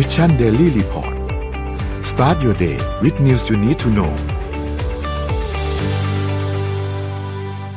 [0.00, 1.14] Mission Daily Report
[2.10, 4.12] start your day with news you need to know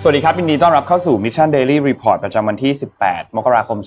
[0.02, 2.72] สวัสดีครับยินดีต้อนรับเข้าสู่ Mission Daily Report ประจำวันที่
[3.04, 3.78] 18 มกราคม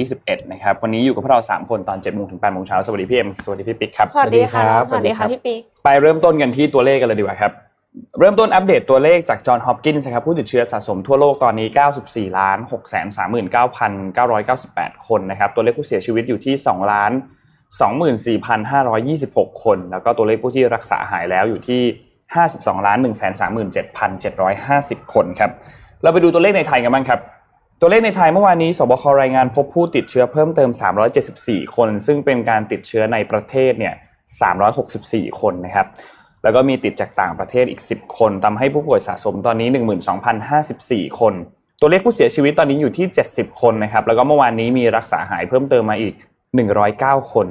[0.00, 7.52] 2021 นะครับ วันนี้อยู่กับพวกเรา 3 คนตอน7โมงถึง8โมงเช้า สวัสดีพี่เอ็ม สวัสดีพี่ปิ๊กครับ สวัสดีค่ะรับ สวัสดีค่ะพี่ปิ๊ก ไปเริ่มต้นกันที่ตัวเลขกันเลยดีกว่าครับ
[8.18, 11.68] เริ่มต้นอัปเดตตัวเลขจาก Johns Hopkins ครับ ผู้ติดเชื้อสะสมทั่วโลกตอนนี้
[12.02, 12.94] 94ล้าน6 3
[13.54, 17.12] 9 9 9 8 คนนะครับ ตัวเลขผู้เสียชีวิตอยู่ที่ 2 ล้าน
[17.74, 21.82] 24,526 คน แล้วก็ตัวเลขผู้ที่รักษาหายแล้วอยู่ที่
[22.34, 22.98] 52ล้าน
[24.00, 25.50] 137,750 คนครับ
[26.02, 27.20] เราไปดูตัวเลขในไทยกันบ้างครับ
[27.80, 30.70] ตัวเลขในไทยเมื่อวานนี้สบครายงานพบผู้ติดเชื้อเพิ่มเติม
[31.22, 33.94] 374 คน ซึ่งเป็นการติดเชื้อในประเทศเนี่ย
[34.66, 35.86] 364 คนนะครับ
[36.42, 39.68] แล้วก็มีติดจากต่างประเทศอีก 10 คนทำให้ผู้ป่วยสะสมตอนนี้
[40.44, 41.34] 12,054 คน
[41.80, 46.14] ตัวเลขผู้เสียชีวิตตอนนี้อยู่ที่ 70 คนนะครับ แล้วก็เมื่อวานนี้มีรักษาหายเพิ่มเติมมาอีก
[46.62, 47.46] 109 คน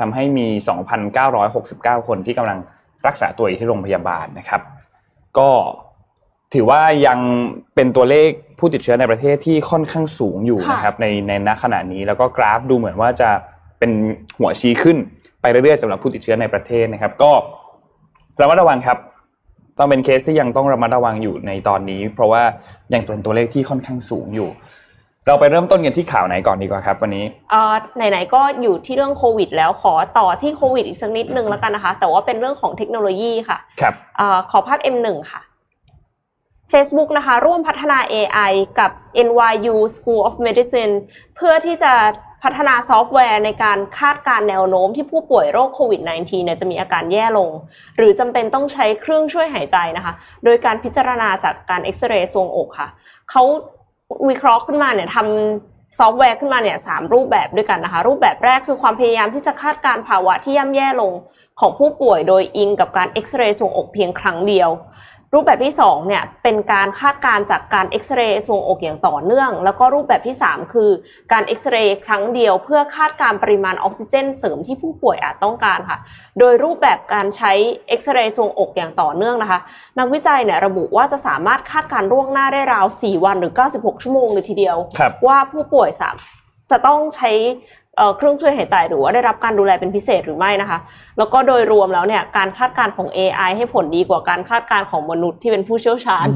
[0.00, 0.46] ทำให้มี
[1.26, 2.58] 2,969 คนที่กำลัง
[3.06, 4.60] รักษาตัวอยู่ที่โรงพยาบาลนะครับ
[5.38, 5.50] ก็
[6.54, 7.18] ถือว่ายัง
[7.74, 13.30] เป็นตัวเลขผู้ติดเชื้อในประเทศที่ค่อนข้างสูงอยู่นะครับในในณขณะนี้แล้วก็กราฟดูเหมือนว่าจะ
[13.78, 13.90] เป็น
[14.38, 14.96] หัวชี้ขึ้น
[15.40, 17.32] ไปเรื่อยๆสำหรับผู้ติดเชื้อในประเทศนะครับ ก็
[18.40, 18.98] ระมัดระวังครับ
[19.78, 22.42] ต้องเป็นเคสที่ยังต้องระมัดระวังอยู่ในตอนนี้ เพราะว่า
[22.94, 24.48] ยังเป็นตัวเลขที่ค่อนข้างสูงอยู่
[25.26, 35.40] เราไปเริ่มต้นกันที่ข่าวไหนก่อนดีกว่าครับวันนี้เอ่อไหนๆก็อยู่ที่เรื่องโควิด แล้วขอต่อที่โควิดอีกสักนิดนึงแล้วกันนะคะ แต่ว่าเป็นเรื่องของเทคโนโลยีค่ะครับเอ่อขอภาพ M1 ค่ะ
[36.72, 38.90] Facebook นะคะ ร่วมพัฒนา AI กับ
[39.26, 40.94] NYU School of Medicine
[41.36, 41.92] เพื่อที่จะ
[42.42, 47.50] พัฒนาซอฟต์แวร์ในการคาดการณ์แนวโน้มที่ผู้ป่วยโรคโควิด -19 เนี่ยจะมีอาการแย่ลง
[47.96, 50.12] หรือจำเป็นต้องใช้เครื่องช่วยหายใจนะคะ
[50.44, 52.88] โดยการพิจารณาจากการเอ็กซเรย์ทรวงอกค่ะ
[53.30, 53.42] เขา
[54.28, 61.12] วิเคราะห์ขึ้นมาเนี่ยทำซอฟต์แวร์ขึ้นมาเนี่ยสามรูปแบบด้วยกันนะคะ รูปแบบแรกคือความพยายามที่จะคาดการณ์ภาวะที่ย่ำแย่ลง
[61.60, 64.70] ของผู้ป่วยโดยอิงกับการเอ็กซเรย์ทรวงอกเพียงครั้งเดียว
[65.34, 70.90] รูปแบบที่2เนี่ยเป็นการคาดการณ์จากการเอ็กซเรย์ทรวงอกอย่างต่อเนื่อง แล้วก็รูปแบบที่ 3 คือ
[71.32, 75.98] การเอ็กซเรย์ครั้งเดียวเพื่อคาดการณ์ปริมาณออกซิเจนเสริมที่ผู้ป่วยอาจต้องการค่ะ
[76.38, 77.52] โดยรูปแบบการใช้
[77.88, 79.60] เอ็กซเรย์ทรวงอกอย่างต่อเนื่องนะคะ
[79.98, 86.16] นักวิจัยเนี่ยระบุว่าจะสามารถคาดการณ์ล่วงหน้าได้ราว 4 วันหรือ 96 ชั่วโมงเลยทีเดียวครับว่าผู้ป่วยสาม
[86.70, 87.30] จะต้องใช้
[87.96, 90.78] เอ่อเครื่องช่วยหายใจหรือว่าได้รับการดูแลเป็นพิเศษหรือไม่นะคะ
[91.18, 96.26] แล้วก็โดยรวมแล้วเนี่ยการคาดการณ์ของ AI ให้ผลดีกว่าการคาดการณ์ของมนุษย์ที่เป็นผู้เชี่ยวชาญ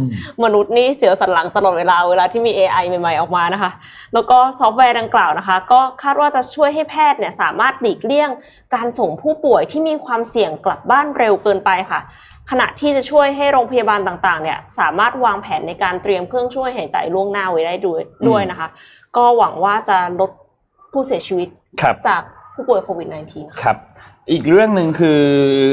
[0.44, 3.70] มนุษย์นี่เสียวสันหลังตลอดเวลาเวลาที่มี AI ใหม่ๆออกมานะคะ
[4.14, 8.30] แล้วก็ซอฟต์แวร์ดังกล่าวนะคะ ก็คาดว่าจะช่วยให้แพทย์เนี่ยสามารถหลีกเลี่ยง
[8.74, 12.00] การส่งผู้ป่วยที่มีความเสี่ยงกลับบ้านเร็วเกินไปค่ะ
[12.50, 18.68] ขณะที่จะช่วยให้โรงพยาบาลต่างๆเนี่ยสามารถวางแผนในการเตรียมเครื่องช่วยหายใจล่วงหน้าไว้ได้ด้วยด้วยนะคะ
[19.16, 20.30] ก็หวังว่าจะลด
[20.92, 21.48] ผู้เสียชีวิต
[21.82, 22.22] ครับจาก
[22.54, 23.76] ผู้ป่วยโควิด -19 ค่ะครับ
[24.30, 25.20] อีกเรื่องหนึ่งคือ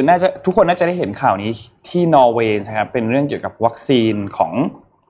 [0.10, 1.52] น่าจะทุกคนน่าจะได้เห็นข่าวนี้
[1.90, 4.54] ที่นอร์เวย์นะครับเป็นเรื่องเกี่ยวกับวัคซีนของ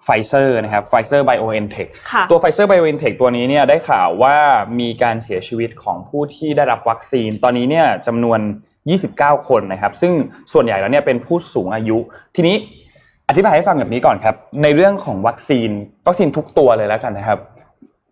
[0.06, 4.36] ไฟเซอร์นะครับไฟเซอร์ไบโอเอ็นเทคค่ะตัวไฟเซอร์ไบโอเอ็นเทคตัวนี้เนี่ยได้ข่าวว่า
[4.80, 8.40] มีการเสียชีวิตของผู้ที่ได้รับวัคซีน ตอนนี้เนี่ยจำนวน
[8.94, 10.14] 29 คนนะครับ ซึ่ง
[10.54, 11.98] ส่วนใหญ่แล้วเนี่ยเป็นผู้สูงอายุ
[12.36, 12.56] ทีนี้
[13.30, 15.70] อธิบายให้ฟังแบบนี้ก่อนครับ ในเรื่องของวัคซีน
[16.08, 17.40] วัคซีนทุกตัวเลยแล้วกันนะครับ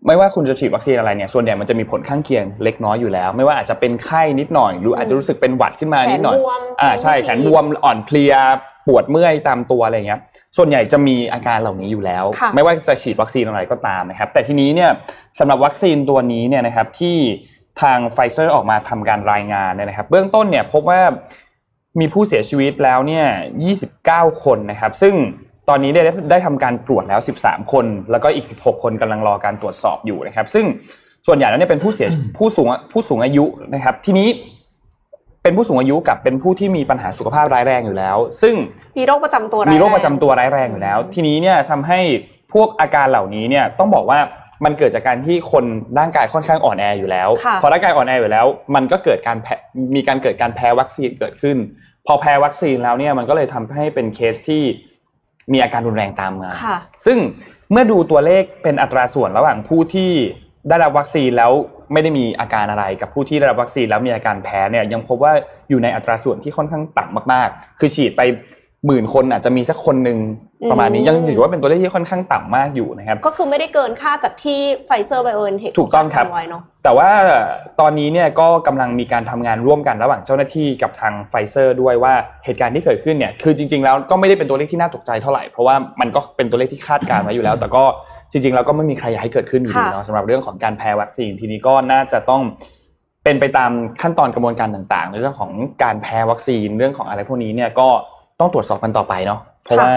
[0.07, 8.34] ไม่ว่าคุณจะฉีดวัคซีนอะไรเนี่ยส่วนใหญ่มันจะมีผลข้างเคียงเล็กน้อยอยู่แล้ว ไม่ว่าอาจจะเป็นไข้นิดหน่อย หรืออาจจะรู้สึกเป็นหวัดขึ้นมานิดหน่อยแขนบวมอ่าใช่แขนบวมอ่อนเพลีย
[8.88, 10.19] ปวดเมื่อยตามตัวอะไรเงี้ย
[10.57, 14.91] ส่วนใหญ่จะมีอาการเหล่านี้อยู่แล้วค่ะไม่ว่าจะฉีดวัคซีนอะไรก็ตามนะครับ แต่ทีนี้เนี่ย
[15.39, 17.18] สำหรับวัคซีนตัวนี้เนี่ยนะครับที่
[17.81, 21.01] ทางไฟเซอร์ออกมาทำการรายงานเนี่ยนะครับ เบื้องต้นเนี่ยพบว่า
[22.00, 23.25] มีผู้เสียชีวิตแล้วเนี่ย
[23.83, 25.16] 29 คนนะครับ ซึ่ง
[25.70, 26.02] ตอนนี้ได้
[26.32, 30.66] ได้ทำการตรวจแล้ว 13 คน แล้วก็อีก 16 คนกำลังรอการตรวจสอบอยู่นะครับ ซึ่ง
[31.28, 32.08] ส่วนใหญ่แล้วเนี่ยเป็นผู้เสีย
[32.38, 34.28] ผู้สูงผู้สูงอายุนะครับ ทีนี้
[35.44, 38.56] เป็นผู้สูงอายุกับเป็นผู้ที่มีปัญหาสุขภาพร้ายแรงอยู่แล้ว ซึ่ง
[39.00, 42.00] มีโรคประจำตัวายมีโรคแงประจำตัวร้ายแรงอยู่แล้ว ทีนี้เนี่ยทำให้
[42.54, 44.20] พวกอาการเหล่านี้เนี่ยต้องบอกว่า
[44.66, 45.66] มันเกิดจากการที่คน
[46.00, 49.56] ร่างกายค่อนข้างอ่อนแออยู่แล้วค่ะพอร่างกายอ่อนแออยู่แล้ว มันก็เกิดการแพ้
[49.96, 51.57] มีการเกิดการแพ้วัคซีนเกิดขึ้น
[52.07, 54.64] พอแพ้วัคซีนแล้วเนี่ยมันก็เลยทำให้เป็นเคสที่
[55.52, 57.18] มีอาการรุนแรงตามมาค่ะซึ่ง
[57.72, 60.12] เมื่อดูตัวเลขเป็นอัตราส่วนระหว่างผู้ที่
[60.70, 61.52] ได้รับวัคซีนแล้ว
[61.94, 65.34] ไม่ได้มีอาการอะไรกับผู้ที่ได้รับวัคซีนแล้วมีอาการแพ้เนี่ยยังพบว่า
[65.70, 68.22] อยู่ในอัตราส่วนที่ค่อนข้างต่ำมากๆ คือฉีดไป
[68.88, 70.18] หมื่นคนอาจจะมีสักคนหนึ่ง
[70.72, 77.10] ประมาณนี้อืมยังถือว่าเป็นตัวเลขที่ค่อนข้างต่ำมากอยู่นะครับ ก็คือไม่ได้เกินค่าจากที่ไฟเซอร์ไบโอเอ็นเทคถูกต้องครับไว้เนาะแต่ว่า
[77.80, 82.13] ตอนนี้เนี่ยก็กำลังมีการทำงานร่วมกันระหว่างเจ้าหน้าที่กับทางไฟเซอร์ด้วยว่า
[82.45, 87.83] เหตุการณ์ที่เกิดขึ้นเนี่ยคือจริง ๆ แล้วก็ไม่ได้เป็นตัวเลขที่น่าตกใจเท่าไหร่เพราะว่ามันก็เป็นตัวเลขที่คาดการณ์ไว้อยู่แล้ว แต่ก็
[88.31, 92.42] จริงๆแล้วก็ไม่มีใครอยากให้เกิดขึ้นอยู่ดีค่ะเนาะสำหรับเรื่องของการแพ้วัคซีนทีนี้ก็น่าจะต้อง
[93.24, 95.51] เป็นไปตามขั้นตอนกระบวนการต่างๆ ในเรื่องของ
[95.83, 97.89] การแพ้วัคซีนเรื่องของอะไรพวกนี้เนี่ยก็
[98.42, 99.92] ต้องตรวจสอบกันต่อไปเนาะเพราะว่า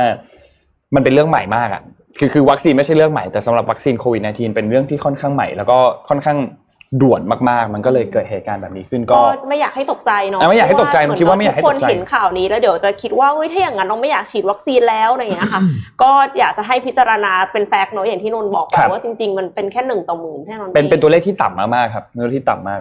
[0.95, 1.83] มันเป็นเรื่องใหม่มากอะ
[2.19, 6.39] คือคือวัคซีนไม่ใช่เรื่องใหม่แต่สำหรับวัคซีนโควิด -19 เป็นเรื่องที่ค่อนข้างใหม่ แล้วก็ค่อนข้าง
[7.03, 7.21] ด่วน
[7.51, 15.61] มากๆ มันก็เลยเกิดเหตุการณ์แบบนี้ขึ้นก็ก็ไม่อยากให้ตกใจเนาะอะไม่อยากให้ตกใจเพระคิดว่าไม่อยากให้ทุกคนตกใจเห็นข่าวนี้แล้วเดี๋ยวจะคิดว่าเฮ้ยถ้าอย่างนั้นเราไม่อยากฉีดวัคซีนแล้วอะไรอย่างเงี้ยค่ะ
[16.03, 22.81] ก็อยากจะให้พิจารณาเป็นแฟกต์เนาะอย่างที่นนท์บอกไปครับว่าจริง ๆ มันเป็นแค่หนึ่งต่อหมื่นแค่นั้นเป็นองเป็นตัวเลขที่ต่ำมากๆครับตัวเลขที่ต่ำมาก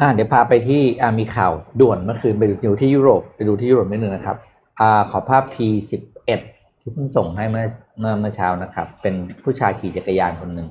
[0.00, 4.36] อ่าเดี๋ยวพาไปที่อ่ามีข่าวด่วนเมื่อคืนไปดูที่ยุโรปไปดูที่ยุโรปนิดนึงนะครับ
[4.80, 6.30] อ่าขอภาพ P11
[6.80, 7.64] ที่เพิ่งส่งให้เมื่อ
[8.00, 10.68] เมื่อเมื่อเช้านะครับ เป็นผู้ชายขี่จักรยานคนหนึ่ง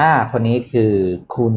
[0.00, 0.92] อ่าคนนี้คือ
[1.36, 1.54] คุณ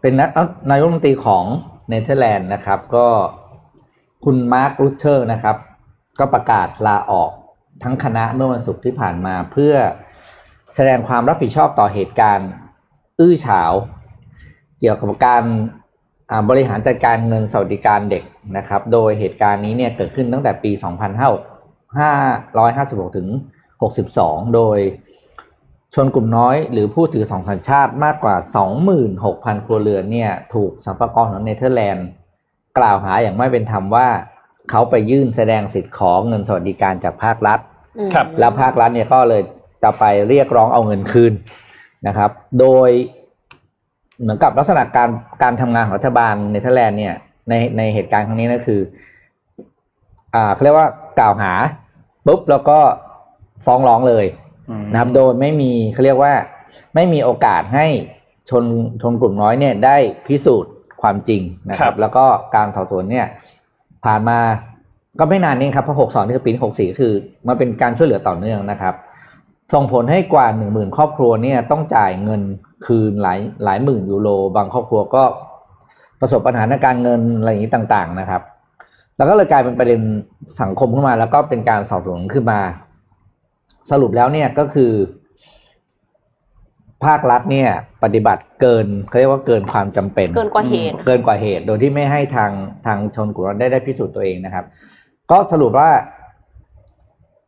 [0.00, 0.30] เป็นนัก
[0.70, 1.44] นายกรัฐมนตรีของ
[1.88, 3.06] เนเธอร์แลนด์นะครับ ก็
[4.24, 5.56] คุณมาร์ครูเทอร์นะครับ
[6.18, 7.30] ก็ประกาศลาออก
[7.82, 9.74] ทั้งคณะเมื่อวันศุกร์ที่ผ่านมาเพื่อ
[10.74, 12.50] แสดงความรับผิดชอบต่อเหตุการณ์
[13.20, 13.72] อื้อฉาว
[14.82, 15.44] เกี่ยวกับการ
[16.48, 18.22] บริหารจัดการเงินสวัสดิการเด็ก
[18.56, 23.28] นะครับ โดยเหตุการณ์นี้เนี่ยเกิดขึ้นตั้งแต่ปี 2556 ถึง
[23.90, 24.78] 62 โดย
[25.94, 28.36] ชนกลุ่มน้อยหรือผู้ถือสองสัญชาติมากกว่า
[29.00, 32.06] 26,000 ครัวเรือนเนี่ยถูกสัมภากรของเนเธอร์แลนด์
[32.78, 34.08] กล่าวหาอย่างไม่เป็นธรรมว่า
[34.70, 37.58] เขาไปยื่นแสดงสิทธิ์ของเงินสวัสดิการจากภาครัฐ
[38.38, 39.42] แล้วภาครัฐเนี่ยก็เลย
[39.82, 41.32] จะไปเรียกร้องเอาเงินคืน
[42.06, 42.30] นะครับ
[42.60, 42.90] โดย
[44.22, 45.10] เหมือนกับลักษณะการ
[45.42, 47.14] การทำงานของรัฐบาลเนเธอร์แลนด์เนี่ย
[47.48, 48.80] ในในเหตุการณ์ครั้งนี้ก็คือ
[50.34, 50.88] อ่าเขาเรียกว่า
[51.20, 51.52] กล่าวหา
[52.26, 52.78] ปุ๊บแล้วก็
[53.66, 54.26] ฟ้องร้องเลย
[54.70, 56.32] อืมนะครับ โดยไม่มีเขาเรียกว่า
[56.94, 57.86] ไม่มีโอกาสให้
[58.50, 58.64] ชน
[59.02, 59.96] ชนกลุ่มน้อยเนี่ยได้
[60.26, 60.72] พิสูจน์
[61.02, 63.26] ความจริงนะคครัรับบแล้วก็การสอบสวนเนี่ย
[64.04, 64.38] ผ่านมา
[65.18, 67.12] ก็ไม่นานนี้ครับเพราะหกสองนี่คือปีหกสี่คือ
[67.48, 68.94] มันเป็นการช่วยเหลือต่อเนื่องนะครับ
[69.74, 72.42] ส่งผลให้กว่าหนึ่งหมื่นครอบครัวเนี่ยต้องจ่ายเงิน
[72.86, 75.24] คืนหลายหลายหมื่นยูโรบางครอบครัวก็
[76.20, 78.42] ประสบปัญหาในการเงินอะไรอย่างนี้ต่าง ๆ นะครับ
[79.16, 80.00] แล้วก็เลยกลายเป็นประเด็น
[80.60, 82.60] สังคมขึ้นมา แล้วก็เป็นการสอบสวนขึ้นมา
[83.90, 84.92] สรุปแล้วเนี่ยก็คือ
[87.04, 87.70] ภาครัฐเนี่ย
[88.02, 92.52] ปฏิบัติเกินเขาเรียกว่าเกินความจำเป็น เกินกว่าเหตุ เกินกว่าเหตุ โดยที่ไม่ให้ทาง
[92.86, 94.64] ทางชนกลุ่มนั้นได้ได้พิสูจน์ตัวเองนะครับ
[95.30, 95.90] ก็สรุปว่า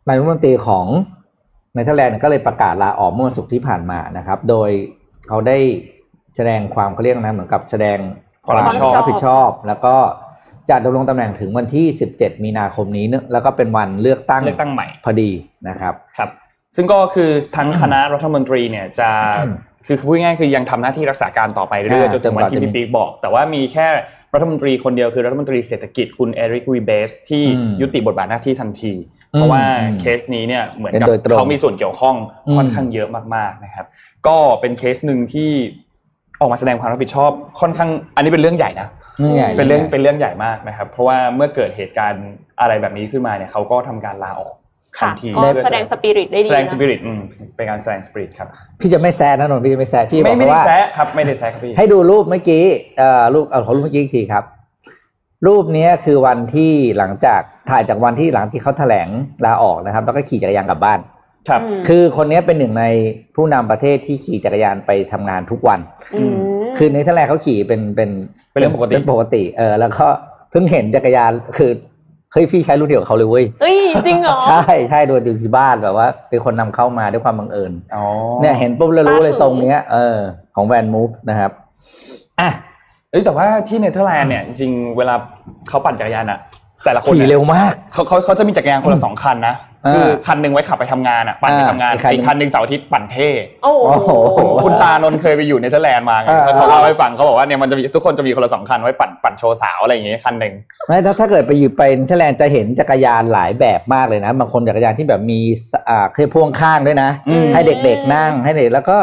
[0.09, 0.87] นายกรัฐมนตรีของ
[1.75, 4.71] เนเธอร์แลนด์ก็เลยประกาศลาออกเมื่อวันศุกร์ที่ผ่านมานะครับ โดย
[5.29, 5.59] เขาได้
[6.37, 7.99] แสดงความเขาเรียกนะเหมือนกับแสดง
[8.45, 9.95] ความรับผิดชอบรับผิดชอบแล้วก็
[10.71, 11.87] จะดำรงตำแหน่งถึงวันที่
[12.17, 15.31] 17 มีนาคมนี้เนอะแล้วก็เป็นวันเลือกตั้งเลือกตั้งใหม่พอดี
[15.69, 16.31] นะครับครับ
[16.77, 19.55] ซึ่งก็คือทั้งคณะรัฐมนตรีเนี่ยจะอืม
[19.87, 23.87] คือพูดง่ายๆคือยังทำหน้าที่รักษาการต่อไปเรื่อยๆอ่าจนถึงวันที่จนกว่าจะมีพี่ปิ๊กบอก แต่ว่ามีแค่
[24.35, 28.93] รัฐมนตรีคนเดียวคือรัฐมนตรีเศรษฐกิจคุณเอริกวีเบสที่อืมยุติบทบาทหน้าที่ทันที
[29.31, 32.17] เพราะว่าอืมเคสนี้เนี่ยเหมือนเป็นกับโดยตรงเขามีส่วนเกี่ยวข้อง
[32.47, 33.87] อืมค่อนข้างเยอะมากๆนะครับ
[34.29, 35.51] ก็เป็นเคสหนึ่งที่
[36.41, 37.31] ออกมาแสดงความรับผิดชอบ
[37.61, 38.89] ค่อนข้าง อันนี้เป็นเรื่องใหญ่นะ
[39.37, 42.27] ใหญ่เป็นเรื่องเป็นเรื่องใหญ่มากนะครับ เพราะว่าเมื่อเกิดเหตุการณ์
[42.61, 44.55] อะไรแบบนี้ขึ้นมาเนี่ยเขาก็ทำการลาออก
[44.99, 47.01] ทัค่ะนทีก็แสดงสปิริตได้ดีแสดงนะสปิริต
[47.57, 48.49] เป็นการแสดงสปิริตครับ
[48.81, 52.65] พี่จะไม่แซะนะนนท์พี่จะไม่แซะพี่บไม่อกไม่ได้ว่าแซะครับไม่ได้แซะครับพี่ให้ดูรูปเมื่อกี้
[52.99, 54.45] เอ่อรูปเอาขอรูปเมื่อกี้อีกทีครับ
[55.47, 59.09] รูปเนี้ยคือวันที่หลังจากถ่ายจากวันที่หลังที่เขาแถลง
[59.45, 60.99] ลาออกนะครับ แล้วก็ขี่จักรยานกลับบ้าน
[61.49, 62.85] ครับอืมคือคนเนี้ยเป็นหนึ่งใน
[63.35, 65.81] ผู้นำประเทศที่ขี่จักรยานไปทำงานทุกวัน
[66.35, 68.11] คือในเนเธอร์แลนด์เขาขี่เป็นเป็น
[68.51, 70.07] เป็นเรื่องปกติเป็นปกติ เออ แล้วก็
[70.51, 71.71] เพิ่งเห็นจักรยานคือ
[72.33, 78.05] เฮ้ยพี่ใช้รุ่นเดียวกับเขาเลยเว้ยเอ้ยจริงเหรอ ใช่ใช่โดยดูที่บ้านแบบว่าเป็นคนนำเข้ามาด้วยความบังเอิญอ๋อ
[78.41, 80.17] เนี่ยเห็นปุ๊บแล้วรู้เลยล่าสุดทรงเนี้ยเออ
[80.57, 81.51] ของ VanMoof นะครับ
[82.41, 82.51] อะ
[83.11, 85.15] เอ้ยแต่ว่าที่เนเธอร์แลนด์เนี่ยจริงๆเวลา
[85.69, 86.39] เขาปั่นจักรยานอะ
[86.85, 93.31] แต่ละคนขี่เนี่ยเร็วมากเขาเขาเขาจะมีจักรยานคนละสองคันนะอ่าคือคันหนึ่งไว้ขับไปทำงานอะปั่นไปอ่าทำงานอีกคันหนึ่งอีกคันหนึ่งเสาร์อาทิตย์ปั่นเท่
[93.63, 100.55] โอ้โอ้โหคุณคุณตานนท์เคยไปอยู่เนเธอร์แลนด์มาไงอ่าเขาเล่าให้ฟังเขาบอกว่าเนี่ยมันจะมีทุกคนจะมีคนละสองคันไว้ปั่นปั่นโชว์สาวอะไรอย่างเงี้ยคันหนึ่ง
[100.87, 108.97] ไม่ถ้าถ้าเกิดไปอยู่ไปเนเธอร์แลนด์จะเห็นจักรยานหลายแบบมากเลยนะบางคนจักรยานที่แบบมีสอ่าเคยพ่วงข้างด้วยนะอืมให้เด็กๆนั่งให้เด็กแล้วก็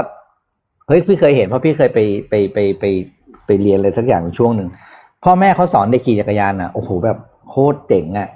[0.87, 2.85] เฮ้ยพี่เคยเห็นเพราะพี่เคยไปไปไปไป
[3.45, 4.69] ไปเรียนอะไรสักอย่างช่วงหนึ่ง
[5.23, 7.17] พ่อแม่เขาสอนเด็กขี่จักรยานอะโอ้โหแบบ
[7.51, 8.29] โคตรเจ๋งอะ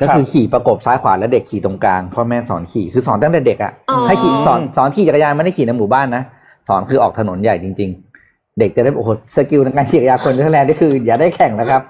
[0.00, 6.22] ก็คือขี่ประกบซ้ายขวาแล้วเด็กขี่ตรงกลางพ่อแม่สอนขี่คือสอนตั้งแต่เด็กอะอ๋อให้ขี่สอนสอนขี่จักรยานไม่ได้ขี่ในหมู่บ้านนะ
[6.68, 7.90] สอนคือออกถนนใหญ่จริง
[8.24, 11.82] ๆ เด็กจะได้โอ้โห skill ในการขี่จักรยานคนเนเธอร์แลนด์นี่คือ อย่าได้แข่งนะครับ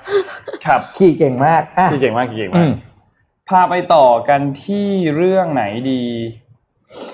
[0.66, 2.72] ครับขี่เก่งมากอะขี่เก่งมากขี่เก่งมากอืม
[3.48, 6.02] พาไปต่อกันที่เรื่องไหนดี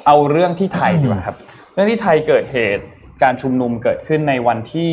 [0.07, 1.37] เอาเรื่องที่ไทยดีกว่าครับ
[1.73, 2.85] เรื่องที่ไทยเกิดเหตุ
[3.23, 4.93] การชุมนุมเกิดขึ้นในวันที่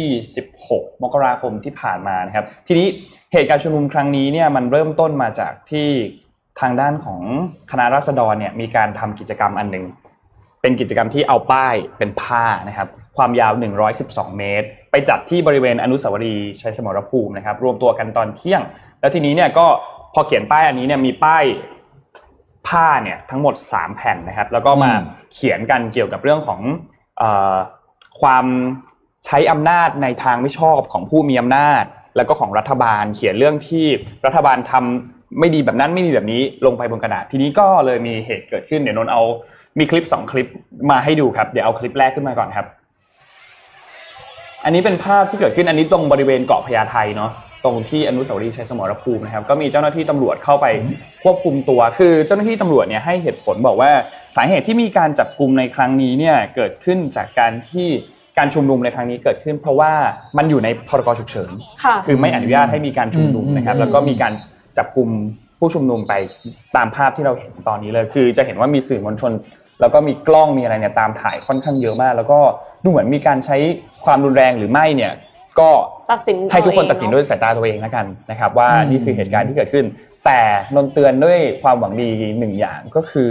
[0.52, 2.88] 16 มกราคมที่ผ่านมานะครับ ทีนี้
[3.36, 5.88] เหตุการณ์ชุมนุมครั้งนี้เนี่ยมันเริ่มต้นมาจากที่
[6.62, 7.22] ทางด้านของ
[7.72, 9.86] คณะราษฎรเนี่ยมีการทำกิจกรรมอันหนึ่ง
[10.62, 12.88] เป็นกิจกรรมที่เอาป้ายเป็นผ้านะครับ
[13.18, 13.54] ความยาว
[13.96, 18.62] 112 เมตร ไปจัดที่บริเวณอนุสาวรีย์ชัยสมรภูมินะครับ รวมตัวกันตอนเที่ยง
[19.00, 19.66] แล้วทีนี้เนี่ยก็
[20.14, 21.44] พอเขียนป้ายอันนี้เนี่ยมีป้าย
[22.68, 24.92] ผ้าเนี่ยทั้งหมด 3 แผ่นนะครับ แล้วก็มา
[25.36, 26.62] เขียนกันเกี่ยวกับเรื่องของ
[27.18, 27.56] เอ่อ
[28.22, 28.46] ความ
[29.26, 31.86] ใช้อำนาจในทางไม่ชอบของผู้มีอำนาจ
[32.16, 33.86] แล้วก็ของรัฐบาลเขียนเรื่องที่
[34.26, 39.22] รัฐบาลทำไม่ดีแบบนั้นไม่ดีแบบนี้ลงไปบนกระดาษทีนี้ก็เลยมีเหตุเกิดขึ้นเดี๋ยวนนท์เอา
[39.80, 40.48] มีคลิปสองคลิป
[40.92, 42.66] มาให้ดูครับเดี๋ยวเอาคลิปแรกขึ้นมาก่อนครับ
[44.64, 47.32] อันนี้เป็นภาพที่เกิดขึ้นอันนี้ตรงบริเวณเกาะพญาไทเนาะ
[47.64, 50.66] ตรงที่อนุสาวรีย์ชัยสมรภูมินะครับ ก็มีเจ้าหน้าที่ตำรวจเข้าไป
[51.24, 53.92] ควบคุมตัว คือเจ้าหน้าที่ตำรวจเนี่ยให้เหตุผลบอกว่า
[54.36, 57.88] สาเหตุที่มีการจับกลุ่มในครั้งนี้เนี่ยเกิดขึ้นจากการที่
[58.38, 59.92] การชุมนุมในครั้งนี้เกิดขึ้น เพราะว่า
[60.38, 61.52] มันอยู่ในพรกฉุกเฉิน
[61.84, 64.34] ค่ะคือไม่อนุญาตให้มีการชุมนุมนะครับอืมแล้วก็มีการ
[64.78, 65.10] จับกลุ่ม
[65.60, 66.14] ผู้ชุมนุมไป
[66.76, 69.32] ตามภาพที่เราเห็นตอนนี้เลย คือจะเห็นว่ามีสื่อมวลชน
[69.82, 72.40] แล้วก็มีกล้องมีอะไรเนี่ยตามถ่ายค่อนข้างเยอะมาก แล้วก็
[72.84, 73.58] ดูเหมือนมีการใช้
[74.06, 75.14] ความรุนแรงหรือไม่เนี่ย
[75.60, 75.70] ก็
[76.12, 79.86] ตัดสินให้ทุกคนเอาเองตัดสินเนอะด้วยสายตาตัวเองแล้วกันนะครับ ว่าอืมนี่คือเหตุการณ์ที่เกิดขึ้น
[80.26, 80.40] แต่
[80.76, 83.30] นนเตือนด้วยความหวังดีหนึ่งอย่างก็คือ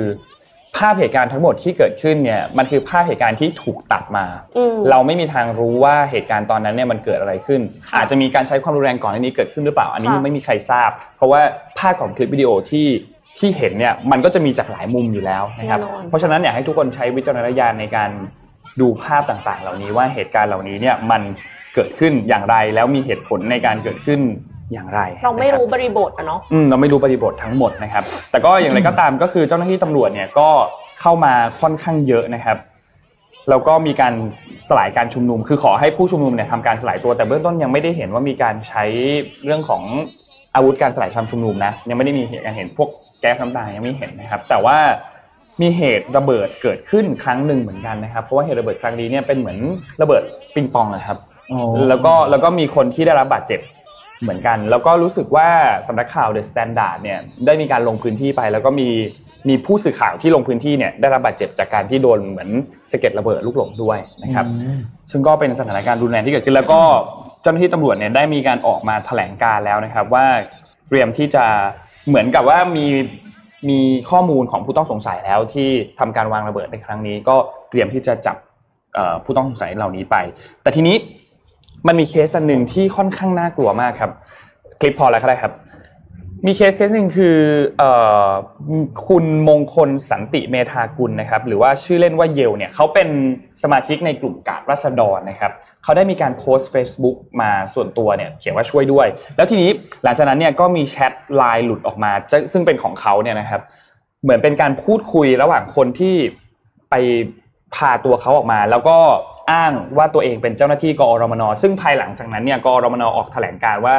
[0.78, 4.24] ภาพเหตุการณ์ทั้งหมดที่เกิดขึ้นเนี่ยมันคือภาพเหตุการณ์ที่ถูกตัดมา
[4.56, 11.40] อืมเราไม่มีทางรู้ว่าเหตุการณ์ตอนนั้นเนี่ยมันเกิดอะไรขึ้นค่ะอาจจะมีการใช้ความรุนแรงก่อนหน้านี้เกิดขึ้นหรือเปล่า อันนี้ค่ะยังไม่มีใครทราบ เพราะว่า
[11.78, 12.86] ภาพของคลิปวิดีโอที่
[13.38, 18.10] ที่เห็นเนี่ยมันก็จะมีจากหลายมุมอยู่แล้วนะครับแน่นอนเพราะฉะนั้นอยากให้ทุกคนใช้วิจารณญาณในการ
[18.80, 21.22] ดูภาพต่างๆ เหล่านี้ว่าเหตุการณ์เหล่านี้เนี่ยมัน
[21.74, 24.20] เกิดขึ้นอย่างไรแล้วมีเหตุผลในการเกิดขึ้น
[24.72, 30.48] อย่างไร เราไม่นะคบรู้บริบทอะเนาะอืมเราไม่รู้บริบททั้งหมดนะครับ แต่ก็อย่างไรก็ตามก็คือเจ้าหน้าที่ตำรวจเนี่ยก็
[31.00, 32.58] เข้ามาค่อนข้างเยอะนะครับ
[33.50, 34.14] แล้วก็มีการ
[34.68, 38.84] สลายการชุมนุม คือขอให้ผู้ชุมนุมเนี่ยทำการสลายตัว แต่เบื้องต้นยังไม่ได้เห็นว่ามีการใช้
[39.44, 39.82] เรื่องของ
[40.54, 42.88] อาวุธการสลายความชุมนุมนะ ยังไม่ได้มีเหตุการเห็นพวก
[43.20, 44.78] แก๊สน้ำตายังไม่เห็นนะครับ แต่ว่า
[45.62, 49.58] มีเหตุระเบิดเกิดขึ้นครั้งหนึ่งเหมือนกันนะครับ เพราะว่าเหตุระเบิดครั้งนี้เนี่ยเป็นเหมือน
[50.02, 50.22] ระเบิด
[50.54, 51.18] ปิงปองนะครับ
[51.52, 53.60] อ๋อแล้วก็แล้วก็มีคนที่ได้รับบาดเจ็บ
[54.24, 55.48] เหมือนกัน แล้วก็รู้สึกว่า
[55.88, 58.88] สำนักข่าว The Standard เนี่ยได้มีการลงพื้นที่ไป แล้วก็มี
[59.48, 62.50] มีผู้สื่อข่าวที่ลงพื้นที่เนี่ยได้รับบาดเจ็บจากการที่โดนเหมือน
[62.92, 64.78] สะเก็ดระเบิดลูกหลงด้วยนะครับอืม
[65.10, 66.80] ซึ่งก็เป็นสถานการณ์รุนแรงที่เกิดขึ้น แล้วก็
[67.42, 70.26] เจ้าหน้าที่ตำรวจเนี่ยได้มีการออกมาแถลงการแล้วนะครับ ว่า
[70.88, 71.44] เตรียมที่จะ
[72.08, 72.86] เหมือนกับว่ามี
[73.68, 77.36] มีข้อมูลของผู้ต้องสงสัยแล้วที่ทำการวางระเบิดในครั้งนี้ ก็
[77.70, 78.36] เตรียมที่จะจับ
[78.94, 80.16] เอ่อผู้ต้องสงสัยเหล่านี้ไป
[80.62, 80.96] แต่ทีนี้
[81.86, 84.10] มันมีเคสอันหนึ่งที่ค่อนข้างน่ากลัวมากครับ
[84.80, 85.52] คลิปพอแล้วก็ได้ครับ
[86.46, 87.38] มีเคสเคสหนึ่งคือ
[87.82, 87.84] อ
[89.08, 93.08] คุณมงคลสันติเมธากุลนะครับ หรือว่าชื่อเล่นว่าเยลเนี่ยเขาเป็น
[93.62, 99.70] สมาชิกในกลุ่มการ์ดราษฎรนะครับเขาได้มีการโพสต์ Facebook มาส่วนตัวเนี่ยเขียนว่าช่วยด้วย แล้วทีนี้
[100.04, 102.12] หลังจากนั้นเนี่ยก็มีแชทไลน์หลุดออกมา
[102.52, 103.62] ซึ่งเป็นของเขาเนี่ยนะครับ
[104.22, 106.14] เหมือนเป็นการพูดคุยระหว่างคนที่
[106.90, 106.94] ไป
[107.74, 108.96] พาตัวเขาออกมา แล้วก็
[109.52, 113.96] อ้างว่าตัวเองเป็นเจ้าหน้าที่กอรมน ซึ่งภายหลังจากนั้นเนี่ยกอรมนออกแถลงการว่า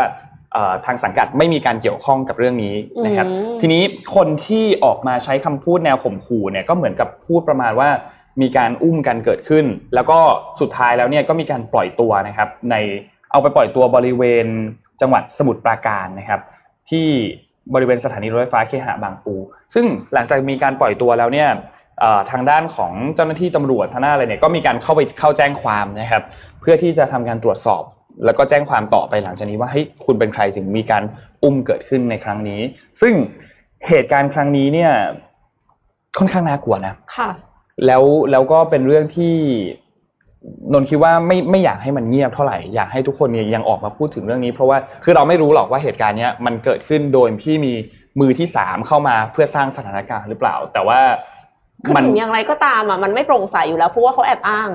[0.54, 2.76] เอ่อทางสังกัดไม่มีการเกี่ยวข้องกับเรื่องนี้
[3.06, 3.84] นะครับอืมทีนี้
[4.16, 7.90] คนที่ออกมาใช้คำพูดแนวข่มขู่เนี่ยก็เหมือนกับพูดประมาณว่า
[8.42, 10.18] มีการอุ้มกันเกิดขึ้น แล้วก็
[10.62, 12.76] สุดท้ายแล้วเนี่ยก็มีการปล่อยตัวนะครับ ใน
[13.32, 14.48] เอาไปปล่อยตัวบริเวณ
[15.02, 16.42] จังหวัดสมุทรปราการนะครับ
[16.90, 17.08] ที่
[17.74, 19.36] บริเวณสถานีรถไฟฟ้าเคหะบางปู
[19.74, 21.75] ซึ่งหลังจากมีการปล่อยตัวแล้วเนี่ยเอ่อ
[22.32, 26.24] ทางด้านของเจ้าหน้าที่ตำรวจทางหน้าอะไรเนี่ยก็มีการเข้าไปเข้าแจ้งความนะครับ
[26.62, 27.84] เพื่อที่จะทำการตรวจสอบ
[28.26, 31.04] แล้วก็แจ้งความต่อไปหลังจากนี้ว่าเฮ้ยคุณเป็นใครถึงมีการ
[31.44, 32.62] อุ้มเกิดขึ้นในครั้งนี้
[33.02, 33.14] ซึ่ง
[33.88, 34.92] เหตุการณ์ครั้งนี้เนี่ย
[36.18, 37.30] ค่อนข้างน่ากลัวนะค่ะ
[37.86, 39.36] แล้วแล้วก็เป็นเรื่องที่
[40.74, 47.74] นนท์คิดว่าไม่ไม่อยากให้มันเงียบเท่าไหร่อยากให้ทุกคนเนี่ยยังออกมาพูดถึงเรื่องนี้ เพราะว่าคือเราไม่รู้หรอกว่าเหตุการณ์เนี้ยมันเกิดขึ้นโดยที่มี
[48.20, 51.00] มือที่สามเข้ามาเพื่อสร้างสถานการณ์หรือเปล่า แต่ว่า
[51.84, 54.72] คือมันถึงอย่างไรก็ตามอะมันไม่โปร่งใสอยู่แล้วเพราะว่าเขาแอบอ้าง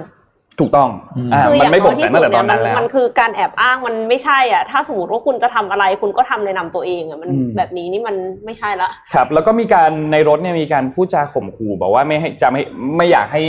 [0.60, 12.62] ถูกต้องอืมอ่าคือมัอนย่างไม่โปน้ร่องยใสที่ตั้สุงดแต่ตเนี่อยนมันั้นนแล้วมันคือการแอบอ้างมันไม่ใช่อะถ้าสมมติว่าคุณจะทำอะไร คุณก็ทำในนามตัวเองอะมันอืมแบบนี้นี่มันไม่ใช่ละครับ แล้วก็มีการในรถเนี่ยมีการพูดจาข่มขู่บอกว่าไม่ให้จะไม่
[12.96, 13.42] ไม่อยากให้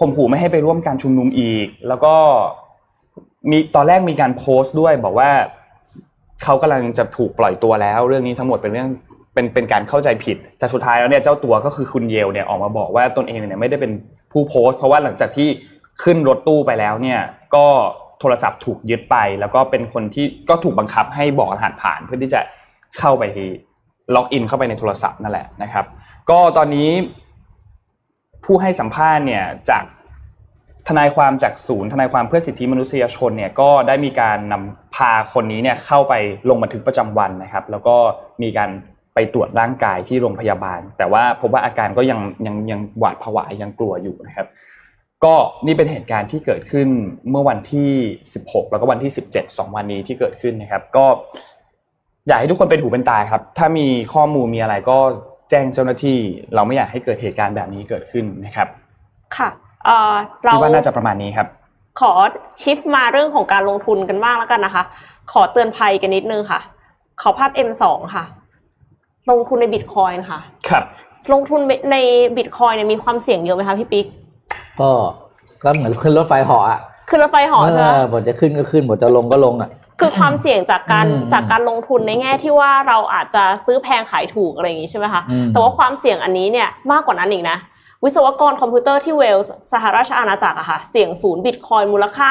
[0.00, 2.14] ข่มขู่ไม่ให้ไปร่วมการชุมนุมอีก แล้วก็
[3.50, 5.30] มีตอนแรกมีการโพสต์ด้วยบอกว่า
[6.42, 8.90] เขากำลังจะถูกปล่อยตัวแล้ว เรื่องนี้ทั้งหมดเป็นเรื่อง
[9.34, 13.92] เป็นเป็นการเข้าใจผิดแต่สุดท้ายแล้วเนี่ยเจ้าตัวก็คือคุณเยลเนี่ยออกมาบอกว่าตนเองเนี่ยไม่ได้เป็น
[14.32, 15.48] ผู้โพสต์ เพราะว่าหลังจากที่
[16.02, 17.20] ขึ้นรถตู้ไปแล้วเนี่ย
[17.54, 17.66] ก็
[18.20, 22.40] โทรศัพท์ถูกยึดไป แล้วก็เป็นคนที่ก็ถูกบังคับให้บอกรหัสผ่านเพื่อที่จะ
[22.98, 23.24] เข้าไป
[24.14, 25.84] ล็อกอินเข้าไปในโทรศัพท์นั่นแหละนะครับ
[26.30, 26.88] ก็ตอนนี้
[28.44, 29.84] ผู้ให้สัมภาษณ์เนี่ยจาก
[30.88, 36.14] ทนายความจากศูนย์ทนายความเพื่อสิทธิมนุษยชนเนี่ยก็ได้มีการนำพาคนนี้เนี่ยเข้าไป
[36.48, 37.96] ลงบันทึกประจำวันนะครับ แล้วก็
[38.42, 38.70] มีการ
[39.14, 44.48] ไปตรวจร่างกายที่โรงพยาบาล แต่ว่าพบว่าอาการก็ยังยังยังหวาดผวายังกลัวอยู่นะครับ
[45.24, 45.34] ก็
[45.66, 46.88] นี่เป็นเหตุการณ์ที่เกิดขึ้น
[47.30, 47.90] เมื่อวันที่
[48.30, 51.06] 16 แล้วก็วันที่ 17 2 วันนี้ที่เกิดขึ้นนะครับ ก็
[52.26, 54.98] อยากให้ทุกคนเป็นหูเป็นตาครับ ถ้ามีข้อมูลมีอะไรก็
[55.50, 56.18] แจ้งเจ้าหน้าที่
[56.54, 58.68] เราไม่อยากให้เกิดเหตุการณ์แบบนี้เกิดขึ้นนะครับ
[59.36, 59.48] ค่ะ
[59.84, 61.46] เอ่อเราคิดว่าน่าจะประมาณนี้ครับ
[62.00, 62.12] ขอ
[62.62, 64.82] ชิปมาเรื่องของการลงทุนกันบ้างแล้วกันนะคะ
[65.32, 66.60] ขอเตือนภัยกันนิดนึงค่ะ
[67.20, 68.24] ขอภาพ M2 ค่ะ
[69.30, 70.84] ลงทุนในบิตคอยน์ค่ะ ครับ
[71.32, 71.60] ลงทุน
[71.92, 71.96] ใน
[72.36, 74.06] บิตคอยน์เนี่ยมีความเสี่ยงเยอะไหมคะพี่ปิ๊ก
[74.80, 74.90] ก็
[75.62, 87.56] ก็เหมือนขึ้นรถไฟเหาะอะคือรถไฟเหอใช่ไหมเออบทจะขึ้นก็ขึ้นบทจะลงก็ลงอะ คือความเสี่ยงจากการอืมจากการลงทุนในแง่ที่ว่าเราอาจจะซื้อแพงขายถูกอะไรอย่างนี้ใช่ไหมคะอืมแต่ว่าความเสี่ยงอันนี้เนี่ยมากกว่านั้นอีกนะ
[88.04, 92.28] วิศวกรคอมพิวเตอร์ที่เวลส์สหราชอาณาจักรอะค่ะ เสี่ยงศูนย์บิตคอยน์มูลค่า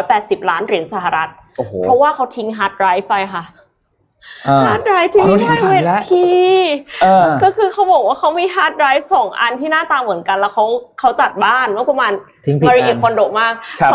[0.00, 3.53] 280 ล้านเหรียญสหรัฐโอ้โหเพราะว่าเขาทิ้งฮาร์ดไดรฟ์ไปค่ะอ่า
[4.66, 10.64] ฮาร์ดไดรฟ์ที่อ๋อไม่เห็นข่าวไเวนี้ทแล้ว key เออก็คือเขาบอกว่าเขามีฮาร์ดไดรฟ์สองอันที่หน้าตาเหมือนกันแล้วเขา
[11.00, 12.12] เขาจัดบ้านเมื่อประมาณ
[12.46, 13.92] ทิ้งผิดมาริอัเอนคอนโดมากครับ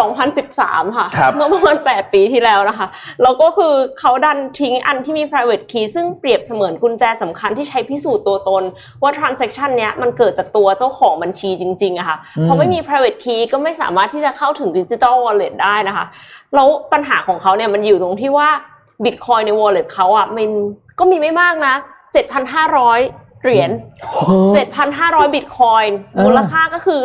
[0.50, 2.88] 2013 ค่ะครับเมื่อประมาณ 8 ปีที่แล้วนะคะ
[3.24, 8.64] แล้วก็คือเขาดันทิ้งอันที่มี private key ซึ่งเปรียบเสมือนกุญแจสำคัญที่ใช้พิสูจน์ตัวตน
[9.02, 16.06] ว่า transaction เนี้ยมันเกิดจากตัวเจ้าของบัญชีจริงๆอะค่ะอืมเพราะไม่มี private key ก็ไม่สามารถที่จะเข้าถึง digital wallet ได้นะคะ
[16.56, 18.50] แล้วปัญหาของเขาเนี่ยมันอยู่ตรงที่ว่า
[19.04, 20.50] bitcoin ใน wallet เขาอะมัน
[21.00, 21.76] ก็มีไม่มากนะ
[22.60, 23.70] 7,500เหรียญ
[24.72, 27.00] 7,500บิตคอยน์เออมูลค่าก็คือ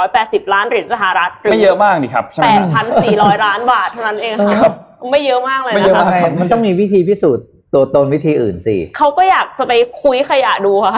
[0.00, 4.72] 280ล้านเหรียญสหรัฐหรืไม่เยอะมากนี่ครับใช่ไหมครับ8,400ล้านบาทเท่านั้นเองค่ะครับ
[5.10, 7.44] ไม่เยอะมากเลยไม่นะเยอะคะมากทำไมมันต้องมีวิธีพิสูจน์
[7.74, 9.72] ตัวตนวิธีอื่นสิเขาก็อยากจะไป
[10.02, 10.96] คุยขยะดูค่ะ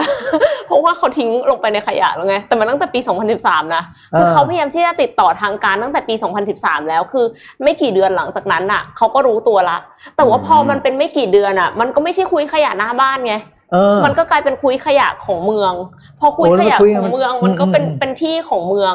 [0.67, 2.99] เพราะว่าเขาทิ้งลงไปในขยะแล้วไง แต่มันตั้งแต่ปี
[3.37, 3.83] 2013 นะ
[4.17, 6.13] คือเออเขาพยายามที่จะติดต่อทางการตั้งแต่ปี
[6.51, 7.25] 2013 แล้ว คือ
[7.63, 9.77] ไม่กี่เดือนหลังจากนั้นน่ะเขาก็รู้ตัวละ
[10.15, 13.35] แต่ว่าพอมันเป็นไม่กี่เดือนอะ มันก็ไม่ใช่คุยขยะหน้าบ้านไง
[13.71, 15.73] เออมันก็กลายเป็นคุยขยะของเมือง
[16.19, 18.93] พอคุยโอ้ขแล้วยะคุยขกัอนงมันเมือง มันก็เป็นอืมเป็นที่ของเมือง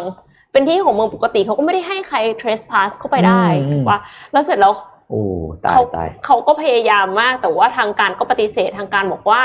[0.52, 3.98] เป็นที่ของเมืองปกติเขาก็ไม่ได้ให้ใคร trespass เข้าไปได้อืมถูกปะ
[4.32, 4.72] แล้วเสร็จแล้ว
[5.10, 5.22] โอ้
[5.64, 9.42] ตายเขาตายเขาก็พยายามมากแต่ว่าทางการก็ปฏิเสธทางการบอกว่า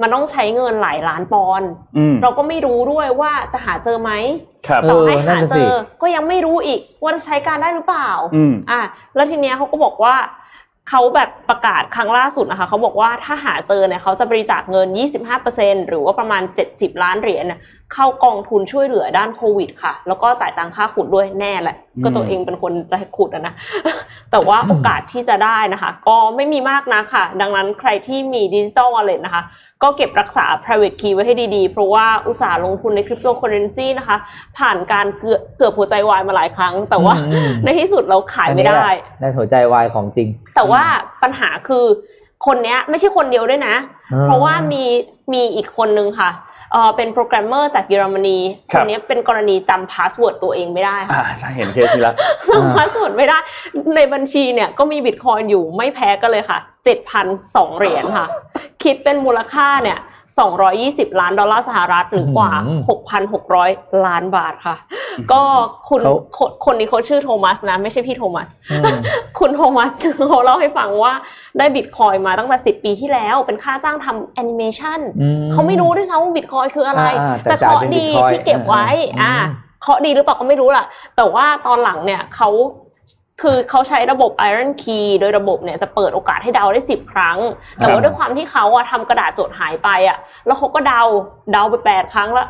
[0.00, 4.10] มันต้องใช้เงินหลายล้านปอนด์อืมเราก็ไม่รู้ด้วยว่าจะหาเจอไหม
[4.68, 5.72] ครับเอต่ออให้นั่หานน่ะเจสิอ
[6.02, 8.80] ก็ยังไม่รู้อีกว่าจะใช้การได้หรือเปล่าอืมอะ
[9.14, 10.16] แล้วทีเนี้ยเขาก็บอกว่า
[10.90, 14.88] เขาแบบประกาศครั้งล่าสุดนะคะเขาบอกว่าถ้าหาเจอเนี่ยเขาจะบริจาคเงิน
[15.38, 17.44] 25%หรือว่าประมาณ 70 ล้านเหรียญ
[17.92, 23.54] เนี่ยเข้ากองทุนช่วยเหลือด้านโควิด ค่ะ แล้วก็จ่ายตังค่าขุดด้วยแน่แหละอืมก็ตัวเองเป็นคนจะให้ขุดอะนะ
[24.30, 29.42] แต่ว่าโอกาสที่จะได้นะคะ ก็ไม่มีมากนะค่ะ ดังนั้นใครที่มี digital wallet นะคะ
[29.82, 34.16] ก็เก็บรักษา private key ไว้ให้ดีๆ เพราะว่าอุตส่าห์ลงทุนในคริปโตเคอร์เรนซีนะคะ
[34.58, 38.86] ผ่านการเกือบเกือบหัวใจวายมาหลายครั้ง แต่ว่าอืมในที่สุดเราขายไม่ได้
[39.20, 40.82] ในหัวใจวายของจริง แต่ว่า
[41.22, 41.84] ปัญหาคือ
[42.46, 43.74] คนเนี้ยไม่ใช่คนเดียวด้วยนะ
[44.12, 44.84] อ่าเพราะว่ามี
[45.32, 46.30] มีอีกคนนึงค่ะ
[46.72, 48.38] เออเป็นโปรแกรมเมอร์จากเยอรมนี
[48.70, 52.14] ครับคนนี้เป็นกรณีจำพาสเวิร์ดตัวเองไม่ได้อ่าค่ะใช่เห็นเคสนี้แล้ว
[52.52, 53.38] จำพาสเวิร์ดไม่ได้
[53.96, 56.58] ในบัญชีเนี่ยก็มีบิตคอยน์อยู่ไม่แพ้กันเลยค่ะ
[57.18, 58.26] 7,002เหรียญค่ะ
[58.82, 59.98] คิดเป็นมูลค่าเนี่ย
[60.38, 62.80] 220 ล้านดอลลาร์สหรัฐหรือกว่าอืม
[63.42, 64.76] 6,600 ล้านบาทค่ะ
[65.32, 65.42] ก็
[65.88, 68.96] คุณเขาคนคนนี้เขาชื่อโทมัสนะ ไม่ใช่พี่โทมัสอืม
[69.38, 69.90] คุณโทมัส
[70.28, 71.12] เขาเล่าให้ฟังว่า
[71.58, 78.86] ได้บิตคอยน์มาตั้งแต่ 10 ปีที่แล้วเป็นค่าจ้างทำแอนิเมชันอืมเขาไม่รู้ด้วยซ้ำว่าบิตคอยน์คืออะไรอ่าๆแต่แต่เคราะห์ดีจ่ายเป็น Bitcoin ที่เก็บไว้
[79.22, 80.84] อ่าอ่าอืมเคราะห์ดีหรือเปล่าก็ไม่รู้ล่ะ
[81.16, 82.48] แต่ว่าตอนหลังเนี่ยเขา
[83.42, 87.38] คือเขาใช้ระบบ Iron Key โดยระบบเนี่ยจะเปิดโอกาสให้เดาได้ 10 ครั้ง
[87.74, 91.02] แต่ครัว่าบด้วยความที่เขาอะทำกระดาษจดหายไปอะแล้วเขาก็เดา
[91.52, 92.48] เดาไป 8 ครั้งแล้ว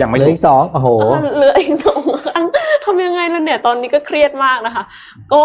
[0.00, 0.88] ยังไม่เหลือถูอีกกสองโอ้โห
[1.36, 2.44] เหลืออีกสองครั้ง
[2.84, 4.84] ทำยังไงล่ะเนี่ยตอนนี้ก็เครียดมากนะคะ
[5.32, 5.42] ก็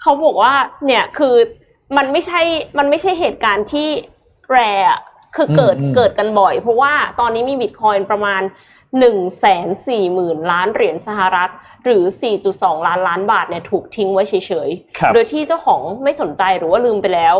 [0.00, 0.54] เขาบอกว่า
[0.86, 1.34] เนี่ยคือ
[1.96, 2.40] มันไม่ใช่
[2.78, 3.88] มันไม่ใช่เหตุการณ์ที่
[4.50, 5.00] แรอะ
[5.36, 8.42] คือเกิดอืมอืมเกิดกันบ่อย เพราะว่าตอนนี้มีบิตคอยน์ประมาณ
[8.98, 11.50] หนึ่งแสนสี่หมื่นล้านเหรียญสหรัฐ
[11.84, 12.02] หรือ
[12.44, 14.34] 4.2 ล้านล้านบาทเนี่ยถูกทิ้งไว้เฉ
[14.68, 17.36] ยครับๆโดยที่เจ้าของไม่สนใจหรือว่าลืมไปแล้ว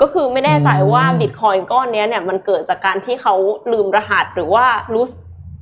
[0.00, 3.34] ก็คือไม่แน่ใจว่าบิตคอยน์ก้อนเนี้ยเนี่ยมันเกิดจากการที่เขา
[3.72, 5.14] ลืมรหัสหรือว่า lose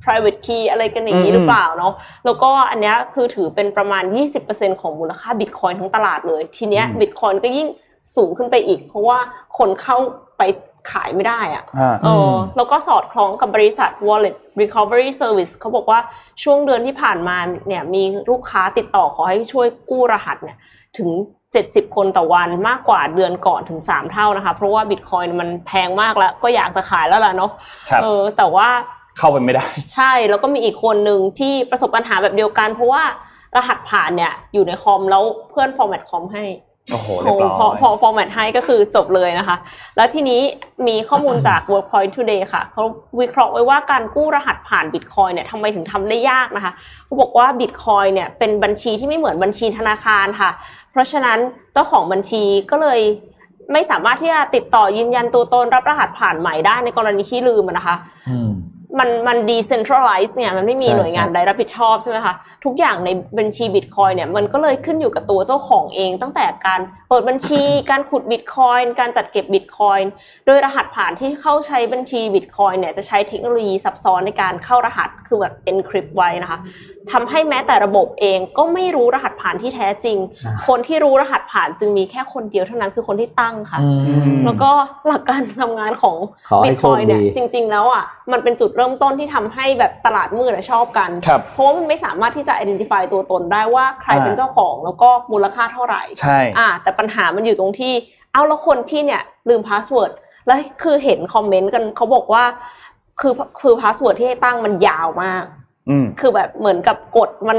[0.03, 1.93] private key อะไรกันอย่างนี้อืมหรือเปล่าเนาะ
[2.25, 4.03] แล้วก็อันเนี้ยคือถือเป็นประมาณ
[4.41, 7.67] 20%ของมูลค่าบิตคอยน์ทั้งตลาดเลย ทีเนี้ยอืมบิตคอยน์ก็ยิ่ง
[8.15, 9.17] สูงขึ้นไปอีก เพราะว่า
[9.57, 9.97] คนเข้า
[10.37, 10.41] ไป
[10.91, 15.99] ขายไม่ได้อะอ่าเออแล้วก็สอดคล้องกับบริษัท Wallet Recovery Service เขาบอกว่า
[16.43, 20.57] ช่วงเดือนที่ผ่านมาเนี่ยมีลูกค้าติดต่อขอให้ช่วยกู้รหัสเนี่ย
[20.97, 21.09] ถึง
[21.53, 27.51] 70 คนต่อวันมากกว่าเดือนก่อนถึง 3 เท่านะคะ เพราะว่าบิตคอยน์มันแพงมากแล้ว ก็อยากจะขายแล้วล่ะเนาะ
[27.89, 28.67] ครับเออแต่ว่า
[29.17, 33.03] เข้าไปไม่ได้ ใช่แล้วก็มีอีกคนหนึ่งที่ประสบปัญหาแบบเดียวกัน เพราะว่า
[33.55, 36.43] รหัสผ่านเนี่ยอยู่ในคอมแล้วเพื่อนฟอร์แมตคอมให้
[36.91, 39.57] โอ้โหเรียบร้อยพอพอฟอร์แมตให้ก็คือจบเลยนะคะ
[39.97, 40.41] แล้วทีนี้
[40.87, 42.83] มีข้อมูลจาก Workpoint Today ค่ะเขา
[43.19, 46.73] วิเคราะห์ไว้ว่าการกู้รหัสผ่าน Bitcoin เนี่ยทำไมถึงทำได้ยากนะคะ
[47.05, 50.51] เขาบอกว่า Bitcoin เนี่ยเป็นบัญชีที่ไม่เหมือนบัญชีธนาคารค่ะ
[50.91, 51.37] เพราะฉะนั้น
[51.73, 52.99] เจ้าของบัญชีก็เลย
[53.73, 57.95] ไม่สามารถที่จะติดต่อยืนยันตัวตนรับรหัสผ่านใหม่ได้ในกรณีที่ลืมอะนะคะ
[58.89, 62.33] อืมมันมัน decentralize เนี่ยมันไม่มีใช่หน่วยงานใช่ใดรับผิดชอบใช่ไหมคะ
[62.65, 69.99] ทุกอย่างในบัญชีบิตคอยเนี่ยมันก็เลยขึ้นอยู่กับตัวเจ้าของเอง ตั้งแต่การเปิดบัญชี การขุดบิตคอยการจัดเก็บบิตคอย
[70.45, 76.59] โดยรหัสผ่านที่เข้าใช้บัญชีบิตคอยเนี่ยจะใช้เทคโนโลยีซับซ้อนในการเข้ารหัสคือแบบ encrypt ไว้นะคะ
[77.11, 83.87] ทำให้แม้แต่ระบบเองก็ไม่รู้รหัสผ่านที่แท้จริงอ่าคนที่รู้รหัสผ่านจึงมีแค่คนเดียวเท่านั้นคือคนที่ตั้งค่ะอื
[84.33, 84.71] มแล้วก็
[85.07, 86.15] หลักการทำงานของ
[86.49, 97.93] ขอให้บิตคอยเนี่ยโชคดีจริง ๆ แล้วอะมันเป็นจุดเริ่มต้นที่ทำให้แบบตลาดมืดอะชอบกันครับเพราะว่ามันไม่สามารถที่จะ identify ตัวตนได้ว่าใครอ่าเป็นเจ้าของแล้วก็มูลค่าเท่าไหร่ใช่อ่าแต่ปัญหามันอยู่ตรงที่
[98.33, 100.11] เอาแล้วคนที่เนี่ยลืมพาสเวิร์ด
[100.47, 102.43] แล้วคือเห็นคอมเมนต์กันเขาบอกว่า
[103.21, 105.66] คือคือพาสเวิร์ดที่ให้ตั้งมันยาวมากอืม
[106.19, 107.57] คือแบบเหมือนกับกดมัน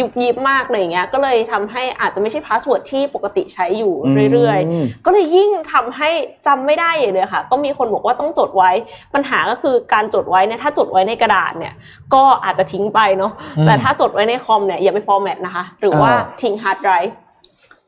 [0.00, 3.94] ยุบยิบมากเลยอย่างเงี้ย ก็เลยทำให้อาจจะไม่ใช่พาสเวิร์ดที่ปกติใช้อยู่
[4.32, 6.10] เรื่อยๆ อืมก็เลยยิ่งทำให้
[6.46, 8.70] จำไม่ได้เลยค่ะ ก็มีคนบอกว่าต้องจดไว้
[9.14, 11.74] ปัญหาก็คือการจดไว้เนี่ยถ้าจดไว้ในกระดาษเนี่ย
[12.14, 17.16] ก็อาจจะทิ้งไปเนาะอืมแต่ถ้าจดไว้ในคอมเนี่ยอย่าไปฟอร์แมตนะคะ หรือว่าอ่าทิ้งฮาร์ดไดรฟ์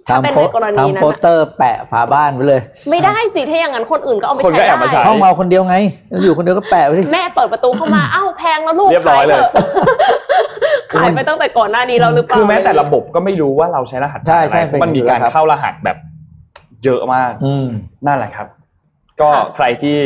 [0.08, 5.76] ถ้าทำเป็นโพในกรณีนั้นทำโปสน่ะเตอร์แปะฝาบ้านไว้เลย ไม่ได้สิถ้าอย่างนั้นคนอื่นก็เอาไปคนก็ใช้แอบมาใช้ได้ห้องเราคนเดียวไง
[6.22, 9.40] อยู่คนเดียวก็แปะไว้สิแม่เปิดประตูเข้ามาอ้าวแพงแล้วลูกเรียบร้อยเลย
[10.92, 15.96] ขายไปถะขายไปตั้งแต่ก่อนหน้านี้เราหรือเปล่าคือแม้แต่ระบบก็ไม่รู้ว่าเราใช้รหัสใช่ผ่านอะไรใช่เป็นมันมีการอยู่แล้วครับเข้ารหัสแบบ
[16.84, 17.66] เยอะมากอืม
[18.06, 18.46] นั่นแหละครับ
[19.20, 19.96] ก็ใครที่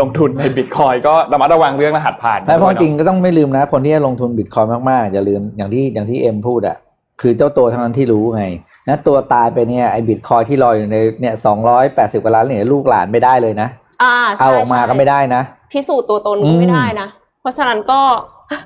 [0.00, 6.76] ลงทุนในบิตคอยก็ระมัดระวังเรื่องรหัสผ่านและเพราะด้วยจริงเนอะก็ต้องไม่ลืมนะ คนที่จะลงทุนบิตคอยมากๆอย่าลืมอย่างที่อย่างที่เอ็มพูดอะ
[7.20, 8.44] คือเจ้าตัวเท่านั้นที่รู้ไง
[8.90, 13.68] นะตัวตายไปเนี่ยไอ้บิตคอยที่ลอยอยู่ในเนี่ยสองร้อยแปดสิบกว่าล้านเหรียญลูกหลานไม่ได้เลยนะ
[14.02, 17.08] อ่าใช่เอาออกมาก็ไม่ได้นะ พิสูจน์ตัวตนก็ไม่ได้นะ
[17.40, 18.00] เพราะฉะนั้นก็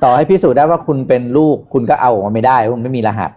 [0.04, 3.30] ต่อให้พิสูจน์ได้ว่าคุณเป็นลูกคุณก็เอาออกมาไม่ได้เพราะมันไม่มีรหัส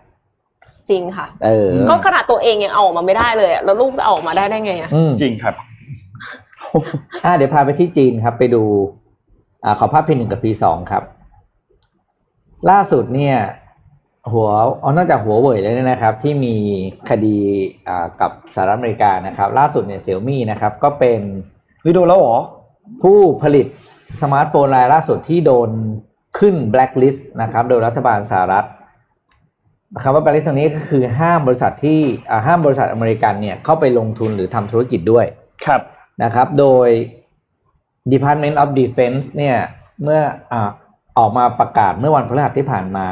[0.90, 5.56] จริงค่ะ เออ ก็ขนาดตัวเองยังเอาออกมาไม่ได้เลยอะแล้วลูกจะเอาออกมาได้ได้ไงอะอืมจริงครับ
[7.26, 8.64] อ่าเดี๋ยวพาไปที่จีนครับ ไปดู
[9.64, 11.04] อ่าขอภาพพีหนึ่งกับพีสองครับ
[12.70, 13.38] ล่าสุดเนี่ย
[14.32, 16.56] หัวเอานอกจากหัวเว่ยแล้วเนี่ยนะครับ ที่มี
[17.10, 17.38] คดี
[17.88, 21.20] อ่ากับสหรัฐอเมริกานะครับ ล่าสุดเนี่ยเสี่ยวมี่นะครับ ก็เป็น
[21.82, 22.38] เฮ้ยโดนแล้วเหรอ
[23.02, 23.66] ผู้ผลิต
[24.22, 25.70] สมาร์ทโฟนรายล่าสุดที่โดน
[26.40, 28.66] ขึ้นแบล็คลิสต์นะครับ โดยรัฐบาลสหรัฐ
[30.04, 35.26] คำว่าแบล็คลิสต์ตรงนี้ก็คือห้ามบริษัทที่อ่าห้ามบริษัทอเมริกันเนี่ยเข้าไปลงทุนหรือทำธุรกิจด้วย
[35.66, 35.82] ครับ
[36.24, 36.90] นะครับ โดย
[38.12, 39.58] Department of Defense เนี่ย
[40.04, 40.70] เมื่ออ่า
[41.18, 43.08] ออกมาประกาศเมื่อวันพฤหัสที่ผ่านมา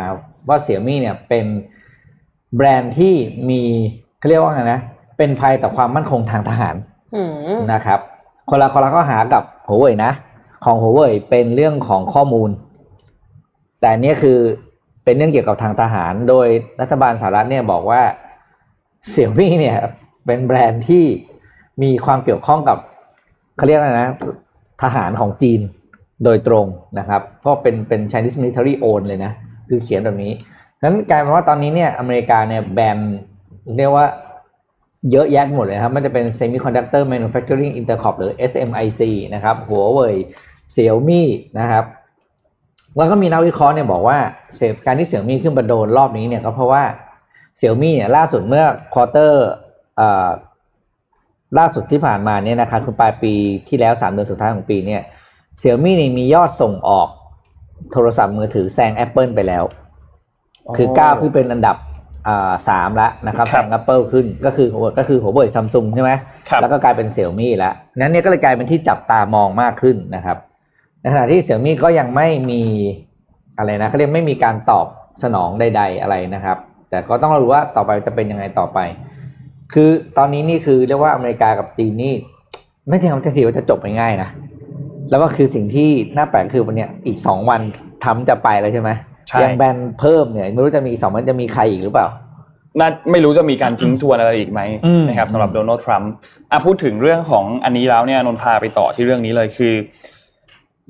[0.48, 1.46] ว่าเสี่ยมี่เนี่ยเป็น
[2.56, 3.14] แบรนด์ที่
[3.50, 3.62] มี
[4.20, 4.82] เขาเรียกว่าไงนะ
[5.18, 6.76] เป็นภัยต่อความมั่นคงทางทหาร
[7.16, 7.22] อื
[7.56, 8.00] มนะครับ
[8.50, 10.12] คนละคนละข้อหากับหัวเว่ยนะ
[10.66, 12.50] ของหัวเว่ยเป็นเรื่องของข้อมูล
[13.80, 14.38] แต่อันเนี้ยคือ
[15.04, 16.48] เป็นเรื่องเกี่ยวกับทางทหาร โดย
[16.82, 18.02] รัฐบาลสหรัฐเนี่ยบอกว่า
[19.10, 19.78] เสี่ยมี่เนี่ย
[20.26, 21.06] เป็นแบรนด์ที่
[21.84, 22.78] มีความเกี่ยวข้องกับ
[23.58, 24.10] เขาเรียกอะไรนะ
[24.84, 25.60] ทหารของจีน
[26.24, 26.66] โดยตรง
[27.00, 29.32] นะครับ เพราะเป็นเป็น Chinese military own เลยนะ
[29.70, 30.32] คือเขียนแบบนี้
[30.84, 32.98] นั้นกลายเป็นว่าตอนนี้เนี่ยอเมริกาเนี่ยแบน
[33.78, 34.06] เรียกว่า
[35.12, 39.02] เยอะแยะหมดเลยครับ มันจะเป็น Semiconductor Manufacturing Intercorp หรือ SMIC
[39.34, 40.16] นะครับหัวเว่ย
[40.72, 41.28] เสี่ยวมี่
[41.60, 41.86] นะครับ
[42.96, 44.18] แล้วก็มีนักวิเคราะห์เนี่ยบอกว่า
[44.56, 46.84] เสการที่เสี่ยวมี่ขึ้นมาโดนรอบนี้เนี่ยก็เพราะว่า
[47.58, 49.46] เสี่ยวมี่เนี่ยล่าสุดเมื่อ quarter
[51.58, 53.34] ล่าสุดที่ผ่านมาเนี่ยนะครับคือปลายปี
[53.68, 55.02] ที่แล้วสามเดือนสุดท้ายของปีเนี่ย
[55.60, 57.08] เสี่ยวมี่เนี่ยมียอดส่งออก
[57.94, 59.64] โทรศัพท์มือถือแซง Apple ไปแล้ว
[60.78, 61.78] คือก้าวขึ้นเป็นอันดับ
[62.28, 66.12] อ่าสามแล้วนะครับครัแซบง Apple ขึ้นก็คือก็คือหัวเว่ยซัมซุงใช่ไหม
[66.50, 70.38] ครับแล้วก็กลายเป็นเสี่ยวมี่แล้วนั้นเนี่ยก็เลยกลายเป็นที่จับตามองมากขึ้นนะครับ
[71.02, 72.64] ในขณะที่เสี่ยวมี่ก็ยังไม่มี
[73.58, 74.88] อะไรนะเขาเรียกไม่มีการตอบ
[75.24, 76.58] สนองใด ๆ อะไรนะครับ
[76.90, 78.80] แต่ก็ต้องรู้ว่าต่อไปจะเป็นยังไงต่อไป
[79.74, 82.14] คือตอนนี้นี่คือเรียกว่าอเมริกากับจีนนี่
[82.90, 84.30] ไม่ได้ทำทีว่าจะจบไปง่ายนะ
[85.10, 87.62] แล้วก็คือสิ่งที่น่าแปลกคือวันเนี้ยอีกสองวัน
[88.06, 88.90] ทำจะไปแล้วใช่ไหม
[89.28, 92.08] ใช่ยังแบนเพิ่มเนี่ยไม่รู้จะมีอีกสองวันจะมีใครอีกหรือเปล่า
[92.80, 96.12] น่าไม่รู้จะมีการทิ้งทวนอะไรอีกไหมอืมนะครับสำหรับโดนัลด์ทรัมป์
[96.52, 99.74] อะพูดถึงเรื่องของอันนี้แล้วเนี่ยนนท์พาไปต่อที่เรื่องนี้เลยคือ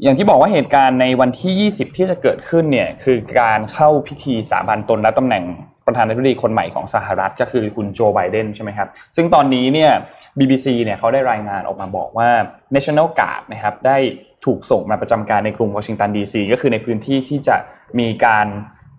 [0.03, 5.43] อย่างที่บอกว่าเหตุการณ์ในวันที่ 20 ที่จะเกิดขึ้นเนี่ยคือการเข้าพิธีสาบานตนรับตำแหน่ง
[5.87, 9.91] ประธานาธิบดีคนใหม่ของสหรัฐก็คือคุณโจไบเดนใช่ไหมครับ ซึ่งตอนนี้เนี่ย
[10.39, 12.29] BBC เนี่ยเขาได้รายงานออกมาบอกว่า
[12.75, 13.97] National Guard นะครับได้
[14.45, 17.55] ถูกส่งมาประจำการในกรุงวอชิงตันดีซีก็คือในพื้นที่ที่จะ
[17.99, 18.47] มีการ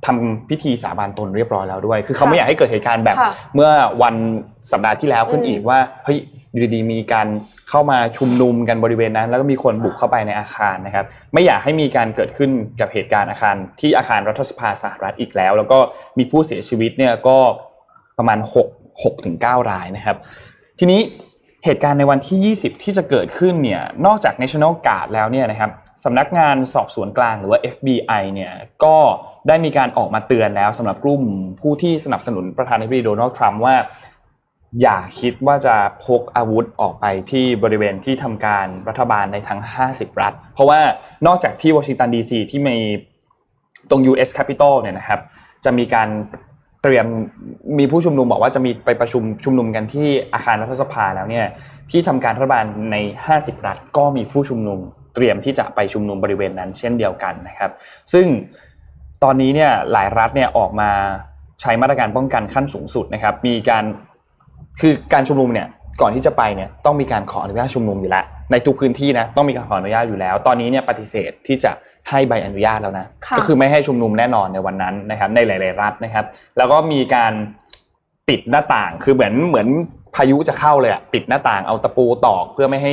[0.06, 3.70] ทำพิธีสาบานตนเรียบร้อยแล้วด้วย คือเขาไม่อยากให้เกิดเหตุการณ์แบบค่ะเมื่อ
[4.02, 4.14] วัน
[4.72, 6.18] สัปดาห์ที่แล้วขึ้นอืมอีกว่าเฮ้ย
[6.56, 7.28] อยู่ดีๆมีการ
[7.70, 15.78] เข้ามาชุมนุมกันบริเวณนั้น แล้วก็มีคนบุกเข้าไปในอาคารนะครับ ไม่อยากให้มีการเกิดขึ้นกับเหตุการณ์อาคาร ที่อาคารรัฐสภาสหรัฐอีกแล้ว แล้วก็
[16.18, 17.38] มีผู้เสียชีวิตเนี่ยก็
[18.18, 20.16] ประมาณ6 6ถึง9รายนะครับ
[20.78, 21.00] ทีนี้
[21.64, 25.70] เหตุการณ์ในวันที่ 20 ที่จะเกิดขึ้นเนี่ยนอกจาก National Guard แล้วเนี่ยนะครับ
[26.04, 28.52] สำนักงานสอบสวนกลางหรือว่า FBI เนี่ย
[28.84, 28.96] ก็
[29.48, 31.22] ได้มีการออกมาเตือนแล้วสำหรับกลุ่ม
[31.60, 33.74] ผู้ที่สนับสนุนประธานาธิบดีโดนัลด์ทรัมป์ว่า
[34.82, 35.74] อย่าคิดว่าจะ
[36.04, 40.80] พกอาวุธออกไปที่บริเวณที่ทำการรัฐบาลในทั้ง 50 รัฐ เพราะว่า
[41.26, 42.76] นอกจากที่วอชิงตันดีซีที่มี
[43.90, 45.20] ตรง US Capitol เนี่ยนะครับ
[45.64, 46.08] จะมีการ
[46.82, 47.06] เตรียม
[47.78, 51.46] มีผู้ชุมนุมบอกว่าจะมีไปประชุมชุมนุมกันที่อาคารรัฐสภาแล้วเนี่ย
[51.90, 52.96] ที่ทำการรัฐบาลใน
[53.32, 54.78] 50 รัฐ ก็มีผู้ชุมนุม
[55.14, 57.70] เตรียมที่จะไปชุมนุมบริเวณนั้นเช่นเดียวกันนะครับ
[58.12, 58.26] ซึ่ง
[59.22, 60.90] ตอนนี้เนี่ยหลายรัฐเนี่ยออกมา
[61.60, 63.84] ใช้มาตรการป้องกันขั้นสูงสุดนะครับ มีการ
[64.80, 65.66] คือการชุมนุมเนี่ย
[66.00, 71.72] ก่อนที่จะไปเนี่ยต้องมีการขออนุญาตชุมนุมอยู่แล้วในทุกพื้นที่นะต้องมีการขออนุญาตอยู่แล้ว ตอนนี้เนี่ยปฏิเสธที่จะ
[72.10, 76.24] ให้ใบอนุญาตแล้วนะค่ะก็คือไม่ให้ชุมนุมแน่นอนในวันนั้นนะครับ ในหลาย ๆ รัฐนะครับ
[76.58, 77.32] แล้วก็มีการ
[78.28, 79.68] ปิดหน้าต่างคือเหมือนเหมือน
[80.16, 82.92] พายุจะเข้าเลยอะปิดหน้าต่างเอาตะปูตอกเพื่อไม่ให้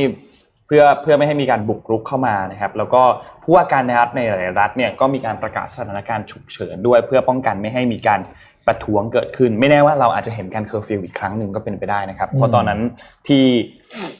[0.67, 3.02] เพื่อเพื่อไม่ให้มีการบุกรุกเข้ามานะครับ แล้วก็
[3.43, 8.19] ผู้ว่าการในรัฐในหลายๆรัฐเนี่ยก็มีการประกาศสถานการณ์ฉุกเฉินด้วยเพื่อป้องกันไม่ให้มีการ
[8.67, 12.80] ประท้วงเกิดขึ้น ไม่แน่ว่าเราอาจจะเห็นการเคอร์ฟิวอีกครั้งหนึ่งก็เป็นไปได้นะครับ เพราะตอนนั้น
[13.28, 13.45] ที่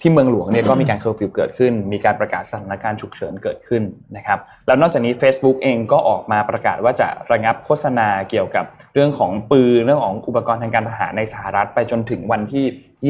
[0.02, 3.84] ที่เมืองหลวงเนี่ยก็มีการเคอร์ฟิวเกิดขึ้น มีการประกาศสถานการณ์ฉุกเฉินเกิดขึ้น
[4.18, 12.66] นะครับแล้วนอกจากนี้ Facebook เองก็ออกมาประกาศว่าจะระงับโฆษณาเกี่ยวกับ เรื่องของปืนเรื่องของอุปกรณ์ทางการทหารในสหรัฐไปจนถึงวันที่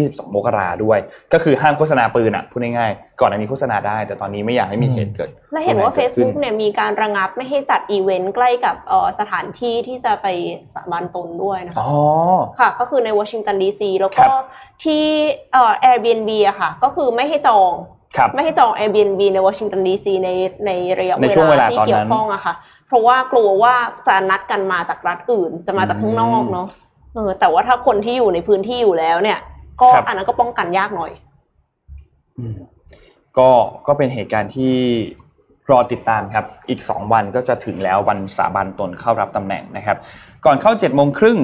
[0.09, 0.99] 22 มกราด้วย
[1.33, 10.27] ก็คือห้ามโฆษณาปืนอะพูดง่ายๆก่อนอันนี้โฆษณาได้ แต่ตอนนี้ไม่อยากให้มีเหตุเกิดและเห็นว่ารุนแรงกิดขึ้น Facebook เนี่ยมีการระงับไม่ให้จัดอีเวนต์ใกล้กับเอ่อสถานที่ที่จะไป
[10.73, 11.89] สาบานตนด้วยนะคะอ๋อ
[12.59, 14.43] ค่ะ ก็คือในวอชิงตันดีซีแล้วครัก็บ
[14.83, 15.03] ที่
[15.53, 17.73] เอ่อ Airbnb อะค่ะ ก็คือไม่ให้จอง
[18.17, 20.29] ครับไม่ให้จอง Airbnb ในวอชิงตันดีซีใน
[20.65, 23.73] ในระยะในช่วงเวลาที่ตอนนั้นเกี่ยวข้องอะค่ะเพ ราะว่ากลัวว่า
[24.07, 26.67] จะนัดกันมาจากรัฐอื่น จะมาจากข้างนอกเนาะ
[27.15, 29.39] เออแต่ว่าถ้าคนที่อยู่ในพื้นที่อยู่แล้วเนี่ย
[29.81, 31.11] ก็ครับอันนั้นก็ป้องกันยากหน่อย
[32.37, 32.55] อืม
[33.37, 33.49] ก็
[33.87, 34.73] ก็เป็นเหตุการณ์ที่
[35.71, 39.97] รอติดตามครับ อีก 2 วันก็จะถึงแล้ววันสาบานตนเข้ารับตำแหน่งนะครับ
[40.45, 41.37] ก่อนเข้า7จ็ดโมงครึ่ง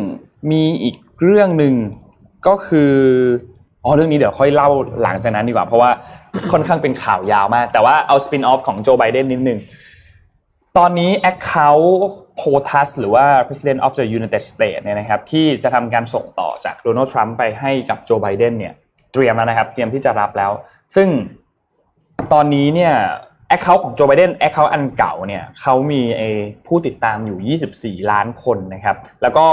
[0.51, 1.73] มีอีกเรื่องหนึ่ง
[2.47, 2.93] ก็คือ
[3.83, 4.69] อ๋อเรื่องนี้เดี๋ยวค่อยเล่า
[5.03, 5.91] หลังจากนั้นดีกว่า เพราะว่า
[6.51, 9.59] ค่อนข้างเป็นข่าวยาวมาก แต่ว่าเอาสปินออฟของโจไบเดนนิดนึง
[10.77, 11.87] ตอนนี้ Account
[12.39, 18.73] POTUS หรือว่า President of the United States เนี่ยนะครับที่จะทำการส่งต่อจากโดนัลด์ทรัมป์ไปให้กับโจไบเดนเนี่ย
[19.13, 20.51] เตรียมแล้วนะครับ เตรียมที่จะรับแล้ว
[20.95, 21.07] ซึ่ง
[22.33, 22.93] ตอนนี้เนี่ย
[23.55, 26.29] Account ของโจไบเดน Account อันเก่าเนี่ยเขามีไอ้
[26.67, 29.47] ผู้ติดตามอยู่ 24 ล้านคนนะครับ แล้วก็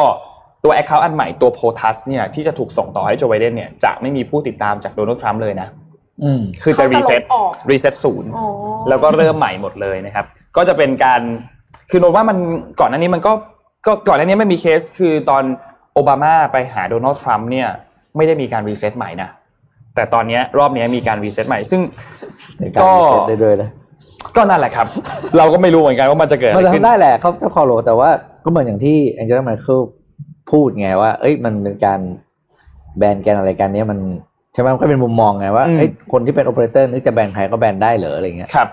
[0.65, 5.69] ตัว Account อันใหม่ตัว POTUS เนี่ยที่จะถูกส่งต่อให้โจไบเดนเนี่ยจะไม่มีผู้ติดตามจากโดนัลด์ทรัมป์เลยนะ
[6.63, 8.47] คือจะเขาจะลบ reset ออก reset ศูนย์อ๋อ
[8.89, 10.27] แล้วก็เริ่มใหม่หมดเลยนะครับ
[10.57, 11.21] ก็จะเป็นการ
[11.91, 12.39] คือโนตว่ามัน
[12.81, 13.33] ก่อนหน้านี้มันก็
[13.87, 15.45] ก็ก่อนหน้านี้ไม่มีเคสคือตอน
[15.95, 17.69] โอบามาไปหาโดนัลด์ทรัมป์เนี่ย
[18.17, 19.31] ไม่ได้มีการ reset ใหม่นะ
[19.95, 21.81] แต่ตอนเนี้ยรอบเนี้ยมีการ reset ใหม่ ซึ่ง
[22.59, 23.71] ในการก็ reset ได้ด้วยนะ
[24.37, 24.87] ก็นั่นแหละครับ
[25.37, 28.11] เราก็ไม่รู้เหมือนกันว่ามันจะเกิดอะไรขึ้นทำได้แหละเขาจะคอโลแต่ว่า
[28.45, 29.81] ก็เหมือนอย่างที่แองเจล่าแมร์เคิล
[30.51, 32.01] พูดไงว่า เอ้ยมันเป็นการ
[32.99, 33.99] แบนแกนอะไรกันเนี้ยมัน
[34.36, 38.69] ใช่ไหมมันก็เป็นมุมมองไงว่าอืมเอ้ยคนที่เป็นโอเปอเรเตอร์นึกจะแบนใครก็แบนได้เหรออะไรเงี้ยครับ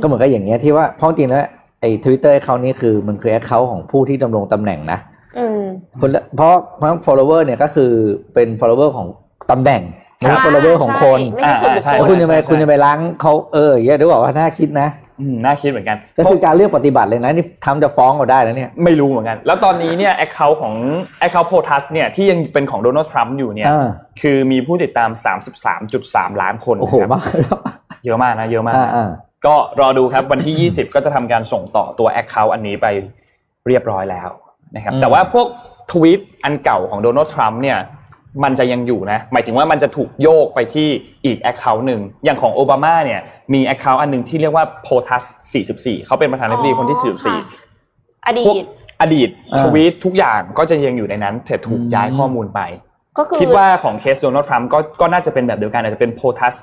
[0.00, 1.46] ก็เหมือนกับอย่างเงี้ยที่ว่าเพราะจริงแล้ว
[1.80, 4.98] ไอ้ทวิตเตอร์เขานี้คือมันคือ account ของผู้ที่ดำรงตำแหน่งนะ
[5.38, 5.60] อืม
[6.00, 7.90] คนละเพราะเพราะ follower เนี่ยก็คือ
[8.34, 9.06] เป็น follower ของ
[9.50, 9.82] ตำแหน่ง
[10.16, 11.20] ไม่ใช่อ่า follower ของคน
[11.62, 15.03] ใช่ไม่ใช่ส่วนบุคอ่าใช่แล้วคุณจะไปใช่คุณจะไปล้างเขาเอออย่างเงี้ยเดี๋ยวบอกว่าน่าคิดนะอืม
[15.44, 20.74] น่าคิดเหมือนกัน ก็คือการเลือกปฏิบัติเลยนะนี่ทรัมป์จะฟ้องเราได้แล้วเนี่ยไม่รู้เหมือนกัน แล้วตอนนี้เนี่ย Account ของ
[21.22, 23.88] Account POTUS เนี่ยที่ยังเป็นของโดนัลด์ทรัมป์อยู่เนี่ยอ่า
[24.20, 25.10] คือมีผู้ติดตาม
[25.76, 27.58] 33.3 ล้านคนโอ้โหนะครับมากแล้ว
[28.04, 29.10] เยอะมากนะเยอะมากอ่าอ่า
[29.46, 32.86] ก็รอดูครับวันที่ 20 ก็จะทำการส่งต่อตัว Account อันนี้ไป
[33.66, 34.28] เรียบร้อยแล้ว
[34.74, 35.46] นะครับอืมแต่ว่าพวก
[35.90, 37.78] ทวีตอันเก่าของโดนัลด์ทรัมป์เนี่ย
[38.42, 40.88] มันจะยังอยู่นะ หมายถึงว่ามันจะถูกโยกไปที่
[41.24, 43.20] อีก Account หนึ่ง อย่างของโอบามาเนี่ย
[43.52, 45.24] มี Account อันหนึ่งที่เรียกว่า POTUS
[45.62, 47.36] 44 เขาเป็นประธานาธิบดีคนที่อ๋อค่ะ
[48.24, 52.60] 44 อดีพวกตอดีตอ่าทวีตทุกอย่างก็จะยังอยู่ในนั้นแต่ถูกอืมย้ายข้อมูลไป
[53.18, 56.54] ก็คือคิดว่าของเคสโดนัลด์ทรัมป์ก็ก็น่าจะเป็นแบบเดียวกันอาจจะเป็น POTUS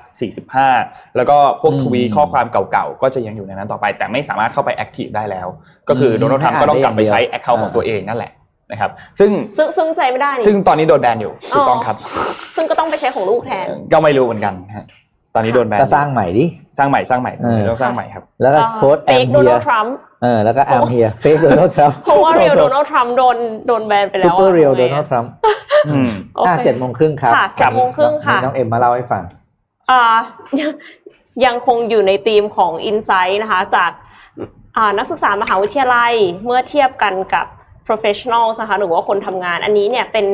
[0.70, 5.48] 45 แล้วก็พวกอืมทวีตข้อความเก่าๆ ก็จะยังอยู่ในนั้นต่อไป แต่ไม่สามารถเข้าไป active ได้แล้ว
[5.90, 8.32] ก็คืออืมโดนัลด์ทรัมป์ก็ต้องกลับไปใช้ account ของตัวเองให้อ่านได้ของอย่างเดียวตัวเองนั่นแหละ
[8.72, 11.96] นะครับ ซึ่งซึ่งซึ่งใจไม่ได้นี่ซึ่งตอนนี้โดนแบนอยู่ถูกต้องครับ
[12.56, 14.86] ซึ่งก็ต้องไปใช้ของลูกแทน ก็ไม่รู้เหมือนกันฮะ
[15.36, 25.32] ตอนนี้โดนแบนก็สร้างใหม่ดิสสร้างใหม่สร้างใหม่เออต้องสร้างใหม่ครับ แล้วก็โค้ดแอเฟมกโดเฮีนัยลด์ทรัมป์เออแล้วก็แอมเฮียเฟกโดนัลด์ทรัมป์เพราะว่าเรียลโทโดษนัลด์ทรัมป์โดนโดนแบนไปซูแล้วเปอร์เรียลทำโดไงนัลด์ทรัมป์
[25.90, 29.24] อืมโอเคอะเจ็ดโมงครึ่งครับค่ะครัเจ็บดโมงครึ่งค่ะน้องเอ็มมาเล่าให้ฟัง
[29.92, 30.02] อ่า
[31.46, 33.92] ยังคงอยู่ในธีมของ Insight นะคะ จาก
[34.78, 36.14] อ่านักศึกษามหาวิทยาลัย
[36.46, 37.46] เมื่อเทียบกันกับ
[37.88, 40.26] professionals นะคะหรือว่าคนทำงานอันนี้เนี่ยเป็น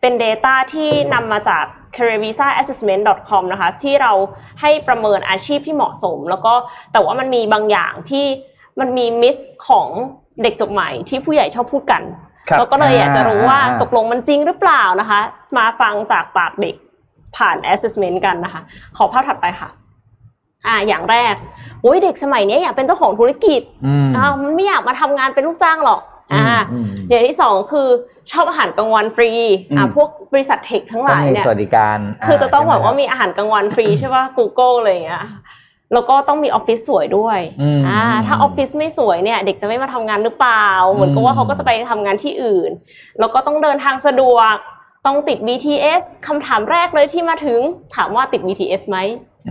[0.00, 1.64] เป็น Data ที่นำมาจาก
[1.96, 4.12] careervisaassessment.com นะคะที่เรา
[4.60, 6.52] ให้ประเมินอาชีพที่เหมาะสม แล้วก็
[6.92, 8.26] แต่ว่ามันมีบางอย่างที่
[8.80, 9.36] มันมีมิธ
[9.68, 9.88] ของ
[10.42, 12.02] เด็กจบใหม่ที่ผู้ใหญ่ชอบพูดกัน
[12.48, 15.20] ครับเราก็เลยอยากจะรู้ว่าอ่าตกลงมันจริงหรือเปล่านะคะ
[15.56, 16.74] มาฟังจากปากเด็ก
[17.36, 18.62] ผ่าน assessment กันนะคะ
[18.96, 19.68] ขอภาพถัดไปค่ะ
[20.66, 21.34] อ่าอย่างแรก
[21.82, 26.00] โอ้ยเด็กสมัยนี้อยากเป็นเจ้าของธุรกิจอืมอ้าวมันไม่อยากมาทำงานเป็นลูกจ้างหรอก
[26.32, 27.88] อ่าอืมอย่างที่สองคือ
[28.32, 29.32] ชอบอาหารกลางวันฟรี
[29.76, 35.22] อ่าอืมพวกบริษัทเทคทั้งหต้องลายมีเนี่ยสวัสดิการ คือจะต้องบอกว่าใช่ไหมีอาหารกลางวันฟรีใช่ป่ะ Google อะไรอย่างเงี้ย
[35.92, 42.70] แล้วก็ต้องมีออฟฟิศสวยด้วยอืมอ่าถ้าออฟฟิศไม่สวยเนี่ย เด็กจะไม่มาทำงานหรือเปล่า เหมือนกับว่าเขาก็จะไปทำงานที่อื่น
[43.18, 44.54] แล้วก็ต้องเดินทางสะดวก
[45.06, 47.60] ต้องติด BTS คำถามแรกเลยที่มาถึง
[47.94, 48.98] ถามว่าติด BTS ไหม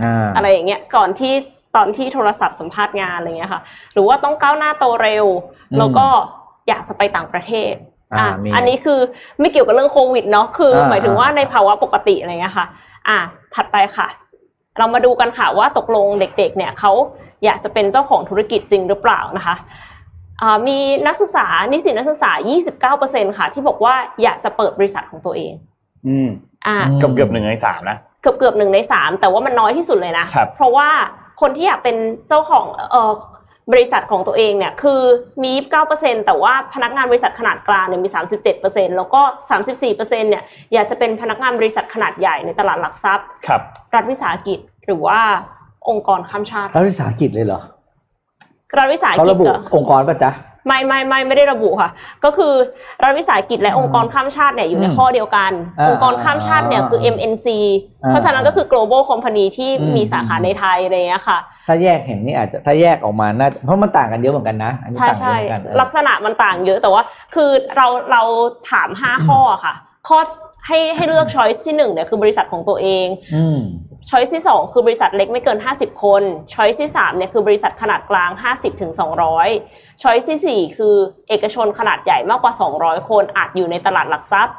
[0.02, 1.32] อ่าอะไรอย่างเงี้ย ก่อนที่
[1.76, 3.60] ตอนที่โทรศัพท์สัมภาษณ์งานอะไรเงี้ยค่ะ
[3.92, 5.26] หรือว่าต้องก้าวหน้าโตเร็ว
[5.72, 6.06] อืมแล้วก็
[6.68, 7.74] อยากจะไปต่างประเทศ
[8.18, 8.98] อ่าอะมีอันนี้คือ
[9.40, 12.66] ไม่เกี่ยวกับเรื่องโควิดเนาะคืออาหมายถึงว่าอ่าในภาวะปกติอะไรเงี้ยค่ะ
[13.08, 13.18] อะ
[13.54, 14.08] ถัดไปค่ะ
[14.78, 16.92] เรามาดูกันค่ะว่าตกลงเด็ก ๆ เนี่ยเขา
[17.44, 19.56] อยากจะเป็นเจ้าของธุรกิจจริงหรือเปล่านะคะ
[20.42, 22.32] อ่ามีนักศึกษานิสิตนักศึกษา
[23.02, 25.52] 29%ค่ะ ที่บอกว่าอยากจะเปิดบริษัทของตัวเอง
[26.06, 26.28] อืม
[26.66, 30.88] อ่าเกือบเกือบหนึ่งในสามนะเกือบเกือบหนึ่งในสามแต่ว่ามันน้อยที่สุดเลยนะครับเพราะว่า
[31.40, 31.96] คนที่อยากเป็น
[32.28, 33.12] เจ้าของเอ่อ
[33.72, 35.00] บริษัทของตัวเองเนี่ยคือ
[35.44, 35.52] มี
[35.88, 38.08] 29%แต่ว่าพนักงานบริษัทขนาดกลางเนี่ยมี
[38.52, 39.20] 37%แล้วก็
[39.70, 43.60] 34%เนี่ยอยากจะเป็นพนักงานบริษัทขนาดใหญ่ในตลาดหลักทรัพย์ครับ
[43.94, 45.20] รัฐวิสาหกิจหรือว่า
[45.88, 47.60] องค์กรข้ามชาติรัฐวิสาหกิจเลยเหรอ
[48.78, 50.30] รัฐวิสาหเขากิจระบุเหรอองค์กรป่ะจ๊ะ
[50.66, 51.90] ไม่ไม่ไม่ไม่ได้ระบุค่ะ
[52.24, 52.52] ก็คือ
[53.02, 57.46] รัฐวิสาหกิจและองค์กรข้ามชาติเนี่ยอยู่ในอืมข้อเดียวกันอ่าองค์กรข้ามชาติเนี่ยคือ MNC
[58.04, 67.02] อ่าเพราะฉะนั้นก็คือ global company ที่อืมมีสาขาในไทยอะไรอย่างเงี้ยค่ะ ถ้าแยกเห็นนี่อาจจะถ้าแยกออกมาน่าจะเพราะมันต่างกันเยอะเหมือนกันนะอันนี้ใช่ต่างเยใช่อะเหมือนกันเออลักษณะมันต่างเยอะแต่ว่า
[67.34, 68.22] คือเราเรา
[68.70, 69.74] ถามห้าข้อค่ะ
[70.08, 70.18] ข้อ
[70.66, 73.58] ให้ให้เลือก choice ที่หนึ่งเนี่ยคือบริษัทของตัวเองอืม
[74.10, 78.92] choice ที่สองคือบริษัทเล็กไม่เกิน50คน choice ที่สามเนี่ยคือบริษัทขนาดกลาง50ถึง
[79.46, 80.94] 200 choice ที่สี่คือ
[81.28, 84.56] เอกชนขนาดใหญ่มากกว่า200คนอาจอยู่ในตลาดหลักทรัพย์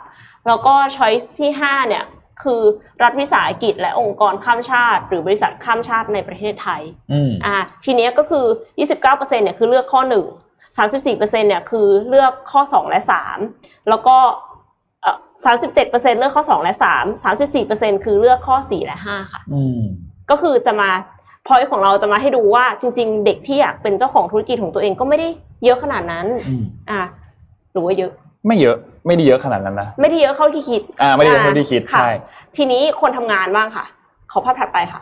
[0.47, 2.03] แล้วก็ choice ที่ห้าเนี่ย
[2.43, 2.61] คือ
[3.03, 8.45] รัฐวิสาหกิจและองค์กรข้ามชาติ หรือบริษัทข้ามชาติในประเทศไทยอืมอ่าทีเนี้ยก็คือ
[8.89, 13.01] 29%เนี่ยคือเลือกข้อ 1 34%เนี่ยคือเลือกข้อ 2 และ
[13.45, 14.17] 3 แล้วก็
[15.01, 17.23] เอ่อ37%เลือกข้อ 2 และ 3
[17.95, 19.81] 34%คือเลือกข้อ 4 และ 5 ค่ะอืม
[20.29, 20.89] ก็คือจะมา
[21.47, 25.27] พอยของเราจะมาให้ดูว่าจริง ๆ เด็กที่อยากเป็นเจ้าของธุรกิจของตัวเองก็ไม่ได้
[25.63, 26.99] เยอะขนาดนั้นอืมอ่า
[27.71, 28.11] หรือว่าเยอะ
[28.47, 32.11] ไม่เยอะ ไม่ได้เยอะขนาดนั้นนะไม่ได้เยอะเข้าที่คิด อ่า ไม่ได้เยอะเท่าที่คิดค่ะใช่
[32.57, 33.85] ทีนี้คนทำงานบ้างค่ะ
[34.31, 35.01] ขอภาพถัดไปค่ะ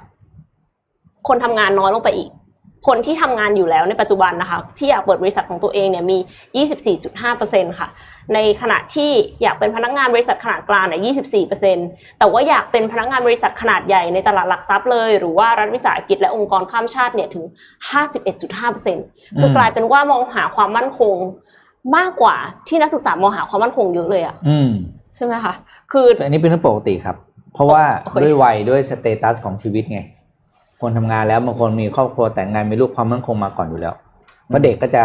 [1.27, 2.31] คนทำงานน้อยลงไปอีก
[2.87, 6.17] คนที่ทำงานอยู่แล้วในปัจจุบันนะคะ ที่อยากเปิดบริษัทของตัวเองเนี่ยมี
[6.97, 7.87] 24.5%ค่ะ
[8.33, 11.01] ในขณะที่อยากเป็นพนักงานบริษัทขนาดกลางเนี่ย
[11.77, 17.45] 24%แต่ว่าอยากเป็นพนักงานบริษัทขนาดใหญ่ในตลาดหลักทรัพย์เลย หรือว่ารัฐวิสาหกิจและองค์กรข้ามชาติเนี่ยถึง
[18.23, 21.15] 51.5%คือกลายเป็นว่ามองหาความมั่นคง
[21.95, 22.35] มากกว่า
[22.67, 24.71] ที่นักศึกษามองหาความมั่นคงเยอะเลยอะอืม
[25.15, 25.53] ใช่ไหมคะ
[25.91, 27.17] คืออันนี้เป็นเรื่องปกติครับ
[27.53, 29.99] เพราะว่าโอเคด้วยวัยด้วย status ของชีวิตไง
[30.81, 33.93] คนทำงานแล้วบางคนมีครอบครัวแต่งงานมีลูกความมั่นคงมาก่อนอยู่แล้ว
[34.47, 35.03] เพราะเด็กก็จะ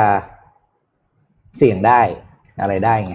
[1.57, 2.01] เสี่ยงได้
[2.61, 3.15] อะไรได้ไง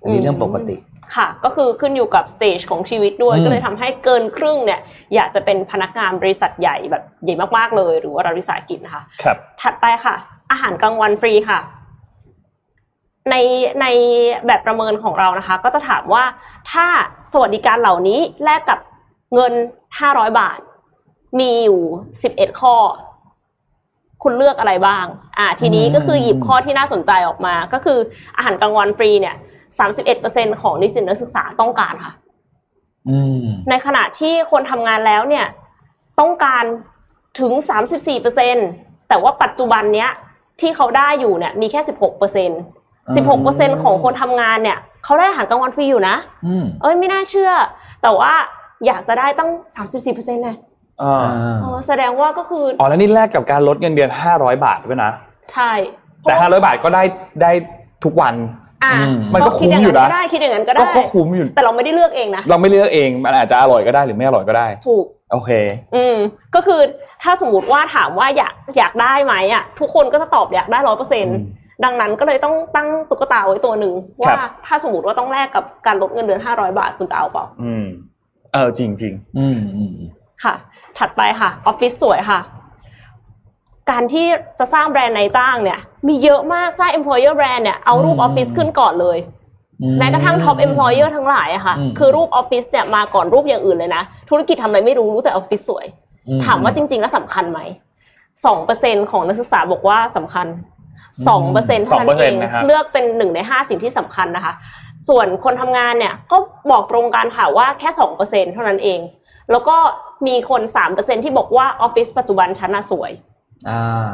[0.00, 0.76] อันนี้เรื่องปกติ
[1.16, 4.80] ค่ะ ก็คือขึ้นอยู่กับ stage ของชีวิตด้วยอืมก็เลยทำให้เกินครึ่งเนี่ย
[5.14, 10.14] อยากจะเป็นพนักงานบริษัทใหญ่แบบใหญ่มากๆเลย หรือว่ารัฐวิสาหกิจนะคะครับ ถัดไปค่ะ
[10.50, 11.60] อาหารกลางวันฟรีค่ะ
[13.30, 13.36] ใน
[13.80, 13.86] ใน
[14.46, 16.24] แบบประเมินของเรานะคะ ก็จะถามว่า
[16.72, 16.86] ถ้า
[17.32, 18.78] สวัสดิการเหล่านี้แลกกับ
[19.34, 19.52] เงิน
[19.96, 20.58] 500 บาท
[21.40, 21.80] มีอยู่
[22.22, 22.74] 11 ข้อ
[24.22, 25.04] คุณเลือกอะไรบ้าง
[25.38, 27.98] อ่า ทีนี้ก็คือหยิบข้อที่น่าสนใจออกมา ก็คือ
[28.36, 29.36] อาหารกลางวันฟรีเนี่ย
[29.98, 32.12] 31%ของนิสิตนักศึกษาต้องการค่ะ
[33.08, 35.46] อืมในขณะที่คนทำงานแล้วเนี่ย
[36.20, 36.64] ต้องการ
[37.40, 37.52] ถึง
[38.30, 40.10] 34%แต่ว่าปัจจุบันเนี้ย
[40.60, 47.50] ที่เขาได้อยู่เนี่ย มีแค่ 16% 16%ของคนทำงานเนี่ยเขาได้อาหารกลางวันฟรีอยู่นะอืมเอ้ยไม่น่าเชื่อ
[48.02, 48.32] แต่ว่า
[48.86, 49.50] อยากจะได้ตั้ง
[49.96, 50.50] 34%ไง
[51.02, 51.24] อ่า
[51.60, 55.10] เออแสดงว่าก็คืออ๋อแล้วนี่แลกกับการลดเงินเดือน500บาทด้วยนะ
[55.52, 55.70] ใช่
[56.22, 57.02] แต่500บาทก็ได้
[57.42, 57.50] ได้
[58.04, 58.34] ทุกวัน
[58.84, 65.50] อะอืมมันก็คุ้มอยู่นะคิดางก็ได้คิดอย่างนั้นก็ก็ได้ก็คุ้มอยู่แต่เราไม่ได้เลือกเองนะเราไม่เลือกเองมันอาจจะอร่อยก็ได้หรือไม่อร่อยก็ได้ ถูกโอเค
[65.94, 66.16] อืม
[66.54, 66.80] ก็คือ
[67.22, 71.26] ถ้าสมมติว่าถามว่าอยากอยากได้ไหมอะทุกคนก็จะตอบอยากได้ร้อยเปอร์เซ็น
[71.84, 73.94] ดังนั้นก็เลยต้องตั้งตุ๊กตาไว้ตัวหนึ่ง
[74.24, 77.86] ครัว่าบถ้าสมมติว่าต้องแลกกับการลดเงินเดือนห้าร้อยบาทคุณจะเอาเปล่าอืม
[78.52, 79.96] เออจริงจริงอืมอืม
[80.44, 80.54] ค่ะ
[80.98, 82.40] ถัดไปค่ะออฟฟิศสวยค่ะ
[83.90, 84.26] การที่
[84.58, 89.18] จะสร้างแบรนด์นายจ้างเนี่ย มีเยอะมากสร้าง employer brand เนี่ยเอารูปออฟฟิศขึ้นก่อนเลย
[89.98, 95.86] แม้กระทั่ง top employer ทั้งหลายอะค่ะอืมคือรูปออฟฟิศเนี่ยมาก่อนรูปอย่างอื่นเลยนะ ธุรกิจทำอะไรไม่รู้รู้แต่ออฟฟิศสวย
[96.28, 97.60] อืถามว่าจริง ๆ แล้วสำคัญไหม
[98.46, 100.46] สองเปอร์เซ็นของนักศึกษาบอกว่าสำคัญ
[101.28, 104.52] สองเปอร์เซ็นเท่านั้นเอง2%นะครับเลือกเป็นหนึ่งในห้าสิ่งที่สำคัญนะคะ
[105.08, 106.36] ส่วนคนทำงานเนี่ยก็
[106.70, 109.00] บอกตรงกันค่ะว่าแค่สองเปอร์เซ็นเท่านั้นเอง
[109.50, 109.76] แล้วก็
[110.26, 113.12] มีคนสามเปอร์เซ็นที่บอกว่าออฟฟิศปัจจุบันฉันน่ะสวย
[113.68, 114.10] อ่า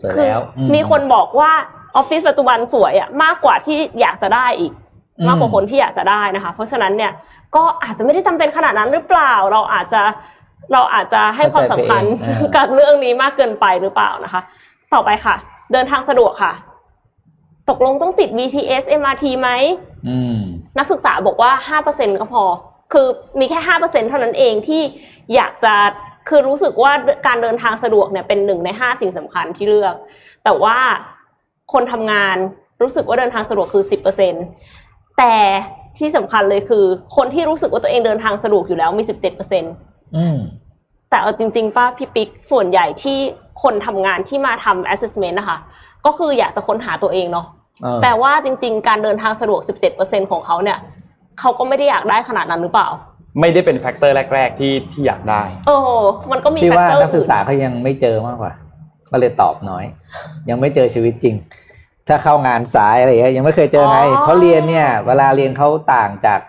[0.00, 1.50] สวยคือแล้วอืมีคนบอกว่า
[1.96, 4.72] ออฟฟิศปัจจุบันสวยอะมากกว่าที่อยากจะได้อีก
[5.18, 7.12] อืมมากกว่าคนที่อยากจะได้นะคะ เพราะฉะนั้นเนี่ย
[7.56, 10.02] ก็อาจจะไม่ได้จำเป็นขนาดนั้นหรือเปล่า เราอาจจะ
[10.72, 12.02] เราอาจจะให้ความสำคัญ
[12.54, 14.40] กับเรื่องนี้มากเกินไปหรือเปล่านะคะ
[14.94, 15.36] ต่อไปค่ะ
[15.72, 16.52] เดินทางสะดวกค่ะ
[17.70, 19.50] ตกลงต้องติด BTS MRT ไหม
[20.08, 20.38] อืม
[20.78, 22.44] นักศึกษาบอกว่า5%ก็พอ
[22.92, 23.06] คือ
[23.40, 24.82] มีแค่5%เท่านั้นเองที่
[25.34, 25.74] อยากจะ
[26.28, 26.92] คือรู้สึกว่า
[27.26, 29.94] การเดินทางสะดวกเนี่ยเป็นหนึ่งในห้าสิ่งสำคัญที่เลือก
[30.44, 30.78] แต่ว่า
[31.72, 32.36] คนทำงาน
[32.82, 33.84] รู้สึกว่าเดินทางสะดวกคือ
[34.50, 35.34] 10%แต่
[35.98, 36.84] ที่สำคัญเลยคือ
[37.16, 40.38] คนที่รู้สึกว่าตัวเองเดินทางสะดวกอยู่แล้วมี17%อืม
[41.10, 43.18] แต่เอาจริง ๆ ป้าพี่ปิ๊กส่วนใหญ่ที่
[43.62, 45.58] คนทำงานที่มาทำ assessment นะคะ
[46.06, 47.46] ก็คืออยากจะค้นหาตัวเองเนาะ
[47.82, 49.60] เออแต่ว่าจริง ๆ การเดินทางสะดวก
[49.96, 50.78] 17%ของเขาเนี่ย
[51.40, 52.88] เขาก็ไม่ได้อยากได้ขนาดนั้นหรือเปล่า
[53.40, 56.00] ไม่ได้เป็น factor แรก ๆ ที่ที่อยากได้เออ
[56.32, 58.52] มันก็มี factor พี่ว่านักศึกษาเขายังไม่เจอมากกว่า
[59.12, 59.84] ก็เลยตอบน้อย
[60.50, 61.34] ยังไม่เจอชีวิตจริง
[62.08, 66.40] ถ้าเข้างานสายอะไรอย่างเงี้ยยังไม่เคยเจอไงเพราะเรียนเนี่ย เวลาเรียนเขาต่างจาก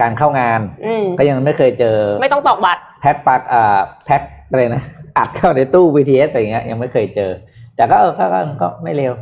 [0.00, 4.82] การเข้างานอืมก็ยังไม่เคยเจอ ไม่ต้องตอกบัตรแพ็คปักอ่าแพ็ค อะไรนะ
[5.18, 7.30] อัดเข้าในตู้ BTS อะไรอย่างเงี้ยยังไม่เคยเจอ
[7.76, 9.12] แต่ก็เออก็ก็ก็ไม่เร็ว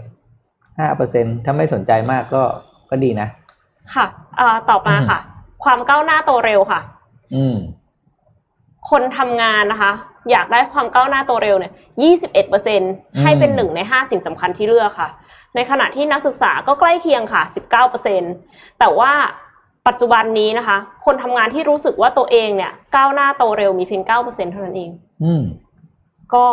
[0.79, 2.43] ห้าเปอร์เซ็นถ้าไม่สนใจมากก็
[2.91, 3.29] ก็ดีนะ
[3.95, 4.07] ค่ะ
[4.37, 5.18] เอ่อต่อมาค่ะ
[5.64, 6.81] ความก้าวหน้าโตเร็วค่ะ
[7.35, 7.57] อืม
[8.91, 9.93] คนทำงานนะคะ
[10.31, 11.72] อยากได้ความก้าวหน้าโตเร็วเนี่ย
[12.47, 15.09] 21%ให้เป็นหนึ่งในห้าสิ่งสำคัญที่เลือกค่ะ
[15.55, 17.43] ในขณะที่นักศึกษาก็ใกล้เคียงค่ะ
[18.11, 19.12] 19%แต่ว่า
[19.89, 24.91] ปัจจุบันนี้นะคะ คนทำงานที่รู้สึกว่าตัวเองเนี่ย ก้าวหน้าโตเร็วมีเพียง9%เท่านั้นเอง
[25.24, 25.43] อืม
[26.35, 26.45] ก็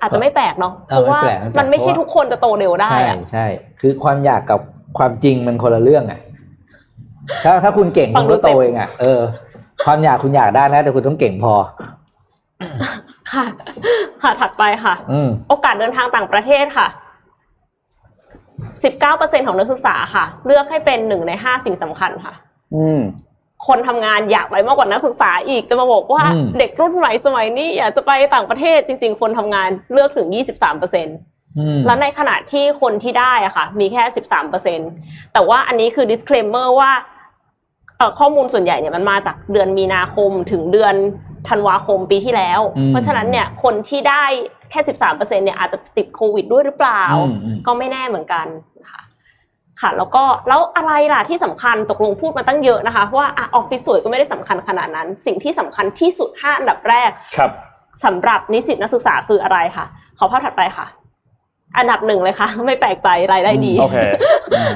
[0.00, 3.46] อาจจะไม่แปลกเนาะเออเพราะว่าไม่แปลกไม่แปลกมันไม่ใช่ทุกคนจะโตเร็วได้ใช่อะใช่
[3.80, 4.60] คือความอยากกับ
[4.98, 6.20] ความจริงมันคนละเรื่องอะ
[7.44, 9.20] ถ้าถ้าคุณเก่งฟัคุงณดูก็โตเจ็บเองอะเออ
[9.84, 11.54] ความอยากคุณอยากได้นะแต่คุณต้องเก่งพอ
[13.32, 13.44] ค่ะ
[14.22, 16.88] ค่ะถัดไปค่ะอืมโอกาสเดินทางต่างประเทศค่ะ
[18.82, 22.51] 19%ของนักศึกษาค่ะ เลือกให้เป็นหนึ่งในห้าสิ่งสำคัญค่ะอืม
[23.68, 31.16] คนทำงานอยากไปมากกว่านักศึกษาอีกจะมาบอกว่าอืมเด็กรุ่นใหม่สมัยนี้อยากจะไปต่างประเทศจริง ๆ คนทำงานเลือกถึง 23เปอร์เซ็นต์
[31.58, 34.90] อืมแล้วในขณะที่คนที่ได้อะค่ะ มีแค่ 13เปอร์เซ็นต์
[35.32, 36.90] แต่ว่าอันนี้คือ disclaimer ว่า
[37.98, 40.94] เอ่อข้อมูลส่วนใหญ่เนี่ยมันมาจากเดือนมีนาคมถึงเดือน
[41.48, 44.24] ธันวาคมปีที่แล้วอืมเพราะฉะนั้นเนี่ยคนที่ได้
[44.70, 48.71] แค่ 13เปอร์เซ็นต์เนี่ยอาจจะติดโควิดด้วยหรือเปล่าอืมอืมก็ไม่แน่เหมือนกันนะ
[49.74, 57.50] คะค่ะ แล้วก็แล้วอะไรล่ะที่สำคัญตกลงพูดมาตั้งเยอะนะคะว่าอะออฟฟิศสวยก็ไม่ได้สำคัญขนาดนั้น สิ่งที่สำคัญที่สุดห้าอันดับแรกครับ
[58.04, 59.84] สำหรับนิสิตนักศึกษาคืออะไรค่ะ
[60.18, 60.86] ขอภาพถัดไปค่ะ
[61.78, 63.96] อันดับหนึ่งเลยค่ะ ไม่แปลกใจรายได้ดีโอเค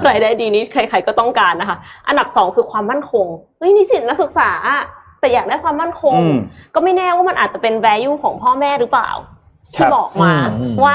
[0.08, 1.76] รายได้ดีนี้ใคร ๆก็ต้องการนะคะ
[2.08, 3.26] อันดับสองคือความมั่นคง
[3.58, 4.80] เฮ้ยนิสิตนักศึกษาอะ
[5.20, 6.38] แต่อยากได้ความมั่นคงอืม
[6.74, 9.10] ก็ไม่แน่ว่ามันอาจจะเป็น value ของพ่อแม่หรือเปล่า
[9.76, 10.94] ครัที่บบอกมาอืมอืมว่า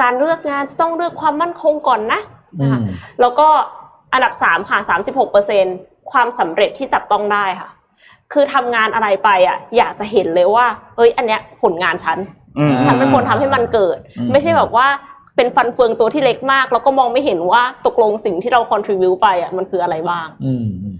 [0.00, 2.84] การเลือกงานจะต้องเลือกความมั่นคงก่อนนะอื นะคะม
[3.20, 3.48] แล้วก็
[4.12, 5.64] อันดับสามค่ะสามสิบหกเปอร์เซ็น
[6.12, 7.70] ความสำเร็จที่จับต้องได้ค่ะ
[8.32, 12.18] คือทำงานอะไรไปอะ อยากจะเห็นเลยว่าเอ้ย อันเนี้ยผลงานฉัน
[12.58, 14.86] อืมฉันเป็นคนทำให้มันเกิดอืมไม่ใช่แบบว่า
[15.36, 20.96] เป็นฟันเฟืองตัวที่เล็กมาก แล้วก็มองไม่เห็นว่าตกลงสิ่งที่เรา contribu ไปอะมันคืออะไรบ้างอืมอืม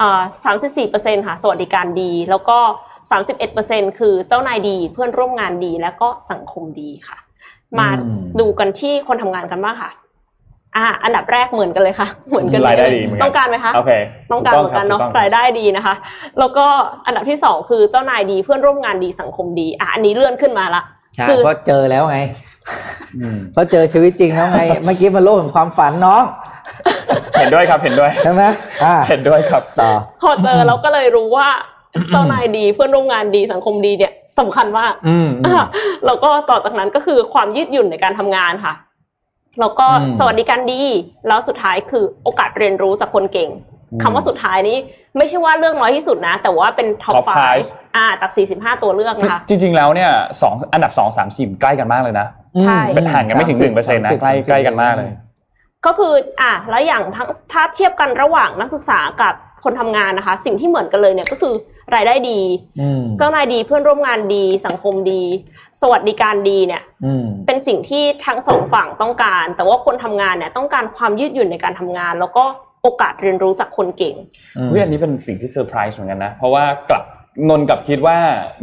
[0.00, 2.58] อ่าสามสิบสี่เปอร์เซ็นค่ะ สวัสดิการดี แล้วก็
[3.10, 7.18] สามสิบเอ็ดเปอร์เซ็นคือเจ้านายดีเพื่อนร่วมงานดีแล้วก็สังคมดีค่ะ
[7.78, 7.88] มา
[8.40, 9.90] ดูกันที่คนทำงานกันบ้างค่ะ
[10.76, 13.92] อ่าอันดับแรกเหมือนกันเลยค่ะ เหมือนกันเลรายได้ดีเหมือนกันต้องการไหมคะโอเค
[14.32, 15.94] ต้องการเหมือนกันเนาะถูต้งครับรายได้ดีนะคะ
[16.38, 16.66] แล้วก็
[17.06, 20.82] อันดับที่สองคือเจ้านายดีเพื่อนร่วมงานดีสังคมดีอะอันนี้เลื่อนขึ้นมาละ
[21.16, 22.18] ใช่คือเพราะเจอแล้วไง
[23.18, 26.24] อืมเพราะเจอชีวิตจริงแล้วไงเมื่อกี้มันโลกของความฝันน้อง
[27.38, 28.42] เห็นด้วยครับเห็นด้วยใช่ไหม
[28.84, 29.90] อ่าเห็นด้วยครับต่อ
[30.22, 31.48] พอเจอเราก็เลยรู้ว่า
[32.12, 35.66] เจ้านายดีเพื่อนร่วมงานดีสังคมดีเนี่ยสำคัญมากอืมอืมอะ
[36.06, 38.72] แล้วก็ต่อจากนั้นก็คือความยืดหยุ่นในการทำงานค่ะ
[39.60, 40.82] แล้วก็อืมสวัสดิการดี
[41.28, 43.50] แล้วสุดท้ายคือโอกาสเรียนรู้จากคนเก่ง
[43.92, 44.76] อคำว่าสุดท้ายนี้
[45.16, 50.10] ไม่ใช่ว่าเรื่องน้อยที่สุดนะ แต่ว่าเป็นท็อป Top ไฟ five อ่าจาก 45 ตัวเลือกนะคะ จริง ๆ แล้วเนี่ย
[50.42, 52.26] สองอันดับสองสามสี่ใกล้กันมากเลยนะ
[52.62, 55.10] ใช่เป็นห่างกันไม่ถึงหนึ่งเปอร์เซ็นต์นะใกล้ใกล้กันมากเลย
[55.86, 59.34] ก็คืออะแล้วอย่างทั้งถ้าเทียบกันระหว่างนักศึกษากับ
[59.64, 61.54] คนทำงานนะคะ สิ่งที่เหมือนกันเลยเนี่ยก็คือ
[61.94, 62.40] รายได้ดี
[62.80, 65.22] อืมเจ้านายดีเพื่อนร่วมงานดีสังคมดี
[65.80, 72.44] สวัสดิการดีเนี่ยอืมเป็นสิ่งที่ทั้งสองฝั่งต้องการ แต่ว่าคนทำงานเนี่ยต้องการความยืดหยุ่นในการทำงาน แล้วก็
[72.82, 74.14] โอกาสเรียนรู้จากคนเก่ง
[74.68, 77.04] เฮ้ยอันนี้เป็นสิ่งที่เซอร์ไพรส์เหมือนกันนะ เพราะว่ากลับ
[77.48, 78.16] นนท์กลับคิดว่า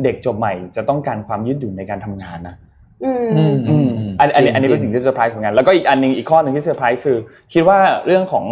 [0.04, 2.56] เด็กจบใหม่จะต้องการความยืดหยุ่นในการทำงานนะ
[3.04, 3.88] อืมอืมอืม
[4.20, 7.18] อันอันนี้อันนี้เป็นสิ่งที่เซอร์ไพรส์เหมือนกันแล้วก็อีกอันหนึงอีกข้อหนึ่งที่เซอร์ไพรส์คือ
[7.54, 8.46] คิดว่าเรื่องของ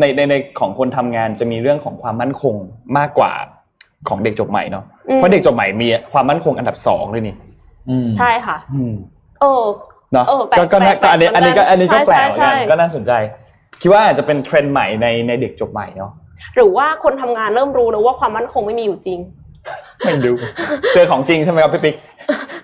[0.00, 2.54] ในในในของคนทำงานจะมีเรื่องของความมั่นคง
[2.98, 3.32] มากกว่า
[4.08, 7.34] ของเด็กจบใหม่เนาะอืมเพราะเด็กจบใหม่มีความมั่นคงอันดับสองเลยนี่
[7.88, 8.94] อืมใช่ค่ะอืม
[9.40, 9.64] เออ
[10.12, 13.12] เนาะเออแปลกก็ก็น่าแปลกก็อันนี้เหมือัอนนนี้ก็นอันนี้ก็ใช่แปลกเหมือนใช่กันใช่ใช่ก็น่าสนใจ
[13.80, 16.10] คิดว่าอาจจะเป็นเทรนด์ใหม่ในในเด็กจบใหม่เนาะ
[16.56, 19.18] หรือว่าคนทำงานเริ่มรู้แล้วว่าความมั่นคงไม่มีอยู่จริง
[20.04, 20.36] ไม่รู้
[20.94, 21.96] เจอของจริงใช่ไหมครับพี่ปิ๊ก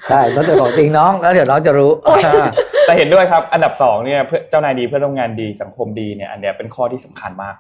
[0.09, 2.49] ใช่ต้องเจอของจริงน้องแล้วเดี๋ยวน้องจะรู้โอ้ยอ่า
[2.87, 7.57] แต่เห็นด้วยครับ อันดับสองเนี่ยเพื่อเจ้านายดีเพื่อนร่วมงานดีสังคมดีเนี่ยอันเนี้ยเป็นข้อที่สำคัญมาก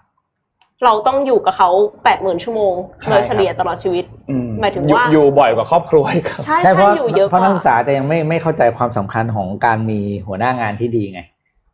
[0.84, 1.70] เราต้องอยู่กับเขา
[2.04, 11.20] แปดหมื่นชั่วโมงใช่โดยเฉลี่ยตลอดชีวิต อืหมายถึงอยู่ว่าอยู่บ่อยกว่าครอบครัวอีกครับ ใช่ใช่เพใช่ราะอยู่เยอะเพกราะนัว่ากศึกษาแต่ยังไม่ไม่เข้าใจความสำคัญของการมีหัวหน้างานที่ดีไง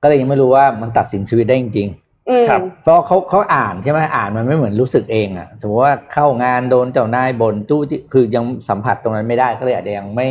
[0.03, 1.89] ก็เลยยังไม่รู้ว่ามันตัดสินชีวิตได้จริง
[2.29, 10.29] อืม ครับ ๆเพราะเขาเขาอ่านใช่ไหมอ่านมันไม่เหมือนรู้สึกเองอะสมมติว่าเข้างานโดนเจ้านายบนตู้จี้คือยังสัมผัสตรงนั้นไม่ได้ก็เลยอาจจะยังไม่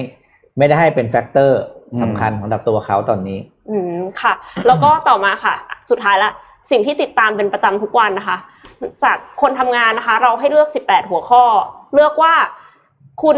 [0.57, 1.62] ไม่ได้ให้เป็น factor
[2.01, 4.34] สำคัญของตัวเขาตอนนี้ อืมค่ะ
[4.67, 5.53] แล้วก็ต่อมาค่ะ
[5.91, 6.32] สุดท้ายละ
[6.72, 8.38] สิ่งที่ติดตามเป็นประจำทุกวันนะคะ
[9.03, 11.43] จากคนทำงานนะคะ เราให้เลือก 18 หัวข้อ
[11.93, 12.34] เลือกว่า
[13.24, 13.38] คุณ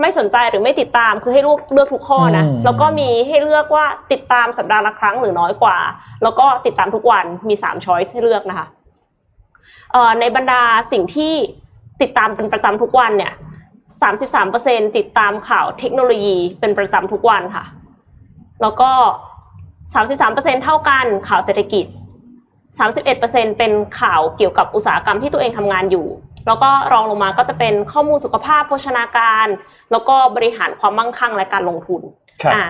[0.00, 5.76] ไม่สนใจหรือไม่ติดตามคือให้เลือกเลือกทุกข้อนะอืมแล้วก็มีให้เลือกว่าติดตามสัปดาห์ละครั้งหรือน้อยกว่า
[6.22, 8.66] แล้วก็ติดตามทุกวันมี3 choice ให้เลือกนะคะ
[9.92, 10.62] เอ่อในบรรดา
[10.92, 11.34] สิ่งที่
[12.02, 13.32] ติดตามเป็นประจำทุกวันเนี่ย
[14.14, 17.64] 33%ติดตามข่าวเทคโนโลยีเป็นประจำทุกวันค่ะ
[18.62, 18.90] แล้วก็
[19.98, 21.84] 33%เท่ากันข่าวเศรษฐกิจ
[22.78, 26.06] 31%เป็นข่าวเกี่ยวกับอุตสาหกรรมที่ตัวเองทำงานอยู่
[26.46, 29.46] แล้วก็รองลงมาก็จะเป็นข้อมูลสุขภาพโภชนาการ
[29.92, 32.00] แล้วก็บริหารความมั่งคั่งและการลงทุน
[32.42, 32.64] ครับอะ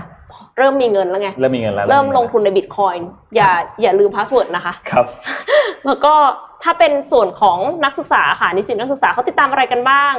[0.58, 3.50] เริ่มมีเงินแล้วไง เริ่มมีเงินแล้ว เริ่มลงทุนในบิตคอยน์อย่า
[3.82, 5.06] อย่าลืม password นะคะ ครับ
[5.86, 6.14] แล้วก็
[6.62, 10.14] ถ้าเป็นส่วนของนักศึกษาค่ะนิสิตนักศึกษาเขาติดตามอะไรกันบ้าง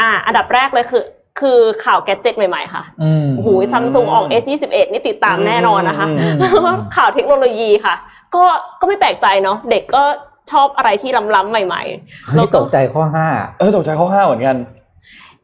[0.00, 1.02] อ่า อันดับแรกเลยคือ
[1.40, 7.94] คือข่าวแกดเจ็ตใหม่ๆค่ะอืมโอ้โหซัมซุงออก S21 นี่ติดตามแน่นอนนะคะอืมอืมข่าวเทคโนโลยีค่ะ
[8.34, 8.44] ก็
[8.80, 10.02] ก็ไม่แปลกใจเนาะเด็กก็
[10.50, 13.26] ชอบอะไรที่ล้ำๆใหม่ๆเฮ้แล้ยวตก็กใจข้อห้า
[13.58, 14.56] เออตกใจข้อห้าเหมือนกัน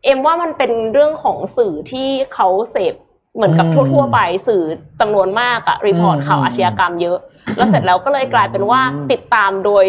[0.04, 2.94] เอ็มว่ามันเป็นเรื่องของสื่อที่เขาเสพ
[3.36, 4.18] เหมือนกับอืมทั่วๆไป
[4.48, 4.62] สื่อ
[5.00, 7.18] จำนวนมากอะ report อืมข่าวอาชญากรรมเยอะ
[7.56, 9.84] แล้วเสร็จแล้วก็เลยกลายเป็นว่าอืมติดตามโดย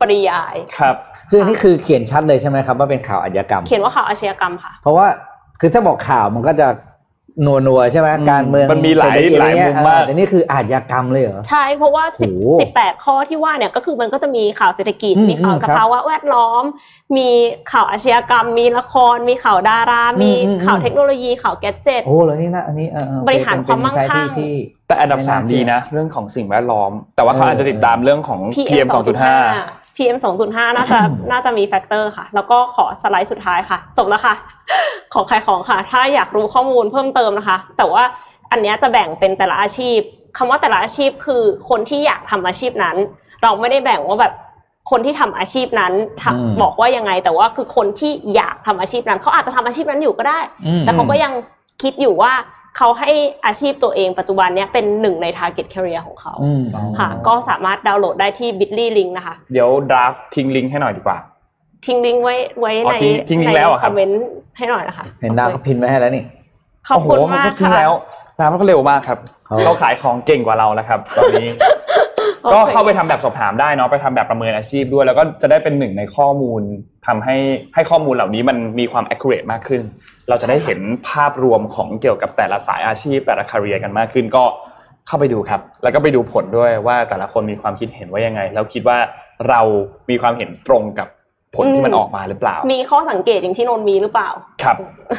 [0.00, 0.96] ปริยายครับ
[1.30, 5.06] คืออันนี้คือเขียนชัดเลยใช่ไหมครับว่าเป็นข่าวอาชญากรรม เขียนว่าข่าวอาชญากรรมค่ะ เพราะว่า
[5.62, 6.68] คือถ้าบอกข่าวมันก็จะ
[7.46, 16.62] นัวนัวๆใช่ไหมอืมการเมืองมันมีหลายเศรษฐกิจหลายอะไรเงี้ยมุมมากเออแต่นี่คืออาชญากรรมเลยเหรอ ใช่ เพราะว่าสิบโอ้โหสิบแปดข้อที่ว่าเนี่ยก็คือมันก็จะมีข่าวเศรษฐกิจอืมมีข่าวอืมสภาวะแวดล้อม
[17.16, 17.28] มี
[17.72, 24.54] ข่าวอาชญากรรม มีละคร มีข่าวดารา มีอืมอืมข่าวเทคโนโลยี ข่าว gadget โอ้แล้วนี่นะอันนี้เออเออบริหารความมั่งคั่งเป็น insight ที่
[24.88, 30.16] แต่อันดับสามไม่สาน่าเชื่อดีนะ เรื่องของสิ่งแวดล้อม แต่ว่าเขาเอออาจจะติดตามเรื่องของ PM 2.5 PM
[30.46, 30.98] 2.5 น่าจะ
[31.30, 34.34] น่าจะมี factor ค่ะ แล้วก็ขอสไลด์สุดท้ายค่ะ จบแล้วค่ะ
[35.14, 38.02] ขอใครของค่ะ ถ้าอยากรู้ข้อมูลเพิ่มเติมนะคะ แต่ว่า
[38.50, 39.98] อันเนี้ยจะแบ่งเป็นแต่ละอาชีพ
[40.36, 42.96] คำว่าแต่ละอาชีพคือคนที่อยากทำอาชีพนั้น
[43.42, 44.32] เราไม่ได้แบ่งว่าแบบ
[44.90, 51.32] คนที่ทำอาชีพนั้นทำอืมบอกว่ายังไง แต่ว่าคือคนที่อยากทำอาชีพนั้นเขาอาจจะทำอาชีพนั้นอยู่ก็ได้อืมแต่เขาก็ยัง
[51.82, 52.32] คิดอยู่ว่า
[52.76, 53.10] เขาให้
[53.46, 56.62] อาชีพตัวเองปัจจุบันเนี้ยเป็นหนึ่งใน target career ของเขาอืม
[56.98, 61.18] ค่ะ ก็สามารถดาวน์โหลดได้ที่ bitly link นะคะ เดี๋ยวดราฟทิ้งลิงก์ให้หน่อยดีกว่า
[61.86, 64.22] ทิ้งลิงก์ไว้ไว้อ๋อในทิ้งทิ้งลิงก์แล้วเหรอในคครับอมเมนต์
[64.56, 66.24] ให้หน่อยนะคะ เห็นดาวเขาพิมพ์ไว้ให้แล้วนี่
[66.88, 67.92] ขอบคุณโโหมากเขาทิ้งค่ะแล้ว
[68.38, 71.48] ดราฟเขาเร็วมากครับเขาเขาขายของเก่งกว่าเรานะครับตอนนี้
[72.42, 76.62] โอคก็เข้าไปทำแบบสอบถามได้เนาะไปทำแบบประเมินอาชีพด้วย แล้วก็จะได้เป็นหนึ่งในข้อมูล
[77.06, 77.36] ทำให้
[77.74, 79.82] ให้ข้อมูลเหล่านี้มันมีความ accurate มากขึ้น
[80.28, 84.44] เราจะได้เห็นภาพรวมของเกี่ยวกับแต่ละสายอาชีพแต่ละ career กันมากขึ้นก็
[85.06, 88.98] เข้าไปดูครับ แล้วก็ไปดูผลด้วยว่าแต่ละคนมีความคิดเห็นว่ายังไง แล้วคิดว่า
[89.48, 89.60] เรา
[90.10, 91.08] มีความเห็นตรงกับ
[91.56, 94.28] ผลที่มันออกมาหรือเปล่า มีข้อสังเกตอย่างที่นนท์มีหรือเปล่า
[94.62, 94.76] ครับ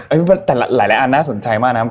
[0.09, 1.85] เอ้ยแต่ละหลายๆอันน่าสนใจมากนะ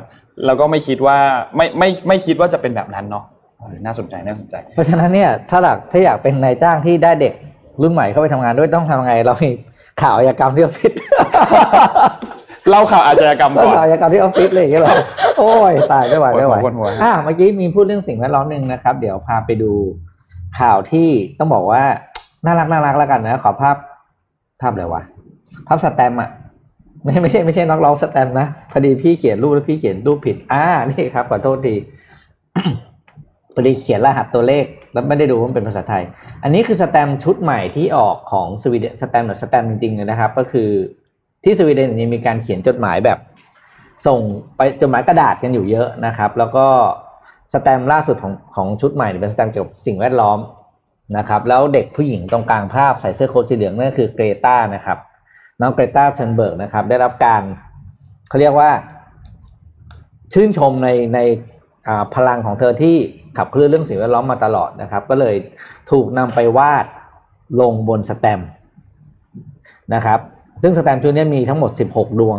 [0.46, 1.16] แล้วก็ไม่คิดว่า
[1.56, 3.24] ไม่ไม่ไม่คิดว่าจะเป็นแบบนั้นเนาะ
[3.60, 7.34] เออน่าสนใจน่าสนใจ เพราะฉะนั้นเนี่ยถ้าหลักถ้าอยากเป็นนายจ้างที่ได้เด็ก
[7.82, 9.50] รุ่นใหม่เข้าไปทำงานด้วยต้องทำยังไงเรามี
[10.02, 10.92] ข่าวอาชญากรรมที่ออฟฟิศ
[12.70, 14.94] เล่าข่าวอาชญากรรมเล่าก่อนข่าวอาชญากรรมที่ออฟฟิศเลยอย่างเงี้ยเหรอ
[15.38, 19.72] โอ้ยตายไม่ไหวไม่ไหวปวดหัวปวดหัวอ่าเมื่อกี้มีพูดเรื่องสิ่งแวดล้อมหนึ่งนะครับ เดี๋ยวพาไปดู
[20.58, 21.08] ข่าวที่
[21.38, 21.82] ต้องบอกว่า
[22.44, 23.76] น่ารักน่ารักแล้วกันนะ ขอภาพ
[24.60, 25.02] ภาพอะไรวะ
[25.68, 26.30] ภาพสแตมป์อะ
[27.04, 31.74] ไม่ไม่ใช่ไม่ใช่นักร้องสแตมป์นะพอดีพี่เขียนรูปแล้วพี่เขียนรูปผิด อ่านี่ครับขอโทษที
[33.54, 36.02] พอดีเขียนรหัสตัวเลขแล้วไม่ได้ดูว่ามันเป็นภาษาไทย
[36.42, 40.70] อันนี้คือสแตมป์ชุดใหม่ที่ออกของสวีเดนสแตมป์แบบสแตมป์จริงๆเลยนะครับ ก็คือ
[41.44, 43.18] ที่สวีเดนนี่มีการเขียนจดหมายแบบ
[44.06, 44.20] ส่ง
[44.56, 46.66] ไปจดหมายกระดาษกันอยู่เยอะนะครับ แล้วก็
[47.52, 50.38] สแตมป์ล่าสุดของของชุดใหม่เป็นสแตมป์เกี่ยวกับสิ่งแวดล้อม
[51.16, 54.98] นะครับ แล้วเด็กผู้หญิงตรงกลางภาพใส่เสื้อโค้ทสีเหลืองนั่นคือเกรตานะครับ
[55.60, 57.42] น้องเกรตาทุนเบิร์กนะครับ ได้รับการ
[58.28, 58.70] เขาเรียกว่า
[60.32, 61.18] ชื่นชมในใน
[62.14, 62.96] พลังของเธอที่
[63.38, 65.34] ขับเคลื่อนเรื่องสิ่งแวดล้อมมาตลอดนะครับ ก็เลย
[65.90, 66.86] ถูกนำไปวาด
[67.60, 68.40] ลงบนสแตม
[69.94, 70.20] นะครับ
[70.62, 72.38] ซึ่งสแตมป์ชุดนี้มีทั้งหมด 16 ดวง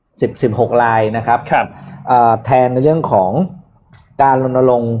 [0.00, 1.66] 10 16 ลายนะครับครับ
[2.10, 3.30] อ่าแทนในเรื่องของ
[4.22, 4.94] การรณรงค์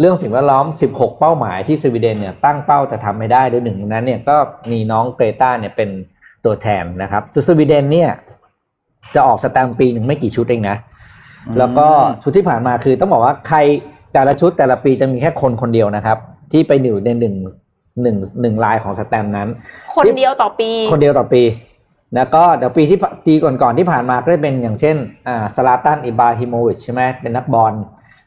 [0.00, 4.36] เรื่องสิ่งแวดล้อม 16 เป้าหมายที่สวีเดนเนี่ยตั้งเป้าจะทำไม่ได้โดยหนึ่งในนั้นเนี่ยก็
[4.70, 5.90] มีน้องเกรตาเนี่ยเป็น
[6.44, 8.10] ตัวแทนนะครับส่วนสวีเดนเนี่ย
[9.14, 10.76] จะออกสแตมป์ปีหนึ่งไม่กี่ชุดเองนะ
[11.58, 11.86] แล้วก็
[12.22, 13.58] ชุดที่ผ่านมาคือต้องบอกว่าใคร
[14.12, 16.18] แต่ละชุดแต่ละปีจะมีแค่คนคนเดียวนะครับ
[16.52, 17.34] ที่ไปอยู่ในหนึ่ง
[18.02, 19.48] หนึ่งหนึ่งลายของสแตมป์นั้น
[19.94, 21.42] คนเดียวต่อปี คนเดียวต่อปี
[22.14, 24.96] แล้วก็เดี๋ยวปีที่ปีก่อนๆที่ผ่านมาก็จะเป็นอย่างเช่น
[25.28, 27.74] อ่าซลาตันอิบราฮิโมวิชใช่ไหมเป็นนักบอล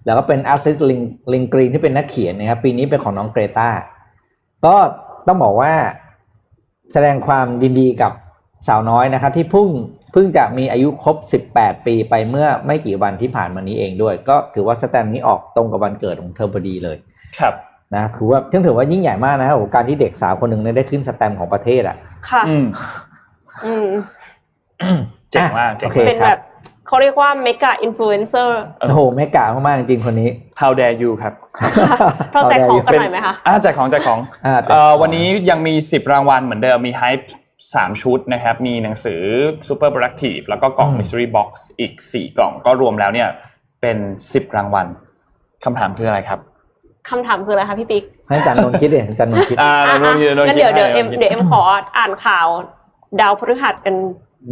[0.05, 1.01] แล้วก็เป็นแอสทริดลิน
[1.33, 3.69] ด์เกรนที่เป็นนักเขียนนะครับปีนี้เป็นของน้องเกรตา
[4.65, 4.75] ก็
[5.27, 5.73] ต้องบอกว่า
[6.93, 8.11] แสดงความยินดีกับ
[8.67, 9.69] สาวน้อยนะครับ ที่เพิ่ง
[10.11, 11.17] เพิ่งจะมีอายุครบ
[11.51, 16.97] 18 ปีไปเมื่อไม่กี่วันที่ผ่านมานี้เองด้วย ก็ถือว่าสแตมป์นี้ออกตรงกับวันเกิดของเธอพอดีเลย
[17.39, 17.53] ครับ
[17.95, 21.97] นะถือว่าถือว่ายิ่งใหญ่มากนะโอ้โหการที่เด็กสาวคนหนึ่งเนี่ยได้ขึ้นสแตมป์ของประเทศอะ
[22.29, 22.43] ค่ะ
[23.65, 23.87] อืม
[24.81, 24.99] อืม
[25.31, 26.39] เจ๋งมากเจ๋งโอเคเป็นแบบ
[26.87, 30.29] เขาเรียกว่า mega influencer โอ้โห mega มากๆจริงๆคนนี้
[30.61, 31.33] How dare you ครับ
[32.33, 37.25] เราแจกของกันหน่อยไหมคะ อ่าแจกของแจกของอ่าแต่เอ่อวันนี้ยังมี 10 รางวัลเหมือนเดิมมี Hype
[37.63, 39.21] 3 ชุดนะครับ มีหนังสือ
[39.67, 41.49] Super Productive แล้วก็กล่อง อืม Mystery Box
[41.79, 43.29] อีก 4 กล่องก็รวมแล้วเนี่ย
[43.81, 43.97] เป็น
[44.27, 44.87] 10 รางวัล
[45.63, 46.39] คำถามคืออะไรครับ
[47.09, 51.61] คำถามคืออะไรคะพี่ปิ๊กให้อาจารย์นนท์คิดเลยอาจารย์นนท์คิด อ่าอะเราคิดรางั้นคิเดี๋ยวเดี๋ยวให้เอ็มราคิเดี๋ยวเอ็มขอ
[51.97, 52.47] อ่านข่าว
[53.21, 53.95] ดาวพฤหัสกัน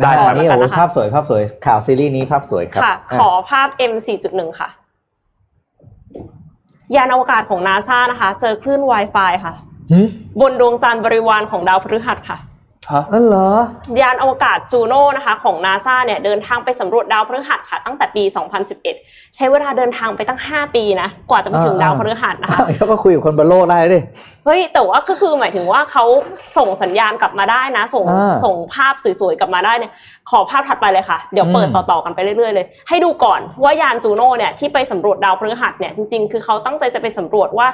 [0.01, 3.93] ได้อ่าครับนี่ก่อโอ้นโหนะคะภาพสวยภาพสวยข่าวซีรีส์นี้ภาพสวยครับค่ะอะ ขอภาพ M
[4.27, 4.69] 4.1 ค่ะ
[6.95, 9.53] ยานอวกาศของนาซานะคะ เจอคลื่น Wi-Fi ค่ะ
[9.91, 9.99] หึ
[10.41, 12.39] บนดวงจันทร์บริวารของดาวพฤหัสค่ะ
[12.91, 13.47] ฮะนั่นเหรอ
[14.01, 18.23] ยานอวกาศจูโน่นะคะ ของนาซาเนี่ยเดินทางไปสำรวจดาวพฤหัสค่ะ ตั้งแต่ปี
[18.79, 23.99] 2011 ใช้เวลาเดินทางไปตั้ง 5 ปีนะ กว่าจะไปถึงอ่าดาวพฤหัสนะคะเขาก็คุยกับคนบนโลกได้ดิ
[24.45, 26.05] เฮ้ยแต่ว่าก็คือหมายถึงว่าเขา
[26.57, 29.91] ส่งสัญญาณกลับมาได้นะ ส่งอ่าส่งภาพสวยๆกลับมาได้เนี่ย
[30.29, 37.67] ขอภาพถัดไปเลยค่ะ เดี๋ยวเปิดอืมต่อๆกันไปเรื่อยๆเลย ให้ดูก่อนว่ายานจูโน่เนี่ยที่ไปสำรวจดาวพฤหัสเนี่ยจริงๆ คือเขาตั้งใจจะไปสำรวจว่า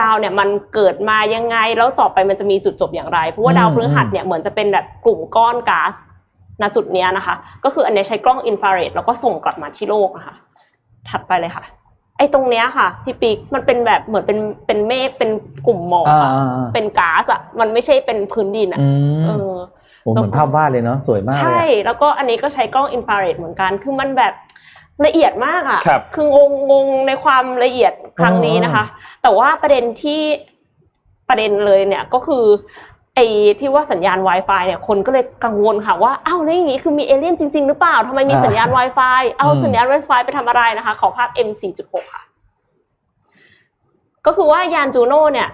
[0.00, 5.94] ดาวเนี่ยมันเกิดมายังไงแล้วต่อไปมันจะมีจุดจบอย่างไร เพราะว่าดาวพฤหัสเนี่ยเหมือนจะเป็นแบบกลุ่มก้อนก๊าซ
[6.62, 10.34] ณจุดเนี้ยนะคะ ก็คืออันเนี้ยใช้กล้องอินฟราเรดแล้วก็ส่งกลับมาที่โลกนะคะ
[11.10, 11.64] ถัดไปเลยค่ะ
[12.18, 15.30] ไอ้ตรงเนี้ยค่ะพี่ปิ๊กมันเป็นแบบเหมือนเป็นเป็นเมฆเป็น
[15.66, 18.88] กลุ่มหมอกอ่าอะอ่าอ่าเป็นก๊าซอะมันไม่ใช่เป็นพื้นดินอะอื
[19.26, 19.58] เอมอ
[20.02, 24.34] โอ้เหมือนภาพวาดเลยเนาะสวยมากเลยใช่ อะ แล้วก็อันนี้ก็ใช้กล้องอินฟราเรดเหมือนกัน คือมันแบบ
[25.06, 26.38] ละเอียดมากอะครับองง
[26.70, 28.84] งงในความละเอียดครั้งนี้นะคะ
[29.22, 30.22] แต่ว่าประเด็นที่
[31.28, 32.44] ประเด็นเลยเนี่ยก็คือ
[33.14, 33.26] ไอ้
[33.60, 41.50] ที่ว่าสัญญาณ Wi-Fi เนี่ยคนก็เลยกังวลค่ะว่าอ้าวแล้วอย่างนี้คือมีเอเลี่ยนจริง ๆ หรือเปล่าทำไมมีสัญญาณ Wi-Fi เอาสัญญาณ Wi-Fi ไปทำอะไรนะคะ ขอภาพ M
[41.82, 42.22] 4.6ค่ะ
[44.26, 45.48] ก็คือว่ายานจูโน่เนี่ย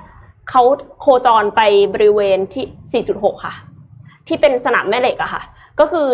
[0.51, 0.63] เขา
[1.01, 1.61] โคจรไป
[1.95, 3.55] บริเวณที่ 4.6 ค่ะ
[4.27, 5.43] ที่เป็นสนามแม่เหล็กอะค่ะ
[5.81, 6.09] ก็คือ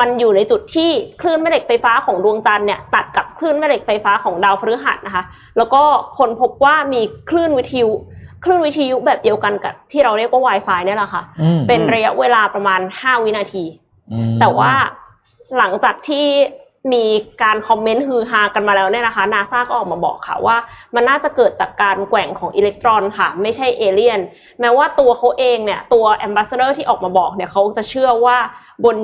[0.00, 5.24] มันอยู่ในจุดที่คลื่นแม่เหล็กไฟฟ้าของดวงจันทร์เนี่ยตัดกับคลื่นแม่เหล็กไฟฟ้าของดาวพฤหัสนะคะ
[5.56, 5.82] แล้วก็
[6.18, 7.90] คนพบว่ามีคลื่นวิทยุ
[8.44, 13.64] คลื่นวิทยุแบบเดียวกันกับที่เราเรียกว่า Wi-Fi เนี่ยแหละค่ะอืมเป็นระยะเวลาประมาณ 5 วินาที
[14.12, 14.72] อืมแต่ว่า
[15.58, 16.26] หลังจากที่
[16.92, 17.04] มี
[17.42, 20.56] การคอมเมนต์ฮือฮากันมาแล้วเนี่ยนะคะนาซาก็ออกมาบอกค่ะว่า
[20.94, 24.20] มันน่าจะเกิดจากการแกว่งของอิเล็กตรอนค่ะ ไม่ใช่เอเลี่ยน
[24.60, 28.38] แม้ว่าตัวเขาเองเนี่ย ตัว ambassador ที่ออกมาบอกเนี่ยเขาจะเชื่อว่า
[28.84, 28.96] บน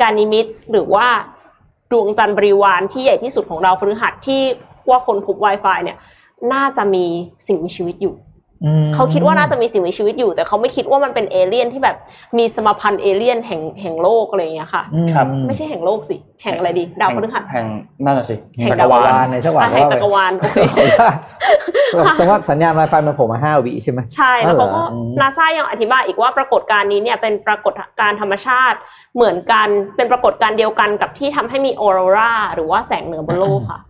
[0.00, 1.06] กานิมิดหรือว่า
[1.90, 4.42] ดวงจันทร์บริวารที่ใหญ่ที่สุดของดาวพฤหัสที่
[4.90, 5.96] ว่าค้นพบ Wi-Fi เนี่ย
[6.52, 7.04] น่าจะมี
[7.46, 8.29] สิ่งมีชีวิตอยู่อืม
[8.94, 11.96] เขาคิดว่าน่าจะมีสิ่งมีชีวิตอยู่ แต่เขาไม่คิดว่ามันเป็นเอเลี่ยนที่แบบ
[12.38, 17.66] มีสมาพันธ์เอเลี่ยนแห่งแห่งโลกอะไรอย่างเงี้ยค่ะอืมครับไม่ใช่แห่งโลกสิ แห่งอะไรดี ดาวพฤหัสแห่ง
[18.04, 20.58] นั่นน่ะสิแห่งจักรวาดาวพฤหัลสในจังหวะอะแห่งว่าจักรวาลโอเค
[22.16, 28.78] แต่ว่าสัญญาณ Wi-Fi มันโผล่มาห้าวิใช่ไหมใช่แล้วเขาก็อ๋อเหรออืมนาซายังอธิบายอีกว่าปรากฏการณ์นี้เนี่ยเป็นปรากฏการณ์ธรรมชาติ
[29.14, 33.80] เหมือนกันเป็นปรากฏการณ์เดียวกันกับที่ทำให้มีออโรราหรือว่าแสงเหนือบนโลกค่ะ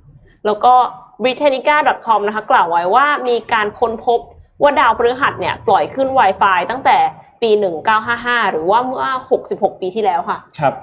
[0.46, 0.74] แล้วก็
[1.22, 4.20] britannica.com นะคะกล่าวไว้ว่ามีการค้นพบ
[4.62, 6.98] ว่าดาวพฤหัสเนี่ยปล่อยขึ้น Wi-Fi ตั้งแต่
[7.42, 7.50] ปี
[8.02, 9.06] 1955 หรือว่าเมื่อ
[9.44, 10.74] 66 ปีที่แล้วค่ะ ครับ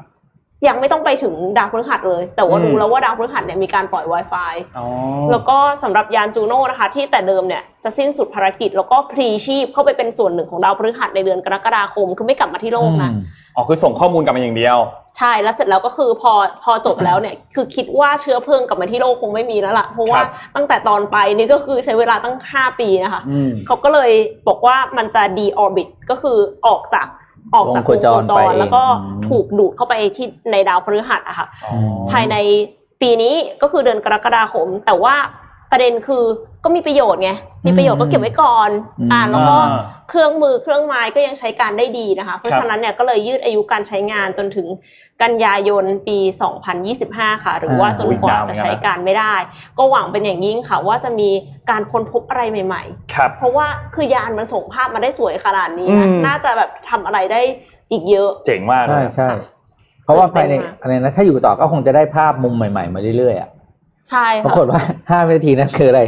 [0.68, 4.86] ยังไม่ต้องไปถึงดาวพฤหัสเลย แต่ว่าอืมรู้แล้วว่าดาวพฤหัสเนี่ยมีการปล่อย Wi-Fi อ๋อ
[5.32, 13.22] แล้วก็สำหรับยานจูโน่นะคะ ที่แต่เดิมเนี่ยจะสิ้นสุดภารกิจแล้วก็พลีชีพเข้าไปเป็นส่วนหนึ่งของดาวพฤหัสในเดือนกรกฎาคมคือไม่กลับมาที่โลกนะอืม
[13.56, 14.78] อ๋อคือส่งข้อมูลกลับมาอย่างเดียว
[15.18, 16.34] ใช่แล้วเสร็จแล้วก็คือพอ
[16.64, 24.12] พอจบแล้วเนี่ยคือคิดว่าเชื้อเพลิงกลับมาที่โลกคงไม่มีแล้วล่ะเพราะว่าครับตั้งแต่ตอนไปนี่ก็คือใช้เวลาตั้ง 5 ปีนะคะอืมเขาก็เลย
[24.48, 26.38] บอกว่ามันจะ de-orbit ก็คือ
[26.68, 27.08] ออกจาก
[27.56, 31.78] ออกจากวงโคจรไปแล้วก็อืมถูกดูดเข้าไปที่ในดาวพฤหัสอะค่ะอ๋อ
[32.12, 32.36] ภายใน
[33.02, 35.16] ปีนี้ก็คือเดือนกรกฎาคม แต่ว่า
[35.72, 36.24] ประเด็นคือ
[36.64, 37.32] ก็มีประโยชน์ไง
[37.66, 44.68] มีประโยชน์ก็เก็บไว้ก่อนอืมอ่าแล้วก็อ่าเครื่องมือเครื่องไม้ก็ยังใช้การได้ดีนะคะ เพราะครับฉะนั้นเนี่ยก็เลยยืดอายุการใช้งานจนถึง
[45.24, 46.18] กันยายนปี
[46.82, 49.36] 2025 ค่ะ หรือว่าจนกว่าจะใช้การไม่ได้
[49.78, 51.30] ก็หวังเป็นอย่างยิ่งค่ะ ว่าจะมี
[51.70, 57.42] การค้นพบอะไรใหม่ครับๆเพราะว่าคือยานมันส่งภาพมาได้สวยขนาดนี้นะอืมน่าจะแบบทำอะไรได้
[57.92, 59.30] อีกเยอะ เจ๋งมากเลใช่ยใช่
[60.04, 63.50] เพราะว่าภายในตื่นเต้นมากอะไรนะถ้าอยู่ต่อก็คงจะได้ภาพมุมใหม่ๆมาเรื่อยๆอะ
[64.10, 66.02] ใช่ปราค่ะกฏว่าห้าวินาทีนั้นคืออะไร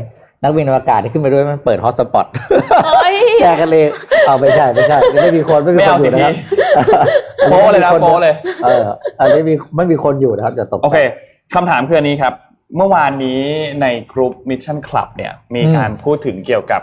[0.43, 2.25] นักบินอวกาศที่ขึ้นไปด้วยมันเปิดฮอตสปอต
[2.85, 3.85] เอ้ยแชร์กันเลย
[4.27, 6.33] เอาไม่ใช่ไม่ใช่ไม่มีคนไม่มีไม่คนเอาอสิยู่นะครับ
[7.49, 8.33] โป๊เลยนะโป๊เลย
[8.63, 8.83] เออ
[9.19, 10.97] อันนี้มีไม่มีคนอยู่นะครับจะตกใจโอเค
[11.55, 12.33] คำถามคืออันนี้ครับ
[12.77, 13.41] เมื่อวานนี้
[13.81, 16.81] ในกลุ่ม Mission Club เนี่ย มีการพูดถึงเกี่ยวกับ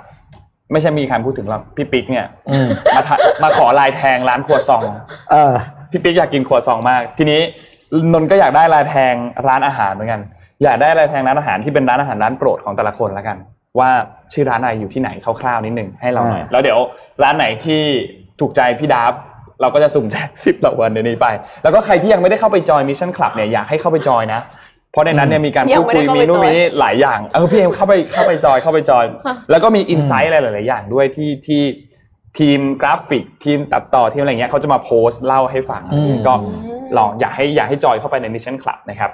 [0.73, 4.83] ไม่ใช่มีการพูดถึงหรอกพี่ปิ๊กเนี่ยอืมมาทะมาขอลายแทงร้านครัวซอง
[5.33, 5.55] เออ
[5.91, 7.41] พี่ปิ๊กอยากกินครัวซองมาก ทีนี้
[8.12, 9.14] นนท์ก็อยากได้ลายแทง
[9.47, 10.21] ร้านอาหารเหมือนกัน
[10.63, 13.37] อยากได้ลายแทงร้านอาหารที่เป็นร้านอาหารร้านโปรดของแต่ละคนละกัน
[13.79, 13.91] ว่า
[14.33, 16.79] ชื่อร้านอะไรอยู่ที่ไหนคร่าวๆนิดหนึ่งให้เราหน่อยอ่าแล้วเดี๋ยว
[17.23, 17.81] ร้านไหนที่
[18.41, 19.13] ถูกใจพี่ดาฟ
[19.61, 21.27] เราก็จะสุ่มแจกสิบต่อวันเดี๋ยวนี้ไป
[21.63, 24.41] แล้วก็ใครที่ยังไม่ได้เข้าไปจอยมิชชั่นคลับเนี่ยอยากให้เข้าไปจอยนะ
[24.93, 31.63] เพราะในนั้นเนี่ยมีการยัพูงดไม่คุได้ยเข้าไปมีนู่นจอยมีนี่หลายอย่าง เออพี่เอ็มเข้าไปเข้าไปจอยเข้าไปจอยฮะแล้วก็มีอินไซต์อะไรหลายๆอย่างด้วยที่ที่
[32.39, 36.35] ทีมกราฟิกทีมตัดต่อทีมอะไรเงี้ยเขาจะมาโพสต์เล่าให้ฟังอืมก็
[36.97, 39.11] ลองอยากให้อยากให้จอยเข้าไปในมิชชั่นคลับนะครับ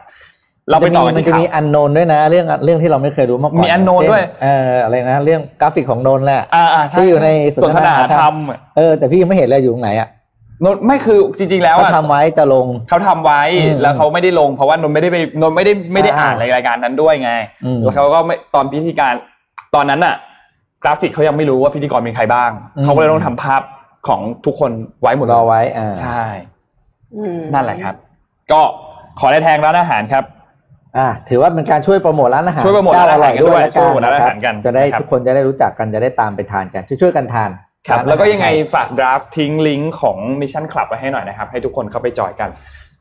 [0.71, 7.29] เราไปต่อกันมันที่จะข่ามีวอันโนนด้วยนะ เรื่องเรื่องที่เราไม่เคยรู้มาก่อนมี unknown เช่ด้วยเอออะไรนะ เรื่องกราฟิกของโนนแหละอ่าอ่าใช่ที่อยู่ใน
[7.63, 8.35] สนทนาธรรม
[8.77, 10.09] เออแต่พี่ยังไม่เห็นเลยอยู่ตรงไหนอะ
[10.65, 17.33] นนไม่คือจริง ๆ แล้วเขาอะทำไว้จะลงเขาทำไว้อืมแล้วเขาไม่ได้ลง เพราะว่านนไม่ได้ไปนนไม่ได้ไม่ได้อ่าอ่านในรายการนั้นด้วยไง
[17.65, 19.15] อืมแล้วเขาก็ไม่ตอนพิธีการ
[19.75, 20.15] ตอนนั้นอะ
[20.83, 23.63] กราฟิกเขายังไม่รู้ว่าพิธีกรเป็นใครบ้างอืมเขาก็เลยต้องทำภาพ
[24.09, 24.71] ของทุกคน
[25.03, 26.23] ไว้หมดรเลอยไว้อ่าใช่
[27.17, 27.95] อืมนั่นแหละครับ
[28.53, 28.61] ก็
[29.21, 30.25] ขอได้แทงร้านอาหารครับ
[30.99, 37.51] อ่าถือว่าเป็นการช่วยโปรโมทร้านอาหารช่วยโปรโมทร้านอาหารกันด้วยเจ้ช่วยโปรโมทร้านอาหารกันจะได้นะครับทุกคนจะได้รู้จักกันจะได้ตามไปทานกันช่วยๆกันทาน
[37.89, 42.51] ครับร้านอาหารแล้วก็ยังไงฝากดราฟทิ้งลิงก์ของ Mission Club ไว้ให้หน่อยนะครับ ให้ทุกคนเข้าไปจอยกัน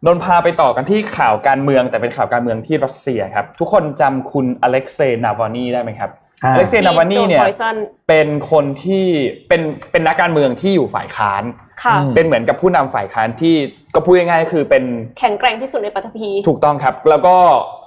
[0.06, 6.12] นนท์พาไปต่อกันที่ข่าวการเมืองแต่เป็นข่าวการเมืองที่รัสเซียครับ ทุกคนจำคุณอเล็กเซย์นาวานีได้ไหมครับ
[6.44, 7.76] อ่าอเล็กเซย์นาวานีเนี่ยที่โด poison
[8.08, 9.06] เป็นคนที่
[9.48, 9.62] เป็น
[9.92, 11.44] เป็นนักการเมืองที่อยู่ฝ่ายค้าน
[11.84, 13.56] ค่ะอืมเป็นเหมือนกับผู้นำฝ่ายค้านที่
[13.96, 14.84] ก็พูดง่ายๆคือเป็น
[15.20, 17.36] แข็งแกร่งที่สุดในปฐพีถูกต้องครับ แล้วก็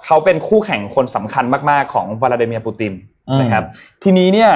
[0.05, 2.93] เขาเป็นคู่แข่งคนสำคัญมากๆของวลาดิเมียร์ปูติน
[3.31, 3.65] อืมนะครับ
[4.03, 4.53] ทีนี้เนี่ย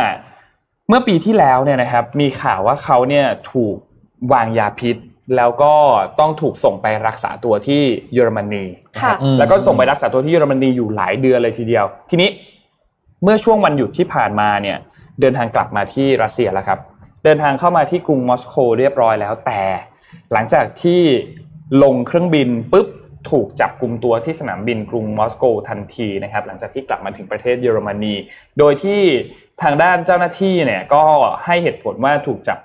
[0.89, 3.77] เมื่อปีที่แล้วเนี่ยนะครับ มีข่าวว่าเขาเนี่ยถูก
[4.33, 4.97] วางยาพิษ
[5.37, 5.75] แล้วก็
[6.21, 7.83] ต้องถูกส่งไปรักษาตัวที่
[8.13, 12.29] เยอรมนีนะครับค่ะแล้วก็ส่งไปรักษาตัวที่เยอรมนีอยู่หลายเดือนเลยทีเดียว ทีนี้
[13.23, 14.79] เมื่อช่วงวันหยุดที่ผ่านมาเนี่ย
[15.21, 16.79] เดินทางกลับมาที่รัสเซียแล้วครับ
[17.25, 19.61] เดินทางเข้ามาที่กรุงมอสโกเรียบร้อยแล้วแต่
[20.33, 21.01] หลังจากที่
[21.83, 22.89] ลงเครื่องบินปุ๊บ
[23.31, 28.15] ถูกจับกลุ่มตัวที่สนามบินกรุงมอสโกทันทีนะครับ หลังจากที่กลับมาถึงประเทศเยอรมนี
[28.59, 29.01] โดยที่
[29.63, 31.05] ทางด้านเจ้าหน้าที่เนี่ยก็
[31.45, 32.59] ให้เหตุผลว่าถูกจับ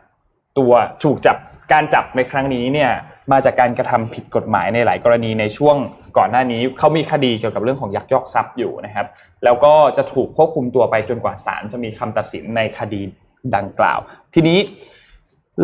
[0.58, 0.72] ตัว
[1.04, 1.38] ถูกจับ
[1.74, 2.92] การจับในครั้งนี้เนี่ย
[3.32, 5.78] มาจากการกระทำผิดกฎหมายในหลายกรณีในช่วง
[6.18, 9.08] ก่อนหน้านี้เขามีคดีเกี่ยวกับเรื่องของยักยอกทรัพย์อยู่นะครับ
[9.44, 13.02] แล้วก็จะถูกควบคุมตัวไปจนกว่าศาลจะมีคำตัดสินในคดี
[13.56, 14.00] ดังกล่าว
[14.34, 14.60] ทีนี้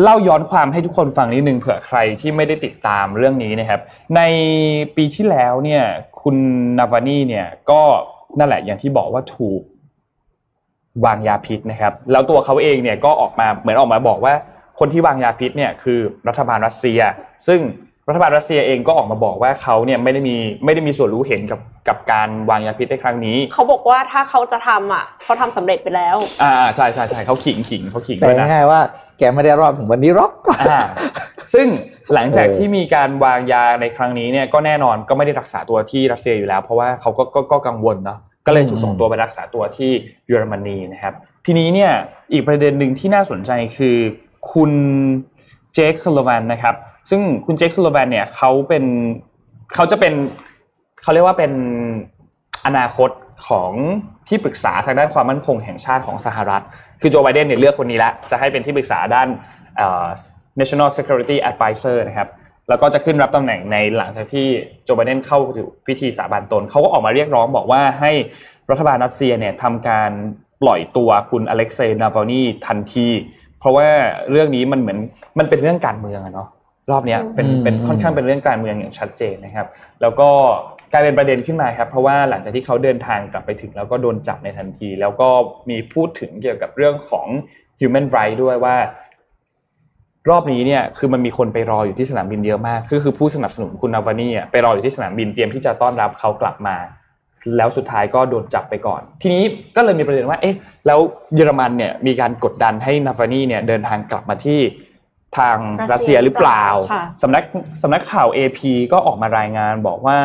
[0.02, 3.80] เล่าย้อนความให้ทุกคนฟังนิดนึงเผื่อใครที่ไม่ได้ติดตามเรื่องนี้นะครับ
[4.16, 4.20] ใน
[4.96, 5.82] ปีที่แล้วเนี่ย
[6.22, 6.36] คุณ
[6.78, 7.82] นาวานีเนี่ยก็
[8.38, 9.62] นั่นแหละอย่างที่บอกว่าถูก
[11.04, 14.34] วางยาพิษนะครับ แล้วตัวเขาเองเนี่ยก็ออกมาเหมือนออกมาบอกว่า
[14.78, 17.00] คนที่วางยาพิษเนี่ยคือรัฐบาลรัสเซีย
[17.46, 17.60] ซึ่ง
[18.10, 28.80] รัฐบาลรัสเซียเองก็ออกมาบอกว่าเขาเนี่ยไม่ได้มีไม่ได้มีส่วนรู้เห็นกับกับการวางยาพิษในครั้งนี้ เขาบอกว่าถ้าเขาจะทำอะเขาทำสำเร็จไปแล้ว อ่าใช่ใช่ใช่เขาขิงขิงเขาขิงแต่ด้วยนะง่ายๆว่า
[29.18, 30.80] แกไม่ได้รอดถึงวันนี้หรอกอ่า
[31.54, 31.66] ซึ่ง
[32.14, 39.90] หลังจากโอ้ที่มีการวางยาในครั้งนี้เนี่ยก็แน่นอนก็ไม่ได้รักษาตัวที่รัสเซียอยู่แล้ว เพราะว่าเขาก็ก็ก็กังวลเนาะก็เลยถูกส่งตัวไปรักษาตัวที่
[40.28, 41.14] เยอรมนีนะครับ
[41.46, 41.92] ทีนี้เนี่ย
[42.32, 43.96] อีกประเด็นหนึ่งที่น่าสนใจคือ
[44.52, 44.72] คุณ
[45.74, 46.74] เจคสโลแวนนะครับ
[47.10, 48.84] ซึ่งคุณเจคสโลแวนเนี่ยเขาเป็น
[49.74, 50.12] เขาจะเป็น
[51.02, 51.52] เขาเรียกว่าเป็น
[52.66, 53.10] อนาคต
[53.48, 53.72] ของ
[54.28, 56.62] ที่ปรึกษาทางด้านความมั่นคงแห่งชาติของสหรัฐ
[57.00, 59.28] คือโจไบเดนเนี่ยเลือกคนนี้ละจะให้เป็นที่ปรึกษาด้าน
[60.58, 62.28] national security advisor นะครับ
[62.68, 64.46] แล้วก็จะขึ้นรับตำแหน่งในหลังจากที่
[64.84, 68.12] โจไบเดนเข้าถึงพิธีสาบานตน เขาก็ออกมาเรียกร้องบอกว่าให้
[68.70, 70.10] รัฐบาลรัสเซียเนี่ยทำการ
[70.62, 73.08] ปล่อยตัวคุณอเล็กเซย์นาวานีทันที
[73.58, 73.88] เพราะว่า
[74.30, 74.98] เรื่องนี้มันเหมือน
[75.38, 76.48] มันเป็นเรื่องการเมืองอะเนาะ
[76.90, 79.66] รอบนี้เป็นเป็นค่อนข้างเป็นเรื่องการเมืองอย่างชัดเจนนะครับ
[80.00, 80.28] แล้วก็
[80.92, 85.28] กลายเป็นประเด็นขึ้นมาครับเพราะว่าหลังจากที่เขาเดินทางกลับไปถึง แล้วก็โดนจับในทันที แล้วก็
[85.70, 87.26] มีพูดถึงเกี่ยวกับเรื่องของ
[87.80, 88.76] human right ด้วยว่า
[90.30, 96.76] รอบนี้เนี่ยคือมันมีคนไปรออยู่ที่สนามบินเยอะมากคือคือผู้สนับสนุนคุณนาวานีไปรออยู่ที่สนามบินเตรียมที่จะต้อนรับเขากลับมา
[97.56, 99.42] แล้วสุดท้ายก็โดนจับไปก่อน ทีนี้
[99.76, 100.98] ก็เลยมีประเด็นว่าเอ๊ะแล้ว
[101.34, 104.60] เยอรมันเนี่ยมีการกดดันให้นาวานีเนี่ยเดินทางกลับมาที่
[105.38, 105.58] ทาง
[105.92, 106.64] รัสเซียหรือเปล่า
[107.22, 107.44] สำนัก
[107.82, 108.60] สำนักข่าว AP
[108.92, 110.18] ก็ออกมารายงานบอกว่า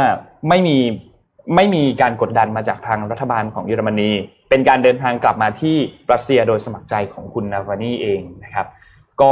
[0.49, 0.77] ไม่มี
[1.55, 4.11] ไม่มีการกดดันมาจากทางรัฐบาลของเยอรมนี
[4.49, 5.75] เป็นการเดินทางกลับมาที่
[6.11, 8.67] รัสเซียโดยสมัครใจของคุณนาวานีเองนะครับ
[9.21, 9.31] ก็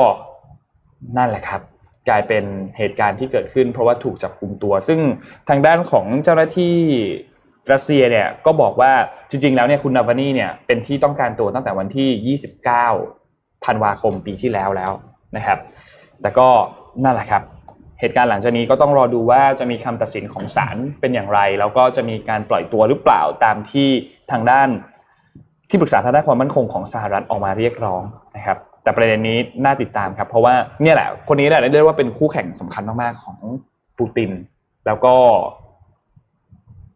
[1.18, 1.62] นั่นแหละครับ
[2.10, 2.44] กลายเป็น
[2.78, 5.00] เหตุการณ์ที่เกิดขึ้น เพราะว่าถูกจับกุมตัว ซึ่ง
[5.50, 6.76] ทางด้านของเจ้าหน้าที่
[7.72, 8.92] รัสเซียเนี่ยก็บอกว่า
[9.30, 12.38] จริง ๆ แล้วเนี่ยคุณนาวานีเนี่ยเป็นที่ต้องการตัวตั้งแต่วันที่
[13.04, 14.92] 29ธันวาคมปีที่แล้วแล้ว
[15.38, 15.60] นะครับ
[16.22, 16.48] แต่ก็
[17.04, 17.44] นั่นแหละครับ
[18.00, 23.88] เหตุการณ์หลังจากนี้ก็ต้องรอดูว่าจะมีคำตัดสินของศาลเป็นอย่างไร แล้วก็จะมีการปล่อยตัวหรือเปล่าตามที่
[24.32, 24.70] ทางด้าน
[25.70, 28.02] ที่ปรึกษาทางด้านความมั่นคงของสหรัฐออกมาเรียกร้อง
[28.36, 33.38] นะครับ แต่ประเด็นนี้น่าติดตามครับ เพราะว่าเนี่ยแหละคนนี้แหละเรียกว่าเป็นคู่แข่งสำคัญมากๆของ
[33.98, 34.32] ปูติน
[34.86, 35.16] แล้วก็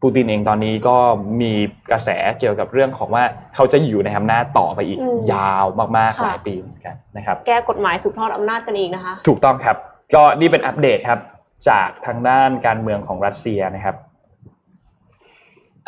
[0.02, 0.96] ปูตินเองตอนนี้ก็
[1.40, 1.52] มี
[1.90, 3.24] กระแสเกี่ยวกับเรื่องของว่า
[3.54, 4.98] เขาจะอยู่ในอำนาจต่อไปอีก
[5.32, 9.76] ยาวมากๆหลายปีเหมือนกันนะครับ แก้กฎหมายสืบทอดอำนาจกันอีกนะคะ ถูกต้องครับ
[10.14, 11.20] ก็นี่เป็นอัปเดตครับ
[11.68, 13.96] จากทางด้านการเมืองของรัสเซียนะครับ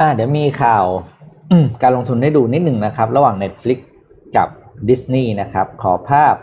[0.01, 0.87] อ่าเดี๋ยวมีข่าว
[1.83, 3.79] การลงทุนได้ดูนิดหนึ่งนะครับ ระหว่าง Netflix
[4.37, 4.49] กับ
[4.89, 6.35] Disney นะครับ ขอภาพ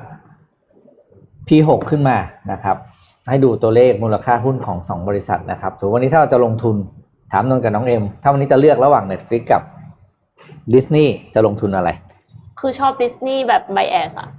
[1.47, 2.17] P6 ขึ้นมา
[2.51, 2.77] นะครับ
[3.29, 6.75] ให้ดูตัวเลขมูลค่าหุ้นของสองบริษัทนะครับถือวันนี้ถ้าเราจะลงทุน
[7.31, 9.61] ถามนนกับน้องเอ็ม ถ้าวันนี้จะเลือกระหว่าง Netflix กับ
[10.73, 11.89] Disney จะลงทุนอะไร
[12.59, 14.29] คือชอบดิสนีย์แบบ bias อะ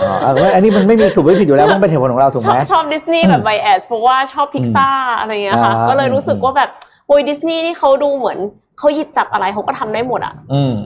[0.00, 6.70] อ๋ออันนี้มันไม่มีถูกไม่ผิดอยู่แล้วมันเป็นเหตุผลของเราถูกไหมชอบดิสนีย์แบบ bias เพราะว่าชอบพิกซ่าอะไรเงี้ยค่ะ ก็เลยรู้สึกว่าแบบ
[7.06, 8.38] โอ้ยดิสนีย์นี่เขาดูเหมือน
[8.78, 10.34] เขาหยิบจับอะไรเขาก็ทำได้หมดอะ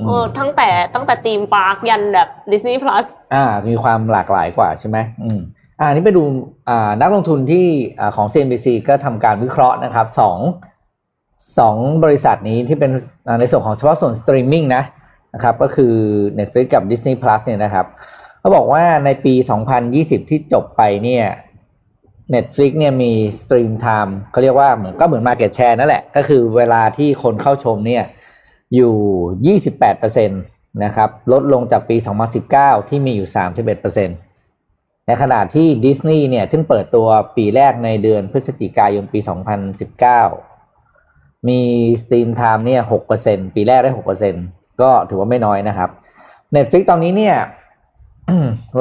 [0.06, 5.40] เออตั้งแต่ตั้งแต่ theme park ยันแบบ Disney Plusอ่า มีความหลากหลายกว่าใช่ไหมอืม
[5.80, 6.22] อ่านี้ไปดู
[6.68, 7.66] อ่านักลงทุนที่
[8.00, 10.38] อ่าของ CNBC ก็ทำการวิเคราะห์นะครับสอง
[11.58, 12.90] สองบริษัทนี้ที่เป็น
[13.40, 14.82] ในส่วนของเฉพาะส่วนสตรีมมิ่งนะ
[15.34, 15.94] นะครับก็คือ
[16.38, 17.86] Netflix กับ Disney Plus เนี่ยนะครับ
[18.40, 19.34] เขาบอกว่าในปี
[19.82, 21.24] 2020 ที่จบไปเนี่ย
[22.34, 28.04] Netflix เนี่ยมี stream time เขาเรียกว่าเหมือนก็เหมือน Market Share นั่นแหละ ก็คือเวลาที่คนเข้าชมเนี่ย
[28.74, 29.58] อยู่
[29.92, 31.96] 28%นะครับลดลงจากปี
[32.42, 33.28] 2019 ที่มีอยู่
[34.36, 40.49] 31%ในขณะที่ดิสนีย์เนี่ยซึ่งเปิดตัวปีแรกในเดือนพฤศจิกายนปี 2019
[41.48, 41.60] มี
[42.02, 42.80] stream time เนี่ย
[43.18, 43.90] 6%ปีแรกได้
[44.36, 45.90] 6%ก็ถือว่าไม่น้อยนะครับ
[46.54, 47.36] Netflix ตอนนี้เนี่ย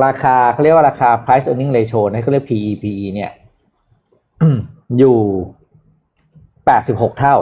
[0.06, 3.32] ราคาเขาเรียกว่าราคา price earning ratio นะเขาเรียก PE PE เนี่ย
[4.98, 5.18] อยู่
[6.66, 7.36] แปดสิบหกเท่า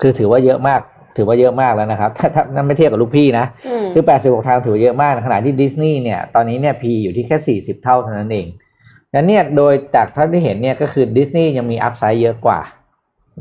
[0.00, 0.80] คือถือว่าเยอะมาก
[1.16, 3.46] ถือว่าเยอะมากแล้วนะครับ ถ้าถ้านั่นไม่เทียบกับลูกพี่นะ
[3.92, 8.46] คือแปดสิบหกเท่าถือว่าเยอะมาก ขณะที่ดิสนีย์เนี่ย ตอนนี้เนี่ย PE อยู่ที่แค่สี่สิบเท่าเท่านั้นเอง
[9.14, 12.60] นั้นเนี่ย โดยจากท่านที่เห็นเนี่ยก็คือดิสนีย์ยังมีอัพไซด์เยอะกว่า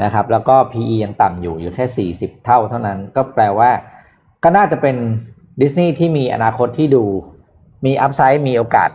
[0.04, 3.70] นะครับ แล้วก็ PE ยังต่ำอยู่อยู่แค่สี่สิบเท่าเท่านั้น ก็แปลว่า
[4.44, 4.96] ก็น่าจะเป็น
[5.62, 7.04] ดิสนีย์ที่มีอนาคตที่ดู
[7.86, 8.90] มีอัพไซด์มีโอกาส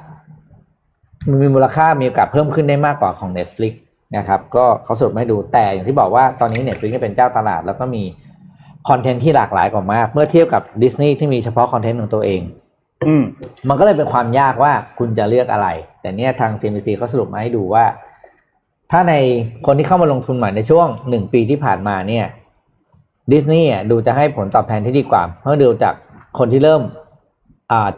[1.40, 3.72] มีมูลค่ามีโอกาสเพิ่มขึ้นได้มากกว่าของ Netflix
[4.16, 8.02] นะครับ ก็เขาสรุปให้ดูแต่อย่างที่บอกว่าตอนนี้ Netflix เป็นเจ้าตลาด แล้วก็มี
[8.88, 12.40] คอนเทนต์ที่หลากหลายกว่ามาก เมื่อเทียบกับดิสนีย์ที่มีเฉพาะคอนเทนต์ของตัวเอง
[13.06, 13.22] อืม
[13.68, 15.68] มันก็เลยเป็นความยากว่าคุณจะเลือกอะไร
[16.00, 17.84] แต่เนี้ยทาง CNBC เขาสรุปมาให้ดูว่า
[18.94, 19.14] ถ้าใน
[19.66, 22.26] คนที่เข้ามาลงทุนใหม่ในช่วงหนึ่งปีที่ผ่านมาเนี่ย
[23.32, 25.94] ดิสนีย์ดูจะให้ผลตอบแทนที่ดีกว่าเมื่อดูจาก
[26.38, 26.82] คนที่เริ่ม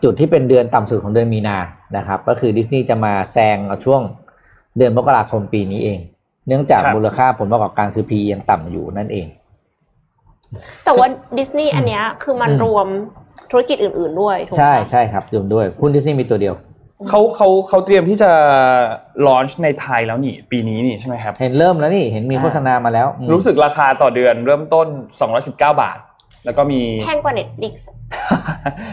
[0.02, 1.58] จุดที่เป็นเดือนต่ำสุดของเดือนมีนา
[1.96, 4.00] นะครับ ก็คือดิสนีย์จะมาแซงเอาช่วง
[4.76, 5.98] เดือนมกราคมปีนี้เอง
[6.46, 9.26] เนื่องจากมูลค่าผลประกอบการคือ PE ยังต่ำอยู่นั่นเอง
[10.84, 12.86] แต่ว่าดิสนีย์อันเนี้ยคือมันรวม
[13.50, 16.54] ธุรกิจอื่น ๆ ด้วยใช่ใช่ครับรวมด้วยหุ้นดิสนีย์มีตัวเดียว
[17.08, 18.30] เขาเขาเขาเตรียมที่จะ
[19.26, 24.86] ลอนช์ในไทยแล้วนี่ปีนี้นี่ใช่ไหมครับเห็นเริ่มแล้วนี่เห็นมีโฆษณามาแล้ว รู้สึกราคาต่อเดือนเริ่มต้น
[25.32, 25.98] 219 บาท
[26.44, 27.74] แล้วก็มีแพงกว่า Netflix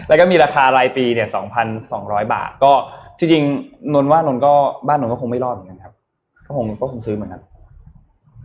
[0.07, 2.72] แล้วก็มีราคารายปีเนี่ยสองพันสองร้อยบาท ก็
[3.20, 4.53] จริงๆนนว่านนก็
[4.88, 5.93] บ้านนนก็คงไม่รอดเหมือนกันครับ
[6.47, 7.41] ก็คงก็คงซื้อเหมือนกัน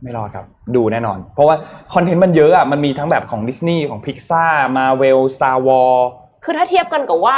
[0.03, 0.45] ไม่รอดครับ
[0.77, 1.57] ดูแน่นอน เพราะว่า
[1.95, 5.83] content มันเยอะอะมันมีทั้งแบบของดิสนีย์ของ Pixar Marvel Star Wars
[6.45, 7.37] คือถ้าเทียบกันกับว่า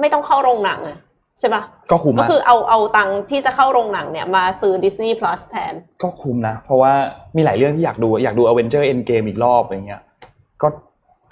[0.00, 0.96] ไม่ต้องเข้าโรงหนังอะ
[1.40, 6.92] ใช่ปะก็คุ้มก็อะคือเอาเอาตังค์ที่จะเข้าโรงหนังเนี่ยมาซื้อ Disney Plus แทน ก็คุ้มนะ เพราะว่า
[7.36, 10.02] มีหลายเรื่องที่อยากดูอยากดู Avenger Endgame อีกรอบอะไรเงี้ย
[10.62, 10.68] ก็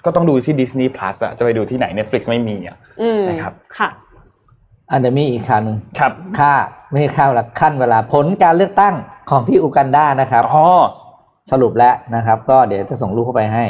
[0.05, 3.89] ก็ต้องดูที่ Disney Plus อะจะไปดูที่ไหน Netflix ไม่มีอะอืมนะครับค่ะ
[4.91, 6.53] อันเดยวมีอีกข่าวหนึ่งครับค่า
[6.91, 8.95] ไม่ใช่ค่าเวลาขั้นเวลาผลการเลือกตั้ง
[9.29, 10.65] ของที่อูกันดานะครับอ๋อ
[11.51, 13.65] สรุปแล้วนะครับ ก็เดี๋ยวจะส่งรูปเข้าไปให้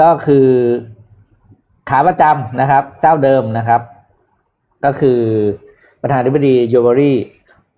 [0.00, 0.46] ก็คือ
[1.90, 3.80] ขาประจำนะครับ เจ้าเดิมนะครับ
[4.84, 5.18] ก็คือ
[6.02, 7.12] ประธานาธิบดีโยบารี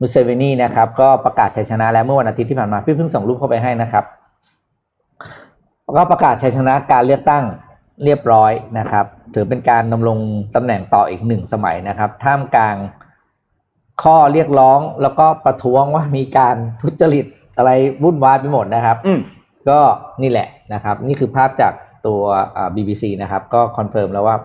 [0.00, 4.04] มุเซเวนีนะครับก็ประกาศชัยชนะแล้วเมื่อวันอาทิตย์ที่ผ่านมาพี่เพิ่งส่งรูปเข้าไปให้นะครับ
[5.96, 7.44] ก็ประกาศชัยชนะการเลือกตั้ง
[8.04, 10.18] เรียบร้อยนะครับ ถือเป็นการดำรง
[10.54, 12.76] ตำแหน่งต่ออีกหนึ่งสมัยนะครับ ท่ามกลาง
[14.02, 17.26] ข้อเรียกร้องแล้วก็ประท้วงว่ามีการทุจริต
[17.56, 17.70] อะไร
[18.02, 19.20] วุ่นวายไปหมดนะครับอืม
[19.68, 19.78] ก็
[20.22, 21.72] นี่แหละนะครับ นี่คือภาพจาก
[22.06, 22.20] ตัว
[22.56, 24.36] อ่า BBC นะครับ ก็ confirm แล้วว่า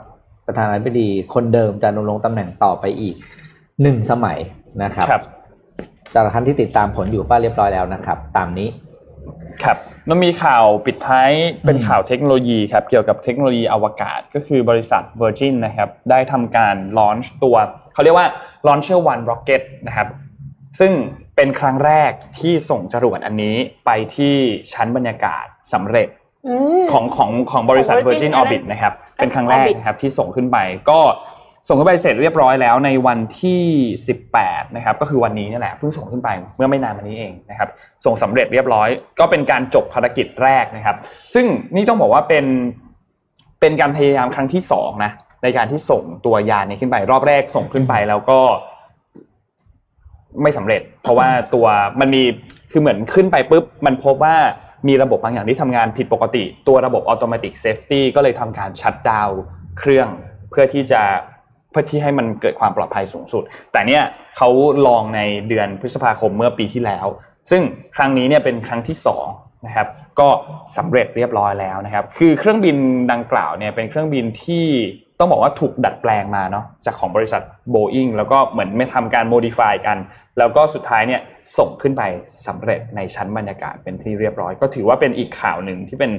[0.47, 3.15] ประธานาธิบดีคนเดิมจะดำรงตำแหน่งต่อไปอีก
[3.81, 4.37] หนึ่งสมัย
[4.83, 5.23] นะครับครับ
[6.13, 8.69] จากท่านที่ติดตามผลอยู่ป้าเรียบร้อยแล้วนะครับ ตามนี้
[9.63, 9.77] ครับ
[10.07, 11.31] แล้วมีข่าวปิดท้าย
[11.65, 17.55] เป็นอืมข่าวเทคโนโลยีครับเกี่ยวกับเทคโนโลยีอวกาศก็คือบริษัท Virgin นะครับได้ทำการลอนช์ตัว
[17.93, 18.27] เขาเรียกว่า
[18.67, 20.07] Launcher One Rocket นะครับ
[20.79, 20.91] ซึ่ง
[21.35, 24.35] เป็นครั้งแรกที่ส่งจรวดอันนี้ไปที่
[24.73, 26.22] ชั้นบรรยากาศสำเร็จอืม
[26.91, 30.57] ของของของบริษัทของ Virgin Virgin Orbit นะครับ เป็นครั้งแรก Orbit นะครับที่ส่งขึ้นไป
[30.89, 30.99] ก็
[31.67, 33.61] ส่งขึ้นไปเสร็จเรียบร้อยแล้วในวันที่
[34.19, 37.69] 18 นะครับ ก็คือวันนี้นี่แหละเพิ่งส่งขึ้นไปเมื่อไม่นานมานี้เองนะครับ
[38.05, 38.89] ส่งสำเร็จเรียบร้อย
[39.19, 40.95] ก็เป็นการจบภารกิจแรกนะครับ
[41.33, 42.45] ซึ่งนี่ต้องบอกว่าเป็น
[43.61, 45.11] เป็นการพยายามครั้งที่สองนะ
[45.43, 48.39] ในการที่ส่งตัวยานนี้ขึ้นไป รอบแรกส่งขึ้นไปแล้วก็
[50.41, 51.65] ไม่สำเร็จ เพราะว่าตัว
[51.99, 52.23] มันมี
[52.71, 54.35] คือเหมือนขึ้นไปปุ๊บมันพบว่า
[54.87, 59.29] มีระบบบางอย่างที่ทำงานผิดปกติ ตัวระบบ automatic safety ก็เลยทำการชัดดาว
[59.79, 60.07] เครื่อง
[60.49, 61.01] เพื่อที่จะ
[61.71, 64.03] เพื่อที่ให้มันเกิดความปลอดภัยสูงสุด แต่เนี่ย
[64.37, 64.49] เขา
[64.87, 67.05] ลองในเดือนพฤษภาคมเมื่อปีที่แล้ว
[67.49, 67.61] ซึ่ง
[67.95, 69.25] ครั้งนี้เนี่ยเป็นครั้งที่สอง
[69.65, 69.87] นะครับ
[70.19, 70.27] ก็
[70.77, 72.77] สำเร็จเรียบร้อยแล้วนะครับ คือเครื่องบิน
[73.11, 74.65] ดังกล่าวเนี่ยเป็นเครื่องบินที่
[75.19, 77.41] ต้องบอกว่าถูกดัดแปลงมาเนาะจากของบริษัท
[77.73, 79.97] Boeing แล้วก็เหมือนไม่ทำการ modify กัน
[80.37, 81.21] แล้วก็สุดท้ายเนี่ย
[81.57, 82.03] ส่งขึ้นไป
[82.47, 86.11] สำเร็จในชั้นบรรยากาศเป็นที่เรียบร้อย ก็ถือว่าเป็นอีกข่าวหนึ่งที่เป็น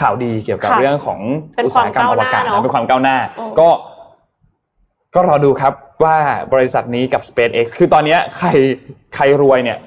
[0.00, 1.20] ข่าวดีเกี่ยวกับค่ะเรื่องของ
[1.56, 3.68] เป็นอุตสาหกรรมอวกาศความก้าวหน้าเนอะนะเป็นความก้าวหน้าอืมก็
[5.14, 5.72] ก็รอดูครับ
[6.04, 6.16] ว่า
[6.54, 8.48] บริษัทนี้กับ SpaceX คือตอนเนี้ยใคร
[9.14, 9.78] ใครรวยเนี่ย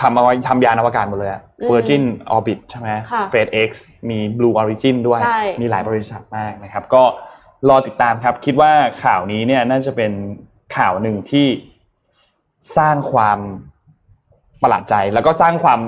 [0.00, 2.02] ทำเอาไว้ทำยานอวกาศหมดเลยอะอืม Virgin
[2.36, 3.70] Orbit ใช่ไหมค่ะ SpaceX
[4.10, 7.02] มี Blue Origin ด้วยใช่มีหลายบริษัทมากนะครับ ก็
[7.68, 8.72] รอติดตามครับ คิดว่า
[9.04, 10.12] ข่าวนี้เนี่ยน่าจะเป็น
[10.76, 11.46] ข่าวหนึ่งที่
[12.76, 13.38] สร้างความ
[14.62, 15.80] ประหลาดใจ แล้วก็สร้างความ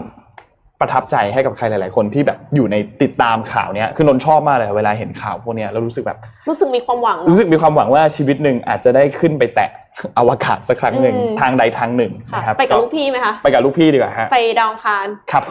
[0.81, 6.18] ประทับใจให้กับใครหลาย ๆ คนที่แบบอยู่ในติดตามข่าวเนี้ยคือนนท์ชอบมากเลยเวลาเห็นข่าวพวกเนี้ยแล้วรู้สึกแบบ
[6.49, 9.70] รู้สึกมีความหวัง รู้เนสึอะกมีความหวังว่าชีวิตหนึ่งอาจจะได้ขึ้นไปแตะ
[10.18, 15.45] อวกาศสักครั้งหนึ่งอืมทางใดทางหนึ่งค่ะนะครับไปกับลูกพี่ไหมคะไปกับลูกพี่ดีกว่าฮะไปดาวอังคารครับ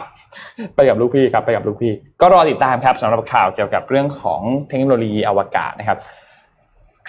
[0.76, 6.25] ไปกับลูกพี่ครับไปกับลูกพี่ ก็รอติดตามครับสำหรับข่าวเกี่ยวกับเรื่องของเทคโนโลยีอวกาศนะครับค่ะ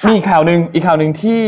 [0.06, 1.42] มีอีกข่าวหนึ่งอีกข่าวหนึ่งที่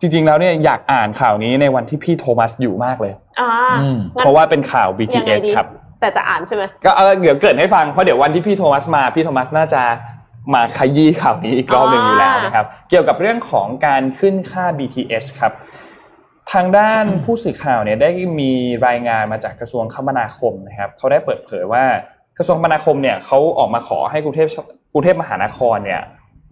[0.00, 3.50] จริง ๆ แล้วเนี่ยอยากอ่านข่าวนี้ในวันที่พี่โทมัสอยู่มากเลยอ่า
[3.80, 5.66] อืมงั้นเพราะว่าเป็นข่าวยังไง BTS ดีครับ
[6.00, 9.82] แต่จะอ่านใช่ไหมก็เออเดี๋ยวเกริดให้ฟังเพราะเดี๋ยววันที่พี่โทมัสมาพี่โทมัสน่าจะ
[10.54, 15.52] มาขยี้ข่าวนี้อีกรอบหนึ่งอยู่แล้วนะครับ เกี่ยวกับเรื่องของการขึ้นค่า BTS ครับ
[16.52, 18.52] ทางด้านผู้สื่อข่าวเนี่ยได้มี
[18.86, 21.84] รายงานมาจากกระทรวงคมนาคมนะครับเขาได้เปิดเผยว่า
[22.38, 24.48] กระทรวงคมนาคมเนี่ยเขาออกมาขอให้กรุงเทพ
[24.92, 26.02] กรุงเทพมหานครเนี่ย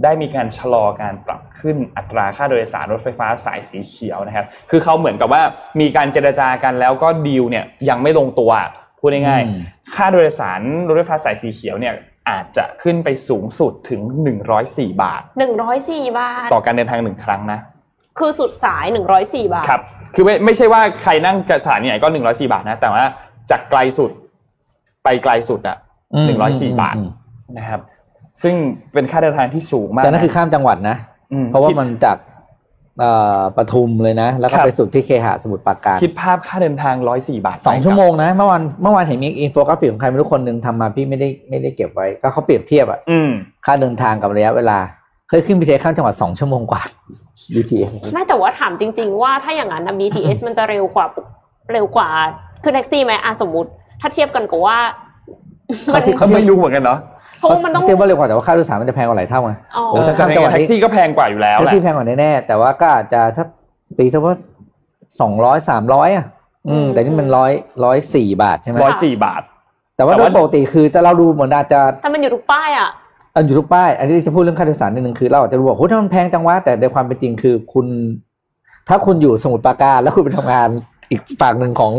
[0.02, 5.42] ได้มีการชะลอการปรับขึ้นอัตราค่าโดยสารรถไฟฟ้าสายสีเขียวนะครับ คือเขาเหมือนกับว่า
[5.80, 8.50] มีการเจรจากันแล้วก็ดีลเนี่ยยังไม่ลงตัว
[8.98, 11.94] พูดง่ายอืมๆค่าโดยสารรถไฟฟ้าสายสีเขียวเนี่ย
[12.30, 14.00] อาจจะขึ้นไปสูงสุดถึง
[14.52, 17.60] 104 บาทหนึ่งร้อยสี่บาท ต่อการเดินทางหนึ่งครั้งนะ
[18.18, 19.82] คือสุดสายหนึ่งร้อยสี่บาท ครับ
[20.14, 23.04] คือไม่ไม่ใช่ว่าใครนั่งจะสถานีไหนก็ 104 บาทนะ แต่ว่า
[23.50, 24.10] จากไกลสุด
[25.04, 25.76] ไปไกลสุดอะ
[26.14, 27.08] อืม104 บาทอืม
[27.58, 27.80] นะครับ
[28.42, 28.54] ซึ่ง
[28.92, 30.96] เป็นค่าเดินทางที่สูงมากแต่นั่นคือข้ามจังหวัดนะ
[31.44, 32.18] มเพราะว่าคิดมันจาก
[33.00, 43.30] เอ่อปทุมเลยนะ แล้วก็ครับไปสุดที่เคหะสมุทรปราการ คิดภาพค่าเดินทาง104บาทสองไปกลับชั่วโมงนะ เมื่อวานเมื่อวานเห็นมีอินโฟกราฟิกของใครไม่รู้คนหนึ่งทำมาพี่ไม่ได้ไม่ได้เก็บไว้ ก็เขาเปรียบเทียบอะอืม
[43.64, 44.78] ค่าเดินทางกับระยะเวลา
[45.28, 46.82] เคยขึ้น BTS ข้ามจังหวัดสองชั่วโมงกว่า
[47.54, 51.06] BTS ไม่แต่ว่าถามจริง ๆ ว่าถ้าอย่างนั้นนะ BTS มันจะเร็วกว่า
[51.72, 52.08] เร็วกว่า
[52.62, 53.70] ขึ้นแท็กซี่ไหมอะสมมติ
[54.00, 54.76] ถ้าเทียบกันกับว่า
[55.94, 57.13] มันเขาที่เขาไม่รู้เหมือนกันเนาะเพ
[57.44, 63.44] ราะว่ามันต้องเทียบว่าเร็วกว่าแต่ว่าค่าโดยสารมันจะแพงกว่าหลายเท่าไงอ๋อโอ้ถ้าข้ามจังหวัดแท็กซี่ก็แพงกว่าอยู่แล้วแท็แหกละซี่แพงกว่าแน่ๆแต่ว่าก็อาจจะถ้า
[63.98, 64.34] ตีซะว่า
[65.20, 66.26] สองร้อยสามร้อยอะ
[66.68, 67.52] อืม แต่นี่มันร้อย
[67.84, 69.42] ร้อยสี่บาทใช่ไหมร้อยสี่บาท
[69.96, 72.88] แต่ว่าแต่โดว่ายปกติคือแต่เราดูเหมือนอาจจะแต่มันอยู่ทุกป้ายอะ
[73.34, 77.86] อันอยู่ทุกป้าย อันนี้จะพูดเรื่องค่าโดยสารนิดนึงคือเราอาจจะบอกโอ้ถ้ามันแพงจังวะแต่ในความเป็นจริงคือคุณ
[78.88, 80.68] ถ้าคุณอยู่สมุทรปราการแล้วคุณไปทำงาน
[81.10, 81.92] อีกฝั่งหนึ่งของ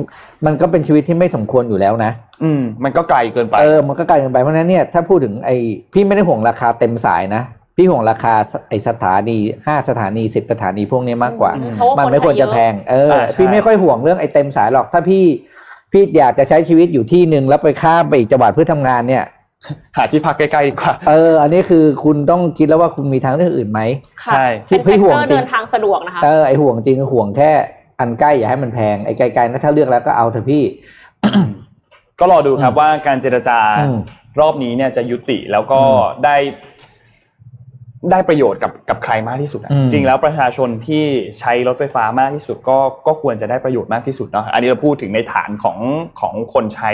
[0.45, 2.11] มันก็เป็นชีวิตที่ไม่สมควรอยู่แล้วนะ
[2.43, 5.55] อืม มันก็ไกลเกินไปเออมันก็ไกลเกินไปเพราะฉะนั้นเนี่ยถ้าพูดถึงไอ้
[5.93, 7.43] พี่ไม่ได้ห่วงราคาเต็มสายนะ
[7.77, 8.33] พี่ห่วงราคา
[8.69, 15.23] ไอ้สถานีห้าสถานีสิบสถานีพวกนี้มากกว่าอืมเพราะว่ามันคนไม่ควรไทยเยจะอะแพงเออ อ่าใช่ พี่ไม่ค่อยห่วงเรื่องไอ้เต็มสายหรอกถ้าพี่
[15.91, 19.23] พี่อยากจะใช้ชีวิตอยู่ที่หนึ่งแล้วไปข้ามไปอีกจังหวัดเพื่อทำงานเนี่ย
[19.97, 23.81] หาที่พักใกล้ๆดีกว่า เออ อันนี้คือคุณต้องคิดแล้วว่าคุณมีทางเลือกอื่นไหม
[24.23, 27.51] ค่ะใช่ที่เป็นพี่ห่วงแฟกเตอร์จริงเดินทางสะดวกนะคะ เออไอห่วงจริงคือห่วงแค่
[27.99, 30.63] อันใกล้อย่าให้มันแพงไอไกลๆนะถ้าเลือกแล้วก็เอาเถอะพี่
[32.19, 33.99] ก็รอดูครับอืมว่าการเจรจาอืม
[34.41, 36.35] รอบนี้เนี่ยจะยุติแล้วก็อืมได้
[38.11, 41.03] ได้ประโยชน์กับกับใครมากที่สุดอะอืมจริงแล้วประชาชนที่
[41.39, 42.77] ใช้รถไฟฟ้ามากที่สุดก็
[43.07, 45.77] ก็ควรจะได้ประโยชน์มากที่สุดเนาะอันนี้เราพูดถึงในฐานของ
[46.19, 46.91] ของคนใช้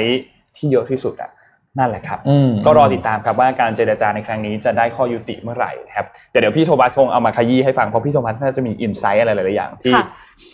[0.58, 1.32] ที่เยอะที่สุดอะ
[1.80, 10.06] นั่นแหละครับอืมก็รอติดตามครับว่าการเจรจาในครั้งนี้จะได้ข้อยุติเมื่อไหร่นะครับแต่เดี๋ยวพี่โทมัสคงเอามาขยี้ให้ฟังเพราะพี่โทมัสน่าจะมีอินไซต์อะไรหลายๆอย่างที่ค่ะ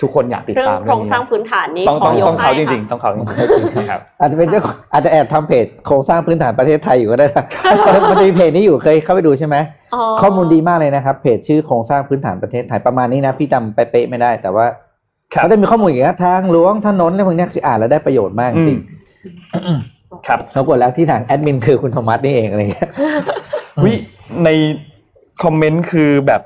[0.02, 3.18] ทุกคนอยากติดเรื่องตามโครงสร้างพื้นฐานนี้ต้องขต้อองยกต้องเขาให้จริงค่ะๆต้องเขาจ
[3.60, 4.62] ริงๆนะครับอาจจะเป็นเจ้า
[4.94, 7.46] อาจจะแอบทำเพจโครงสร้างพื้นฐานประเทศไทยอยู่ก็ได้นะ
[8.10, 9.56] มันจะมีเพจนี้อยู่เคยเข้าไปดูใช่ไหม
[9.94, 14.66] อ๋อข้อมูลดีมากเลยนะครับ เพจชื่อโครงสร้างพื้นฐานประเทศไทยประมาณนี้นะพี่จำเป๊ะๆไม่ได้ แต่ว่า
[15.34, 18.80] ครับเขาจะมีข้อมูลอย่างเงี้ยทางหลวงถนนอะไรพวกเนี้ยคืออ่านแล้วได้ประโยชน์มากจริง
[20.28, 22.90] ครับปรากฏแล้วที่ทางแอดมินคือคุณโทมัสนี่เองอะไรเงี้ย
[23.84, 23.94] วิ
[24.44, 24.50] ใน
[25.44, 26.42] คอมเมนต์คือแบบ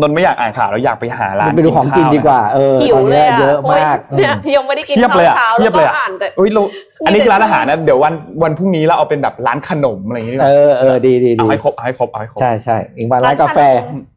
[0.00, 13.58] นนท์ไม่อยากอ่านข่าวแล้วอยากไปหาร้านไปดูของกินดีกว่าเออหิตวอนเลเนี้ยยอะเยอะมากโอ้ยเนี่ยยังไม่ได้กินเทียบข้าเลวยอะเช้าเทียบเลยอะแล้วก็อ่านแต่เอ้ยเรามีอันนี้คือร้านแต่อาหารนะเดี๋ยววันวันพรุ่งนี้เราเอาเป็นแบบร้านขนมอะไรอย่างงี้ดีกเอว่าอเออดีดีดีเอาให้ครบเอาให้ครบเอาให้ครบใช่ใช่อีกวันร้านกาแฟ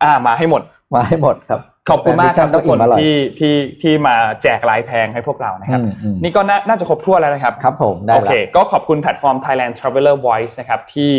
[0.03, 0.61] อ่ามาให้หมด
[0.95, 11.11] มาให้หมดครับ ขอบคุณมากครับต้ทุองกอิ่คนมอร่อยที่ที่ที่มาแจกลายแพงให้พวกเรานะครับอืมอืมนี่ก็น่าน่าจะครบถ้วนแล้วนะครับครับผมได้โอละเคก็ขอบคุณแพลตฟอร์ม Thailand Traveler Voice นะครับที่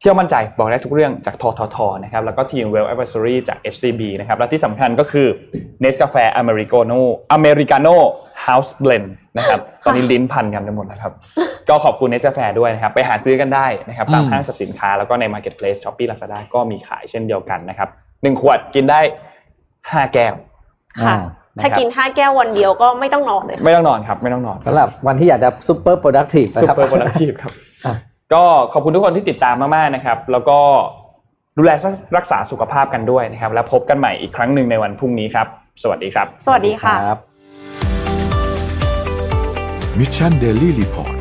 [0.00, 5.26] เที่ยวมั่นใจบอกได้ทุกเรื่องจากทททนะครับแล้วก็ทีม Well Advisory จาก FCB นะครับและที่สำคัญก็คือ
[5.82, 6.98] Nescafe Americano
[7.36, 7.94] Americano
[8.46, 11.12] House Blend นะครับตอนนี้ลิ้นพันกันไปหมดแล้วครับ
[11.68, 17.88] ก็ขอบคุณ Nescafe ด้วยนะครับ ไปหาซื้อกันได้นะครับตามอืมห้างสรรพสินค้าแล้วก็ใน Marketplace Shopee Lazada ก็มีขายเช่นเดียวกันนะครับ
[18.22, 19.00] หนึ่งขวดกินได้
[19.92, 20.34] ห้าแก้ว
[21.02, 27.52] ค่ะอ่าถ้ากินห้าแก้ววันเดียวก็ไม่ต้องนอนเลยไม่ต้องนอนครับไม่ต้องนอนสำหรับวันที่อยากจะ super productive นะครับ super productive ครับ
[27.86, 27.94] อะ
[28.32, 30.58] ก็ขอบคุณทุกคนที่ติดตามมากๆนะครับ แล้วก็
[31.56, 31.70] ดูแล
[32.16, 35.46] รักษาสุขภาพกันด้วยนะครับ แล้วพบกันใหม่อีกครั้งหนึ่งในวันพรุ่งนี้ครับ
[35.82, 37.18] สวัสดีครับ สวัสดีค่ะรับ
[39.98, 41.15] Mission Daily Report